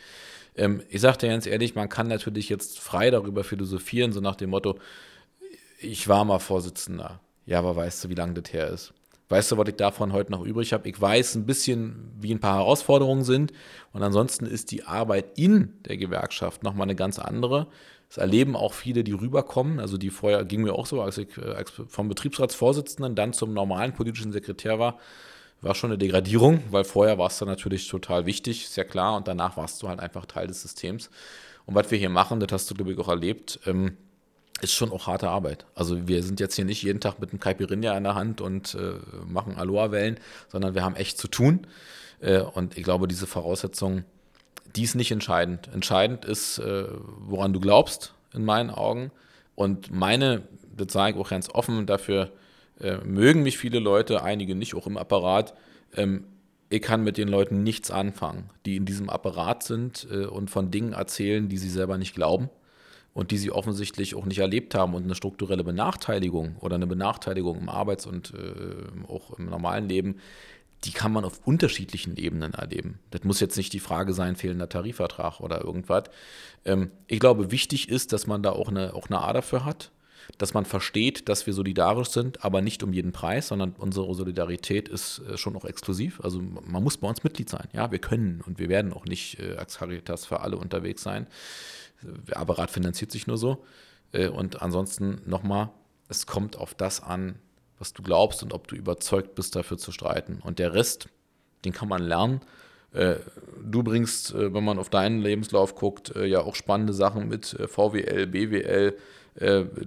Ähm, 0.56 0.82
ich 0.88 1.00
sage 1.00 1.18
dir 1.18 1.28
ganz 1.28 1.46
ehrlich, 1.46 1.74
man 1.74 1.88
kann 1.88 2.08
natürlich 2.08 2.48
jetzt 2.48 2.80
frei 2.80 3.10
darüber 3.10 3.44
philosophieren, 3.44 4.12
so 4.12 4.20
nach 4.20 4.36
dem 4.36 4.50
Motto, 4.50 4.78
ich 5.78 6.08
war 6.08 6.24
mal 6.24 6.38
Vorsitzender. 6.38 7.20
Ja, 7.46 7.58
aber 7.58 7.76
weißt 7.76 8.04
du, 8.04 8.08
wie 8.08 8.14
lange 8.14 8.40
das 8.40 8.52
her 8.52 8.68
ist? 8.68 8.92
Weißt 9.30 9.52
du, 9.52 9.56
was 9.56 9.68
ich 9.68 9.76
davon 9.76 10.12
heute 10.12 10.32
noch 10.32 10.44
übrig 10.44 10.72
habe? 10.72 10.88
Ich 10.88 11.00
weiß 11.00 11.36
ein 11.36 11.46
bisschen, 11.46 12.10
wie 12.18 12.34
ein 12.34 12.40
paar 12.40 12.56
Herausforderungen 12.56 13.22
sind. 13.22 13.52
Und 13.92 14.02
ansonsten 14.02 14.44
ist 14.44 14.72
die 14.72 14.82
Arbeit 14.82 15.38
in 15.38 15.72
der 15.86 15.96
Gewerkschaft 15.96 16.64
nochmal 16.64 16.86
eine 16.86 16.96
ganz 16.96 17.20
andere. 17.20 17.68
Das 18.08 18.18
erleben 18.18 18.56
auch 18.56 18.74
viele, 18.74 19.04
die 19.04 19.12
rüberkommen. 19.12 19.78
Also 19.78 19.98
die 19.98 20.10
vorher 20.10 20.44
ging 20.44 20.62
mir 20.62 20.74
auch 20.74 20.86
so, 20.86 21.00
als 21.00 21.16
ich 21.16 21.38
äh, 21.38 21.64
vom 21.86 22.08
Betriebsratsvorsitzenden 22.08 23.14
dann 23.14 23.32
zum 23.32 23.54
normalen 23.54 23.92
politischen 23.92 24.32
Sekretär 24.32 24.80
war, 24.80 24.98
war 25.60 25.76
schon 25.76 25.90
eine 25.90 25.98
Degradierung, 25.98 26.64
weil 26.72 26.82
vorher 26.82 27.16
war 27.16 27.28
es 27.28 27.38
dann 27.38 27.46
natürlich 27.46 27.86
total 27.86 28.26
wichtig, 28.26 28.64
ist 28.64 28.76
ja 28.76 28.82
klar. 28.82 29.16
Und 29.16 29.28
danach 29.28 29.56
warst 29.56 29.80
du 29.80 29.88
halt 29.88 30.00
einfach 30.00 30.26
Teil 30.26 30.48
des 30.48 30.60
Systems. 30.62 31.08
Und 31.66 31.76
was 31.76 31.88
wir 31.92 31.98
hier 31.98 32.10
machen, 32.10 32.40
das 32.40 32.50
hast 32.50 32.68
du, 32.68 32.74
glaube 32.74 32.92
ich, 32.92 32.98
auch 32.98 33.08
erlebt, 33.08 33.60
ähm, 33.64 33.96
ist 34.60 34.74
schon 34.74 34.92
auch 34.92 35.06
harte 35.06 35.28
Arbeit. 35.28 35.66
Also 35.74 36.08
wir 36.08 36.22
sind 36.22 36.40
jetzt 36.40 36.54
hier 36.54 36.64
nicht 36.64 36.82
jeden 36.82 37.00
Tag 37.00 37.20
mit 37.20 37.30
einem 37.30 37.40
Caipirinha 37.40 37.96
in 37.96 38.04
der 38.04 38.14
Hand 38.14 38.40
und 38.40 38.74
äh, 38.74 38.94
machen 39.26 39.56
Aloha-Wellen, 39.56 40.18
sondern 40.48 40.74
wir 40.74 40.84
haben 40.84 40.96
echt 40.96 41.18
zu 41.18 41.28
tun. 41.28 41.66
Äh, 42.20 42.40
und 42.40 42.76
ich 42.76 42.84
glaube, 42.84 43.08
diese 43.08 43.26
Voraussetzung, 43.26 44.04
die 44.76 44.82
ist 44.82 44.94
nicht 44.94 45.10
entscheidend. 45.10 45.68
Entscheidend 45.72 46.24
ist, 46.24 46.58
äh, 46.58 46.84
woran 47.18 47.52
du 47.52 47.60
glaubst, 47.60 48.14
in 48.32 48.44
meinen 48.44 48.70
Augen. 48.70 49.10
Und 49.54 49.90
meine, 49.90 50.42
das 50.76 50.92
sage 50.92 51.16
ich 51.16 51.24
auch 51.24 51.30
ganz 51.30 51.48
offen, 51.48 51.86
dafür 51.86 52.30
äh, 52.80 52.98
mögen 52.98 53.42
mich 53.42 53.58
viele 53.58 53.78
Leute, 53.78 54.22
einige 54.22 54.54
nicht, 54.54 54.74
auch 54.74 54.86
im 54.86 54.96
Apparat. 54.96 55.54
Ähm, 55.96 56.24
ich 56.68 56.82
kann 56.82 57.02
mit 57.02 57.16
den 57.16 57.28
Leuten 57.28 57.62
nichts 57.62 57.90
anfangen, 57.90 58.50
die 58.64 58.76
in 58.76 58.84
diesem 58.84 59.10
Apparat 59.10 59.64
sind 59.64 60.06
äh, 60.10 60.26
und 60.26 60.50
von 60.50 60.70
Dingen 60.70 60.92
erzählen, 60.92 61.48
die 61.48 61.58
sie 61.58 61.70
selber 61.70 61.98
nicht 61.98 62.14
glauben 62.14 62.48
und 63.20 63.32
die 63.32 63.36
sie 63.36 63.52
offensichtlich 63.52 64.14
auch 64.14 64.24
nicht 64.24 64.38
erlebt 64.38 64.74
haben 64.74 64.94
und 64.94 65.04
eine 65.04 65.14
strukturelle 65.14 65.62
Benachteiligung 65.62 66.56
oder 66.60 66.76
eine 66.76 66.86
Benachteiligung 66.86 67.58
im 67.58 67.68
Arbeits- 67.68 68.06
und 68.06 68.32
äh, 68.32 69.12
auch 69.12 69.38
im 69.38 69.44
normalen 69.44 69.90
Leben, 69.90 70.16
die 70.84 70.92
kann 70.92 71.12
man 71.12 71.26
auf 71.26 71.38
unterschiedlichen 71.44 72.16
Ebenen 72.16 72.54
erleben. 72.54 72.98
Das 73.10 73.22
muss 73.24 73.38
jetzt 73.38 73.58
nicht 73.58 73.74
die 73.74 73.78
Frage 73.78 74.14
sein, 74.14 74.36
fehlender 74.36 74.70
Tarifvertrag 74.70 75.40
oder 75.40 75.62
irgendwas. 75.62 76.04
Ähm, 76.64 76.92
ich 77.08 77.20
glaube, 77.20 77.50
wichtig 77.50 77.90
ist, 77.90 78.14
dass 78.14 78.26
man 78.26 78.42
da 78.42 78.52
auch 78.52 78.68
eine, 78.68 78.94
auch 78.94 79.08
eine 79.08 79.20
Ader 79.20 79.42
für 79.42 79.66
hat, 79.66 79.90
dass 80.38 80.54
man 80.54 80.64
versteht, 80.64 81.28
dass 81.28 81.46
wir 81.46 81.52
solidarisch 81.52 82.08
sind, 82.08 82.42
aber 82.42 82.62
nicht 82.62 82.82
um 82.82 82.94
jeden 82.94 83.12
Preis, 83.12 83.48
sondern 83.48 83.74
unsere 83.76 84.14
Solidarität 84.14 84.88
ist 84.88 85.20
äh, 85.28 85.36
schon 85.36 85.56
auch 85.56 85.66
exklusiv. 85.66 86.22
Also 86.22 86.40
man 86.40 86.82
muss 86.82 86.96
bei 86.96 87.06
uns 87.06 87.22
Mitglied 87.22 87.50
sein. 87.50 87.68
Ja, 87.74 87.92
wir 87.92 87.98
können 87.98 88.40
und 88.46 88.58
wir 88.58 88.70
werden 88.70 88.94
auch 88.94 89.04
nicht 89.04 89.38
äh, 89.40 89.56
als 89.56 89.76
Caritas 89.76 90.24
für 90.24 90.40
alle 90.40 90.56
unterwegs 90.56 91.02
sein. 91.02 91.26
Der 92.02 92.38
Apparat 92.38 92.70
finanziert 92.70 93.10
sich 93.10 93.26
nur 93.26 93.38
so. 93.38 93.64
Äh, 94.12 94.28
und 94.28 94.62
ansonsten 94.62 95.22
nochmal, 95.26 95.70
es 96.08 96.26
kommt 96.26 96.56
auf 96.56 96.74
das 96.74 97.02
an, 97.02 97.36
was 97.78 97.92
du 97.92 98.02
glaubst 98.02 98.42
und 98.42 98.52
ob 98.52 98.68
du 98.68 98.76
überzeugt 98.76 99.34
bist, 99.34 99.56
dafür 99.56 99.78
zu 99.78 99.92
streiten. 99.92 100.40
Und 100.42 100.58
der 100.58 100.74
Rest, 100.74 101.08
den 101.64 101.72
kann 101.72 101.88
man 101.88 102.02
lernen. 102.02 102.40
Äh, 102.92 103.16
du 103.62 103.82
bringst, 103.82 104.34
äh, 104.34 104.52
wenn 104.52 104.64
man 104.64 104.78
auf 104.78 104.90
deinen 104.90 105.20
Lebenslauf 105.20 105.74
guckt, 105.74 106.14
ja 106.16 106.40
auch 106.40 106.54
spannende 106.54 106.92
Sachen 106.92 107.28
mit 107.28 107.56
VWL, 107.66 108.26
BWL, 108.26 108.96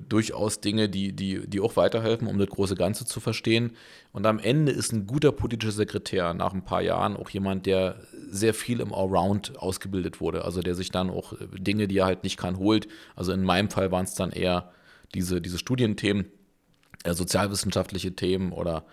durchaus 0.09 0.61
Dinge, 0.61 0.89
die, 0.89 1.11
die, 1.11 1.45
die 1.47 1.59
auch 1.59 1.75
weiterhelfen, 1.75 2.27
um 2.27 2.39
das 2.39 2.47
große 2.47 2.75
Ganze 2.75 3.05
zu 3.05 3.19
verstehen. 3.19 3.71
Und 4.13 4.25
am 4.25 4.39
Ende 4.39 4.71
ist 4.71 4.93
ein 4.93 5.05
guter 5.05 5.31
politischer 5.31 5.73
Sekretär 5.73 6.33
nach 6.33 6.53
ein 6.53 6.63
paar 6.63 6.81
Jahren 6.81 7.17
auch 7.17 7.29
jemand, 7.29 7.65
der 7.65 7.99
sehr 8.29 8.53
viel 8.53 8.79
im 8.79 8.93
Allround 8.93 9.57
ausgebildet 9.57 10.21
wurde. 10.21 10.45
Also 10.45 10.61
der 10.61 10.75
sich 10.75 10.91
dann 10.91 11.09
auch 11.09 11.33
Dinge, 11.57 11.87
die 11.87 11.97
er 11.97 12.05
halt 12.05 12.23
nicht 12.23 12.37
kann, 12.37 12.57
holt. 12.57 12.87
Also 13.15 13.33
in 13.33 13.43
meinem 13.43 13.69
Fall 13.69 13.91
waren 13.91 14.05
es 14.05 14.15
dann 14.15 14.31
eher 14.31 14.71
diese, 15.13 15.41
diese 15.41 15.57
Studienthemen, 15.57 16.25
äh, 17.03 17.13
sozialwissenschaftliche 17.13 18.15
Themen 18.15 18.53
oder 18.53 18.85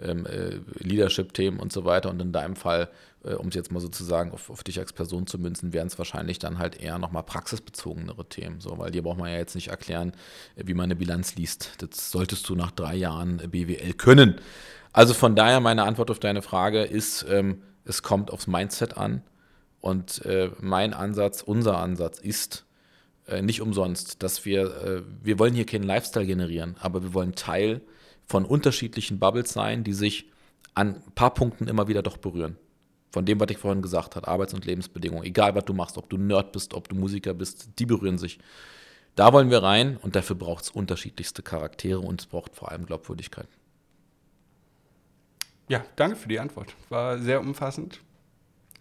ähm, 0.00 0.26
äh, 0.26 0.60
Leadership-Themen 0.78 1.58
und 1.58 1.72
so 1.72 1.84
weiter. 1.84 2.10
Und 2.10 2.20
in 2.22 2.32
deinem 2.32 2.56
Fall, 2.56 2.88
äh, 3.26 3.34
um 3.34 3.48
es 3.48 3.54
jetzt 3.54 3.72
mal 3.72 3.80
sozusagen 3.80 4.30
auf, 4.32 4.50
auf 4.50 4.62
dich 4.62 4.78
als 4.78 4.92
Person 4.92 5.26
zu 5.26 5.38
münzen, 5.38 5.72
wären 5.72 5.88
es 5.88 5.98
wahrscheinlich 5.98 6.38
dann 6.38 6.58
halt 6.58 6.80
eher 6.80 6.98
nochmal 6.98 7.24
praxisbezogenere 7.24 8.28
Themen. 8.28 8.60
So, 8.60 8.78
weil 8.78 8.90
dir 8.90 9.02
braucht 9.02 9.18
man 9.18 9.30
ja 9.30 9.36
jetzt 9.36 9.54
nicht 9.54 9.68
erklären, 9.68 10.12
äh, 10.56 10.64
wie 10.66 10.74
man 10.74 10.84
eine 10.84 10.96
Bilanz 10.96 11.34
liest. 11.36 11.72
Das 11.78 12.10
solltest 12.10 12.48
du 12.48 12.54
nach 12.54 12.70
drei 12.70 12.94
Jahren 12.94 13.40
äh, 13.40 13.48
BWL 13.48 13.92
können. 13.94 14.36
Also 14.92 15.12
von 15.12 15.36
daher 15.36 15.60
meine 15.60 15.82
Antwort 15.82 16.10
auf 16.10 16.20
deine 16.20 16.42
Frage 16.42 16.82
ist, 16.82 17.26
ähm, 17.28 17.62
es 17.84 18.02
kommt 18.02 18.30
aufs 18.30 18.46
Mindset 18.46 18.96
an. 18.96 19.22
Und 19.80 20.24
äh, 20.24 20.50
mein 20.60 20.94
Ansatz, 20.94 21.42
unser 21.42 21.78
Ansatz 21.78 22.18
ist, 22.18 22.64
äh, 23.28 23.42
nicht 23.42 23.60
umsonst, 23.60 24.22
dass 24.22 24.44
wir, 24.44 24.62
äh, 24.82 25.02
wir 25.22 25.38
wollen 25.38 25.54
hier 25.54 25.66
keinen 25.66 25.84
Lifestyle 25.84 26.26
generieren, 26.26 26.76
aber 26.80 27.02
wir 27.02 27.14
wollen 27.14 27.34
Teil 27.34 27.82
von 28.26 28.44
unterschiedlichen 28.44 29.18
Bubbles 29.18 29.52
sein, 29.52 29.84
die 29.84 29.92
sich 29.92 30.30
an 30.74 30.96
ein 30.96 31.12
paar 31.14 31.34
Punkten 31.34 31.68
immer 31.68 31.88
wieder 31.88 32.02
doch 32.02 32.16
berühren. 32.16 32.56
Von 33.16 33.24
dem, 33.24 33.40
was 33.40 33.48
ich 33.48 33.56
vorhin 33.56 33.80
gesagt 33.80 34.14
habe, 34.14 34.28
Arbeits- 34.28 34.52
und 34.52 34.66
Lebensbedingungen, 34.66 35.24
egal 35.24 35.54
was 35.54 35.64
du 35.64 35.72
machst, 35.72 35.96
ob 35.96 36.10
du 36.10 36.18
Nerd 36.18 36.52
bist, 36.52 36.74
ob 36.74 36.90
du 36.90 36.94
Musiker 36.94 37.32
bist, 37.32 37.70
die 37.78 37.86
berühren 37.86 38.18
sich. 38.18 38.38
Da 39.14 39.32
wollen 39.32 39.48
wir 39.48 39.62
rein 39.62 39.96
und 39.96 40.14
dafür 40.16 40.36
braucht 40.36 40.64
es 40.64 40.70
unterschiedlichste 40.70 41.42
Charaktere 41.42 42.00
und 42.00 42.20
es 42.20 42.26
braucht 42.26 42.54
vor 42.54 42.70
allem 42.70 42.84
Glaubwürdigkeit. 42.84 43.48
Ja, 45.66 45.82
danke 45.96 46.16
für 46.16 46.28
die 46.28 46.38
Antwort. 46.38 46.74
War 46.90 47.18
sehr 47.18 47.40
umfassend. 47.40 48.00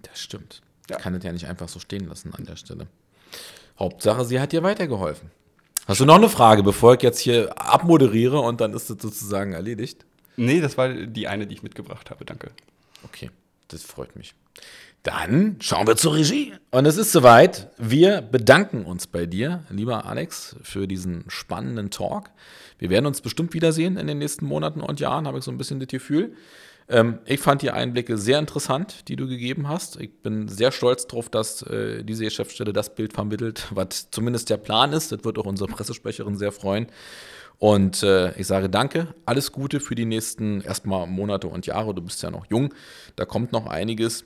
Das 0.02 0.20
stimmt. 0.20 0.62
Ja. 0.90 0.98
Ich 0.98 1.02
kann 1.02 1.16
es 1.16 1.24
ja 1.24 1.32
nicht 1.32 1.48
einfach 1.48 1.70
so 1.70 1.80
stehen 1.80 2.10
lassen 2.10 2.34
an 2.34 2.44
der 2.44 2.58
Stelle. 2.58 2.88
Hauptsache, 3.80 4.26
sie 4.26 4.42
hat 4.42 4.52
dir 4.52 4.64
weitergeholfen. 4.64 5.32
Hast 5.88 6.02
du 6.02 6.06
noch 6.06 6.16
eine 6.16 6.28
Frage, 6.28 6.62
bevor 6.62 6.96
ich 6.96 7.02
jetzt 7.04 7.20
hier 7.20 7.58
abmoderiere 7.58 8.42
und 8.42 8.60
dann 8.60 8.74
ist 8.74 8.90
das 8.90 9.02
sozusagen 9.02 9.54
erledigt? 9.54 10.06
Nee, 10.36 10.60
das 10.60 10.78
war 10.78 10.90
die 10.90 11.30
eine, 11.30 11.48
die 11.48 11.56
ich 11.56 11.64
mitgebracht 11.64 12.10
habe. 12.10 12.26
Danke. 12.26 12.52
Okay, 13.06 13.32
das 13.68 13.84
freut 13.84 14.16
mich. 14.16 14.36
Dann 15.04 15.58
schauen 15.60 15.86
wir 15.86 15.98
zur 15.98 16.16
Regie. 16.16 16.54
Und 16.72 16.88
es 16.88 16.98
ist 16.98 17.12
soweit. 17.12 17.70
Wir 17.78 18.22
bedanken 18.22 18.86
uns 18.86 19.06
bei 19.06 19.28
dir, 19.28 19.64
lieber 19.70 20.06
Alex, 20.08 20.56
für 20.64 20.88
diesen 20.88 21.26
spannenden 21.28 21.92
Talk. 21.92 22.32
Wir 22.80 22.90
werden 22.90 23.06
uns 23.06 23.22
bestimmt 23.22 23.54
wiedersehen 23.54 23.98
in 23.98 24.08
den 24.08 24.18
nächsten 24.18 24.48
Monaten 24.48 24.82
und 24.82 25.00
Jahren, 25.00 25.28
habe 25.28 25.38
ich 25.38 25.44
so 25.44 25.52
ein 25.52 25.60
bisschen 25.60 25.80
das 25.80 25.90
Gefühl. 25.90 26.36
Ähm, 26.88 27.20
ich 27.26 27.40
fand 27.40 27.62
die 27.62 27.72
Einblicke 27.72 28.18
sehr 28.18 28.40
interessant, 28.40 29.08
die 29.08 29.16
du 29.16 29.28
gegeben 29.28 29.68
hast. 29.68 30.00
Ich 30.00 30.12
bin 30.22 30.48
sehr 30.48 30.72
stolz 30.72 31.08
darauf, 31.08 31.30
dass 31.30 31.62
äh, 31.64 32.04
diese 32.04 32.24
Geschäftsstelle 32.24 32.74
das 32.74 32.94
Bild 32.94 33.14
vermittelt, 33.14 33.68
was 33.72 34.10
zumindest 34.12 34.50
der 34.50 34.58
Plan 34.58 34.92
ist. 34.92 35.12
Das 35.12 35.24
wird 35.24 35.38
auch 35.38 35.46
unsere 35.46 35.70
Pressesprecherin 35.70 36.36
sehr 36.38 36.52
freuen. 36.52 36.88
Und 37.58 38.04
äh, 38.04 38.38
ich 38.38 38.48
sage 38.48 38.70
danke, 38.70 39.16
alles 39.26 39.52
Gute 39.52 39.80
für 39.80 39.96
die 39.96 40.06
nächsten 40.06 40.62
erstmal 40.62 41.08
Monate 41.08 41.48
und 41.48 41.66
Jahre. 41.66 41.94
Du 41.94 42.02
bist 42.02 42.22
ja 42.22 42.32
noch 42.32 42.46
jung, 42.48 42.74
da 43.16 43.26
kommt 43.26 43.52
noch 43.52 43.68
einiges. 43.68 44.26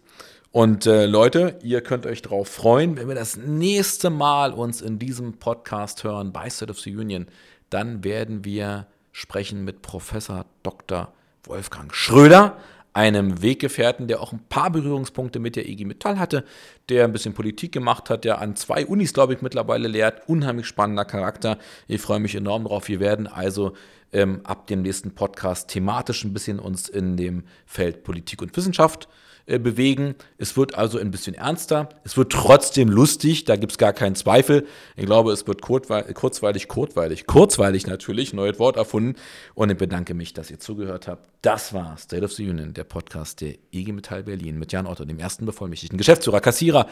Und 0.52 0.88
äh, 0.88 1.06
Leute, 1.06 1.60
ihr 1.62 1.82
könnt 1.82 2.08
euch 2.08 2.24
darauf 2.24 2.48
freuen, 2.48 2.98
wenn 2.98 3.08
wir 3.08 3.16
das 3.16 3.38
nächste 3.38 4.10
Mal 4.10 4.52
uns 4.52 4.82
in 4.82 4.98
diesem 4.98 5.34
Podcast 5.34 6.04
hören 6.04 6.34
bei 6.34 6.50
State 6.50 6.72
of 6.72 6.80
the 6.80 6.96
Union, 6.96 7.28
dann 7.70 8.04
werden 8.04 8.44
wir 8.46 8.88
sprechen 9.12 9.64
mit 9.64 9.84
Professor 9.84 10.46
Dr. 10.64 11.14
Wolfgang 11.44 11.94
Schröder, 11.94 12.58
einem 13.00 13.42
Weggefährten, 13.42 14.10
der 14.10 14.20
auch 14.20 14.34
ein 14.34 14.42
paar 14.50 14.70
Berührungspunkte 14.70 15.40
mit 15.40 15.56
der 15.56 15.70
IG 15.70 15.86
Metall 15.86 16.20
hatte, 16.20 16.44
der 16.90 17.06
ein 17.06 17.14
bisschen 17.14 17.34
Politik 17.34 17.72
gemacht 17.72 18.10
hat, 18.10 18.26
der 18.26 18.42
an 18.42 18.58
zwei 18.58 18.86
Unis, 18.86 19.14
glaube 19.14 19.34
ich, 19.34 19.42
mittlerweile 19.42 19.88
lehrt. 19.88 20.28
Unheimlich 20.28 20.68
spannender 20.68 21.06
Charakter. 21.06 21.58
Ich 21.88 22.02
freue 22.02 22.20
mich 22.20 22.36
enorm 22.36 22.66
drauf. 22.66 22.90
Wir 22.90 23.00
werden 23.00 23.26
also 23.26 23.72
ähm, 24.12 24.42
ab 24.44 24.68
dem 24.68 24.82
nächsten 24.82 25.16
Podcast 25.16 25.70
thematisch 25.70 26.26
ein 26.26 26.34
bisschen 26.34 26.60
uns 26.60 26.90
in 26.90 27.16
dem 27.16 27.46
Feld 27.66 28.04
Politik 28.04 28.42
und 28.42 28.58
Wissenschaft 28.58 29.08
äh, 29.50 29.60
bewegen. 29.60 30.16
Es 30.38 30.56
wird 30.56 30.76
also 30.76 31.00
ein 31.00 31.12
bisschen 31.12 31.34
ernster. 31.34 31.90
Es 32.04 32.16
wird 32.18 32.32
trotzdem 32.32 32.90
lustig, 32.90 33.46
da 33.46 33.56
gibt 33.56 33.74
es 33.74 33.78
gar 33.78 33.94
keinen 33.94 34.16
Zweifel. 34.16 34.68
Ich 34.96 35.06
glaube, 35.06 35.32
es 35.32 35.48
wird 35.48 35.62
kurzweilig, 35.62 36.14
kurzweilig, 36.14 36.68
kurzweilig, 36.68 37.26
kurzweilig 37.26 37.88
natürlich, 37.88 38.34
neues 38.34 38.60
Wort 38.60 38.78
erfunden. 38.78 39.16
Und 39.56 39.72
ich 39.72 39.78
bedanke 39.78 40.14
mich, 40.14 40.34
dass 40.34 40.52
ihr 40.52 40.60
zugehört 40.60 41.08
habt. 41.08 41.28
Das 41.42 41.74
war 41.74 41.98
State 41.98 42.24
of 42.24 42.32
the 42.34 42.48
Union, 42.48 42.74
der 42.74 42.84
Podcast 42.84 43.42
der 43.42 43.56
IG 43.72 43.92
Metall 43.92 44.24
Berlin 44.24 44.60
mit 44.60 44.72
Jan 44.72 44.88
Otto, 44.88 45.04
dem 45.06 45.20
ersten 45.20 45.46
Bevollmächtigten 45.46 45.98
Geschäftsführer, 45.98 46.42
Kassierer. 46.42 46.88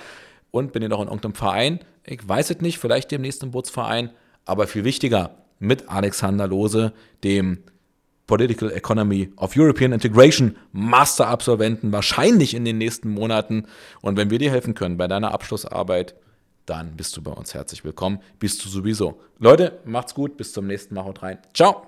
Und 0.50 0.74
bin 0.74 0.82
ihr 0.82 0.90
noch 0.90 1.02
in 1.02 1.08
irgendeinem 1.08 1.36
Verein? 1.36 1.80
Ich 2.06 2.28
weiß 2.28 2.50
es 2.50 2.62
nicht, 2.62 2.80
vielleicht 2.80 3.12
demnächst 3.12 3.44
im 3.44 3.52
Bootsverein. 3.52 4.12
Aber 4.46 4.66
viel 4.66 4.84
wichtiger, 4.84 5.36
mit 5.60 5.90
Alexander 5.90 6.48
Lose, 6.48 6.94
dem 7.24 7.60
Political 8.28 8.72
Economy 8.72 9.32
of 9.38 9.56
European 9.56 9.94
Integration 9.94 10.58
Master-Absolventen 10.74 11.92
wahrscheinlich 11.92 12.54
in 12.54 12.66
den 12.66 12.78
nächsten 12.78 13.10
Monaten. 13.10 13.66
Und 14.02 14.18
wenn 14.18 14.30
wir 14.30 14.38
dir 14.38 14.52
helfen 14.52 14.76
können 14.76 14.98
bei 14.98 15.08
deiner 15.08 15.34
Abschlussarbeit, 15.34 16.16
dann 16.66 16.98
bist 16.98 17.16
du 17.16 17.24
bei 17.24 17.32
uns 17.32 17.54
herzlich 17.54 17.84
willkommen. 17.86 18.20
Bist 18.40 18.64
du 18.64 18.70
sowieso. 18.70 19.22
Leute, 19.40 19.80
macht's 19.86 20.14
gut. 20.14 20.38
Bis 20.38 20.52
zum 20.52 20.68
nächsten 20.68 20.94
Mal. 20.94 21.06
Haut 21.06 21.24
rein. 21.24 21.40
Ciao. 21.54 21.87